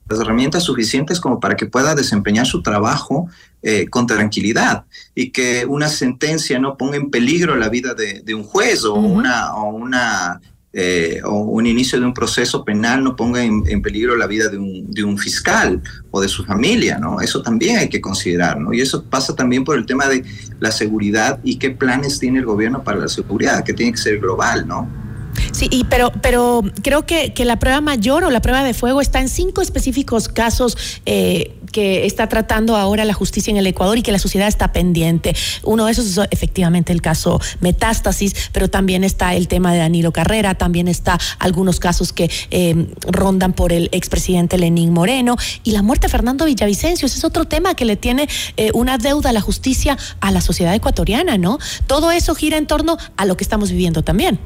las 0.09 0.21
herramientas 0.21 0.65
suficientes 0.65 1.21
como 1.21 1.39
para 1.39 1.57
que 1.57 1.67
pueda 1.67 1.95
desempeñar 1.95 2.47
su 2.47 2.63
trabajo 2.63 3.29
eh, 3.63 3.87
con 3.91 4.07
tranquilidad 4.07 4.87
y 5.15 5.31
que 5.31 5.67
una 5.67 5.89
sentencia 5.89 6.59
no 6.59 6.79
ponga 6.79 6.97
en 6.97 7.11
peligro 7.11 7.55
la 7.57 7.69
vida 7.69 7.93
de, 7.93 8.23
de 8.23 8.35
un 8.35 8.45
juez 8.45 8.85
o, 8.85 8.95
una, 8.95 9.55
o 9.57 9.75
una 9.75 10.41
eh, 10.73 11.21
o 11.25 11.39
un 11.39 11.67
inicio 11.67 11.99
de 11.99 12.05
un 12.05 12.13
proceso 12.13 12.63
penal 12.63 13.03
no 13.03 13.17
ponga 13.17 13.43
en, 13.43 13.83
peligro 13.83 14.17
la 14.17 14.27
vida 14.27 14.49
de 14.49 14.59
un, 14.59 14.91
de 14.91 15.03
un, 15.03 15.17
fiscal 15.17 15.83
o 16.11 16.21
de 16.21 16.29
su 16.29 16.45
familia, 16.45 16.99
¿no? 16.99 17.21
Eso 17.21 17.43
también 17.43 17.79
hay 17.79 17.89
que 17.89 18.01
considerar, 18.01 18.61
¿no? 18.61 18.73
Y 18.75 18.81
eso 18.81 19.03
pasa 19.05 19.35
también 19.35 19.65
por 19.65 19.79
el 19.79 19.87
tema 19.87 20.07
de 20.07 20.25
la 20.61 20.71
seguridad 20.71 21.41
y 21.43 21.57
qué 21.57 21.71
planes 21.71 22.19
tiene 22.19 22.41
el 22.41 22.45
gobierno 22.45 22.85
para 22.85 22.99
la 22.99 23.09
seguridad, 23.09 23.65
que 23.65 23.73
tiene 23.73 23.93
que 23.93 23.99
ser 23.99 24.19
global, 24.19 24.69
¿no? 24.69 25.08
Sí, 25.53 25.69
y 25.71 25.85
pero, 25.85 26.13
pero 26.23 26.63
creo 26.83 27.07
que, 27.07 27.33
que, 27.33 27.45
la 27.45 27.59
prueba 27.59 27.81
mayor 27.81 28.25
o 28.25 28.31
la 28.31 28.41
prueba 28.41 28.63
de 28.65 28.75
fuego 28.75 29.01
está 29.01 29.21
en 29.21 29.29
cinco 29.29 29.63
específicos 29.63 30.29
casos 30.29 30.77
eh, 31.07 31.55
que 31.73 32.07
está 32.07 32.29
tratando 32.29 32.77
ahora 32.77 33.05
la 33.05 33.15
justicia 33.15 33.51
en 33.51 33.57
el 33.57 33.67
Ecuador 33.67 33.99
y 33.99 34.03
que 34.03 34.13
la 34.13 34.19
sociedad 34.19 34.49
está 34.49 34.73
pendiente. 34.73 35.35
Uno 35.63 35.87
de 35.87 35.93
esos 35.93 36.07
es 36.07 36.29
efectivamente 36.31 36.93
el 36.93 37.03
caso 37.03 37.41
Metástasis, 37.61 38.51
pero 38.53 38.69
también 38.69 39.05
está 39.05 39.35
el 39.35 39.49
tema 39.49 39.73
de 39.73 39.79
Danilo 39.79 40.13
Carrera, 40.13 40.55
también 40.55 40.89
está 40.89 41.19
algunos 41.39 41.81
casos 41.81 42.13
que 42.13 42.31
eh, 42.51 42.87
rondan 43.07 43.53
por 43.53 43.73
el 43.73 43.89
expresidente 43.93 44.59
Lenín 44.59 44.93
Moreno 44.93 45.37
y 45.65 45.73
la 45.73 45.83
muerte 45.83 46.07
de 46.07 46.11
Fernando 46.11 46.45
Villavicencio. 46.45 47.07
Ese 47.07 47.19
es 47.19 47.25
otro 47.25 47.45
tema 47.45 47.75
que 47.75 47.85
le 47.85 47.97
tiene 47.97 48.29
eh, 48.57 48.71
una 48.75 48.99
deuda 48.99 49.31
a 49.31 49.33
la 49.33 49.41
justicia 49.41 49.97
a 50.21 50.31
la 50.31 50.41
sociedad 50.41 50.75
ecuatoriana, 50.75 51.39
¿no? 51.39 51.59
Todo 51.87 52.11
eso 52.11 52.35
gira 52.35 52.57
en 52.57 52.67
torno 52.67 52.97
a 53.17 53.25
lo 53.25 53.37
que 53.37 53.45
estamos 53.45 53.71
viviendo 53.71 54.03
también 54.03 54.39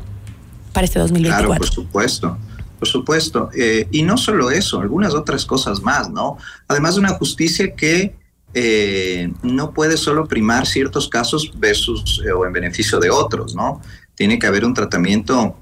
para 0.73 0.85
este 0.85 0.99
2024. 0.99 1.47
Claro, 1.47 1.59
por 1.59 1.71
supuesto. 1.71 2.39
Por 2.79 2.89
supuesto. 2.89 3.51
Eh, 3.55 3.87
y 3.91 4.03
no 4.03 4.17
solo 4.17 4.51
eso, 4.51 4.81
algunas 4.81 5.15
otras 5.15 5.45
cosas 5.45 5.83
más, 5.83 6.11
¿no? 6.11 6.37
Además 6.67 6.95
de 6.95 7.01
una 7.01 7.11
justicia 7.11 7.75
que 7.75 8.17
eh, 8.55 9.33
no 9.43 9.73
puede 9.73 9.97
solo 9.97 10.27
primar 10.27 10.67
ciertos 10.67 11.09
casos 11.09 11.53
versus 11.57 12.21
eh, 12.27 12.33
o 12.33 12.45
en 12.45 12.53
beneficio 12.53 12.99
de 12.99 13.11
otros, 13.11 13.55
¿no? 13.55 13.81
Tiene 14.15 14.39
que 14.39 14.47
haber 14.47 14.65
un 14.65 14.75
tratamiento 14.75 15.57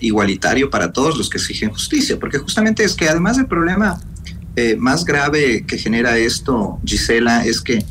igualitario 0.00 0.70
para 0.70 0.92
todos 0.92 1.16
los 1.16 1.30
que 1.30 1.38
exigen 1.38 1.70
justicia, 1.70 2.18
porque 2.18 2.38
justamente 2.38 2.82
es 2.82 2.94
que 2.96 3.08
además 3.08 3.36
del 3.36 3.46
problema 3.46 4.00
más 4.76 5.04
grave 5.04 5.64
que 5.64 5.78
genera 5.78 6.18
esto, 6.18 6.80
Gisela, 6.84 7.44
es 7.44 7.60
que 7.60 7.84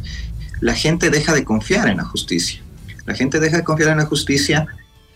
la 0.60 0.74
gente 0.74 1.10
deja 1.10 1.34
de 1.34 1.46
confiar 1.46 1.88
en 1.88 1.98
la 1.98 2.04
justicia. 2.04 2.62
La 3.06 3.16
gente 3.16 3.40
deja 3.40 3.56
de 3.56 3.64
confiar 3.64 3.92
en 3.92 4.00
la 4.00 4.06
justicia 4.06 4.68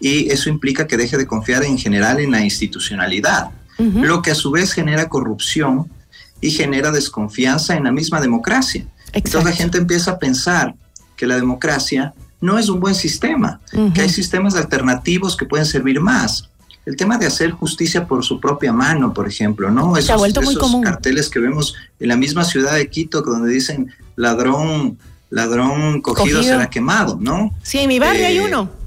y 0.01 0.31
eso 0.31 0.49
implica 0.49 0.87
que 0.87 0.97
deje 0.97 1.17
de 1.17 1.27
confiar 1.27 1.63
en 1.63 1.77
general 1.77 2.19
en 2.19 2.31
la 2.31 2.43
institucionalidad, 2.43 3.51
lo 3.77 4.21
que 4.21 4.31
a 4.31 4.35
su 4.35 4.51
vez 4.51 4.73
genera 4.73 5.09
corrupción 5.09 5.89
y 6.39 6.51
genera 6.51 6.91
desconfianza 6.91 7.75
en 7.75 7.85
la 7.85 7.91
misma 7.91 8.19
democracia. 8.19 8.85
Entonces 9.13 9.43
la 9.43 9.51
gente 9.55 9.77
empieza 9.77 10.11
a 10.11 10.19
pensar 10.19 10.75
que 11.15 11.25
la 11.25 11.35
democracia 11.35 12.13
no 12.41 12.57
es 12.57 12.69
un 12.69 12.79
buen 12.79 12.95
sistema, 12.95 13.59
que 13.93 14.01
hay 14.01 14.09
sistemas 14.09 14.55
alternativos 14.55 15.37
que 15.37 15.45
pueden 15.45 15.65
servir 15.65 15.99
más. 15.99 16.49
El 16.83 16.95
tema 16.95 17.19
de 17.19 17.27
hacer 17.27 17.51
justicia 17.51 18.07
por 18.07 18.25
su 18.25 18.39
propia 18.39 18.73
mano, 18.73 19.13
por 19.13 19.27
ejemplo, 19.27 19.69
¿no? 19.69 19.95
Esos, 19.95 20.07
Se 20.07 20.13
ha 20.13 20.17
vuelto 20.17 20.41
muy 20.41 20.55
común. 20.55 20.81
carteles 20.81 21.29
que 21.29 21.39
vemos 21.39 21.75
en 21.99 22.07
la 22.07 22.17
misma 22.17 22.43
ciudad 22.43 22.73
de 22.73 22.89
Quito, 22.89 23.21
donde 23.21 23.51
dicen 23.51 23.91
ladrón, 24.15 24.97
ladrón 25.29 26.01
cogido, 26.01 26.41
será 26.41 26.71
quemado, 26.71 27.19
¿no? 27.21 27.51
Sí, 27.61 27.77
en 27.77 27.87
mi 27.87 27.99
barrio 27.99 28.25
hay 28.25 28.37
eh, 28.37 28.41
uno. 28.41 28.80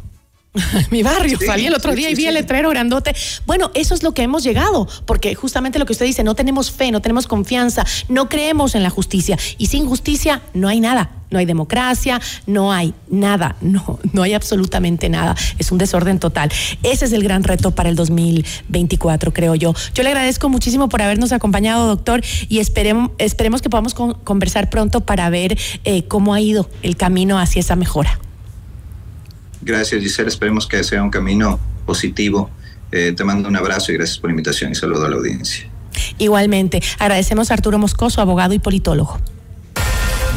mi 0.90 1.02
barrio. 1.02 1.38
Salí 1.44 1.66
el 1.66 1.74
otro 1.74 1.94
día 1.94 2.10
y 2.10 2.14
vi 2.14 2.26
el 2.26 2.34
letrero 2.34 2.70
grandote. 2.70 3.14
Bueno, 3.46 3.70
eso 3.74 3.94
es 3.94 4.02
lo 4.02 4.12
que 4.12 4.22
hemos 4.22 4.44
llegado, 4.44 4.88
porque 5.04 5.34
justamente 5.34 5.78
lo 5.78 5.86
que 5.86 5.92
usted 5.92 6.06
dice, 6.06 6.22
no 6.22 6.34
tenemos 6.34 6.70
fe, 6.70 6.90
no 6.90 7.00
tenemos 7.00 7.26
confianza, 7.26 7.84
no 8.08 8.28
creemos 8.28 8.74
en 8.74 8.82
la 8.82 8.90
justicia. 8.90 9.38
Y 9.58 9.66
sin 9.66 9.86
justicia 9.86 10.42
no 10.52 10.68
hay 10.68 10.80
nada. 10.80 11.10
No 11.30 11.40
hay 11.40 11.46
democracia, 11.46 12.20
no 12.46 12.70
hay 12.70 12.94
nada, 13.08 13.56
no, 13.60 13.98
no 14.12 14.22
hay 14.22 14.34
absolutamente 14.34 15.08
nada. 15.08 15.34
Es 15.58 15.72
un 15.72 15.78
desorden 15.78 16.20
total. 16.20 16.52
Ese 16.84 17.06
es 17.06 17.12
el 17.12 17.24
gran 17.24 17.42
reto 17.42 17.72
para 17.72 17.88
el 17.88 17.96
2024, 17.96 19.32
creo 19.32 19.56
yo. 19.56 19.74
Yo 19.94 20.02
le 20.04 20.10
agradezco 20.10 20.48
muchísimo 20.48 20.88
por 20.88 21.02
habernos 21.02 21.32
acompañado, 21.32 21.88
doctor, 21.88 22.22
y 22.48 22.60
esperemos, 22.60 23.10
esperemos 23.18 23.62
que 23.62 23.70
podamos 23.70 23.94
conversar 23.94 24.70
pronto 24.70 25.00
para 25.00 25.28
ver 25.28 25.58
eh, 25.84 26.04
cómo 26.04 26.34
ha 26.34 26.40
ido 26.40 26.70
el 26.82 26.96
camino 26.96 27.40
hacia 27.40 27.60
esa 27.60 27.74
mejora. 27.74 28.20
Gracias, 29.64 30.00
Giselle. 30.02 30.28
Esperemos 30.28 30.66
que 30.66 30.84
sea 30.84 31.02
un 31.02 31.10
camino 31.10 31.58
positivo 31.86 32.50
Eh, 32.96 33.12
te 33.16 33.24
mando 33.24 33.48
un 33.48 33.56
abrazo 33.56 33.90
y 33.90 33.96
gracias 33.96 34.18
por 34.18 34.30
la 34.30 34.34
invitación 34.34 34.70
y 34.70 34.76
saludo 34.76 35.06
a 35.06 35.08
la 35.08 35.16
audiencia. 35.16 35.68
Igualmente, 36.18 36.80
agradecemos 37.00 37.50
a 37.50 37.54
Arturo 37.54 37.76
Moscoso, 37.76 38.20
abogado 38.20 38.54
y 38.54 38.60
politólogo. 38.60 39.18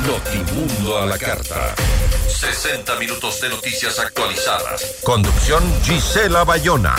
Notimundo 0.07 0.97
a 0.97 1.05
la 1.05 1.19
carta. 1.19 1.75
60 2.28 2.97
minutos 2.97 3.41
de 3.41 3.49
noticias 3.49 3.99
actualizadas. 3.99 4.95
Conducción 5.03 5.63
Gisela 5.84 6.45
Bayona. 6.45 6.95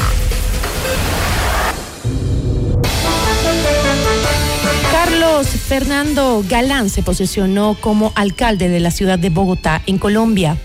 Carlos 4.93 5.49
Fernando 5.49 6.45
Galán 6.49 6.89
se 6.89 7.03
posesionó 7.03 7.77
como 7.81 8.13
alcalde 8.15 8.69
de 8.69 8.79
la 8.79 8.93
ciudad 8.93 9.19
de 9.19 9.31
Bogotá, 9.31 9.83
en 9.87 9.99
Colombia. 9.99 10.57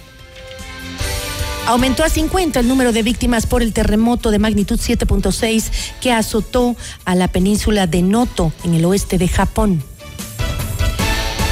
Aumentó 1.65 2.03
a 2.03 2.09
50 2.09 2.59
el 2.59 2.67
número 2.67 2.91
de 2.91 3.03
víctimas 3.03 3.45
por 3.45 3.63
el 3.63 3.71
terremoto 3.71 4.31
de 4.31 4.39
magnitud 4.39 4.79
7.6 4.79 5.71
que 6.01 6.11
azotó 6.11 6.75
a 7.05 7.15
la 7.15 7.29
península 7.29 7.87
de 7.87 8.01
Noto, 8.01 8.51
en 8.65 8.73
el 8.73 8.83
oeste 8.83 9.17
de 9.17 9.29
Japón. 9.29 9.81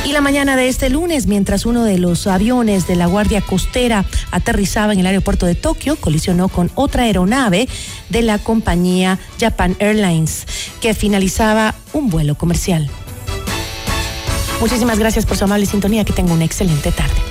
Y 0.03 0.11
la 0.11 0.19
mañana 0.19 0.57
de 0.57 0.67
este 0.67 0.89
lunes, 0.89 1.27
mientras 1.27 1.65
uno 1.65 1.85
de 1.85 1.97
los 1.97 2.27
aviones 2.27 2.87
de 2.87 2.97
la 2.97 3.05
Guardia 3.05 3.39
Costera 3.39 4.03
aterrizaba 4.31 4.91
en 4.91 4.99
el 4.99 5.05
aeropuerto 5.05 5.45
de 5.45 5.55
Tokio, 5.55 5.95
colisionó 5.95 6.49
con 6.49 6.71
otra 6.75 7.03
aeronave 7.03 7.69
de 8.09 8.21
la 8.21 8.37
compañía 8.37 9.17
Japan 9.39 9.77
Airlines, 9.79 10.45
que 10.81 10.93
finalizaba 10.93 11.73
un 11.93 12.09
vuelo 12.09 12.35
comercial. 12.35 12.89
Muchísimas 14.59 14.99
gracias 14.99 15.25
por 15.25 15.37
su 15.37 15.45
amable 15.45 15.65
sintonía. 15.65 16.03
Que 16.03 16.13
tenga 16.13 16.33
una 16.33 16.45
excelente 16.45 16.91
tarde. 16.91 17.30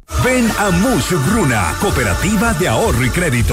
Ven 0.23 0.47
a 0.59 0.69
Mush 0.69 1.13
Bruna, 1.27 1.73
Cooperativa 1.79 2.53
de 2.53 2.67
Ahorro 2.67 3.03
y 3.03 3.09
Crédito. 3.09 3.49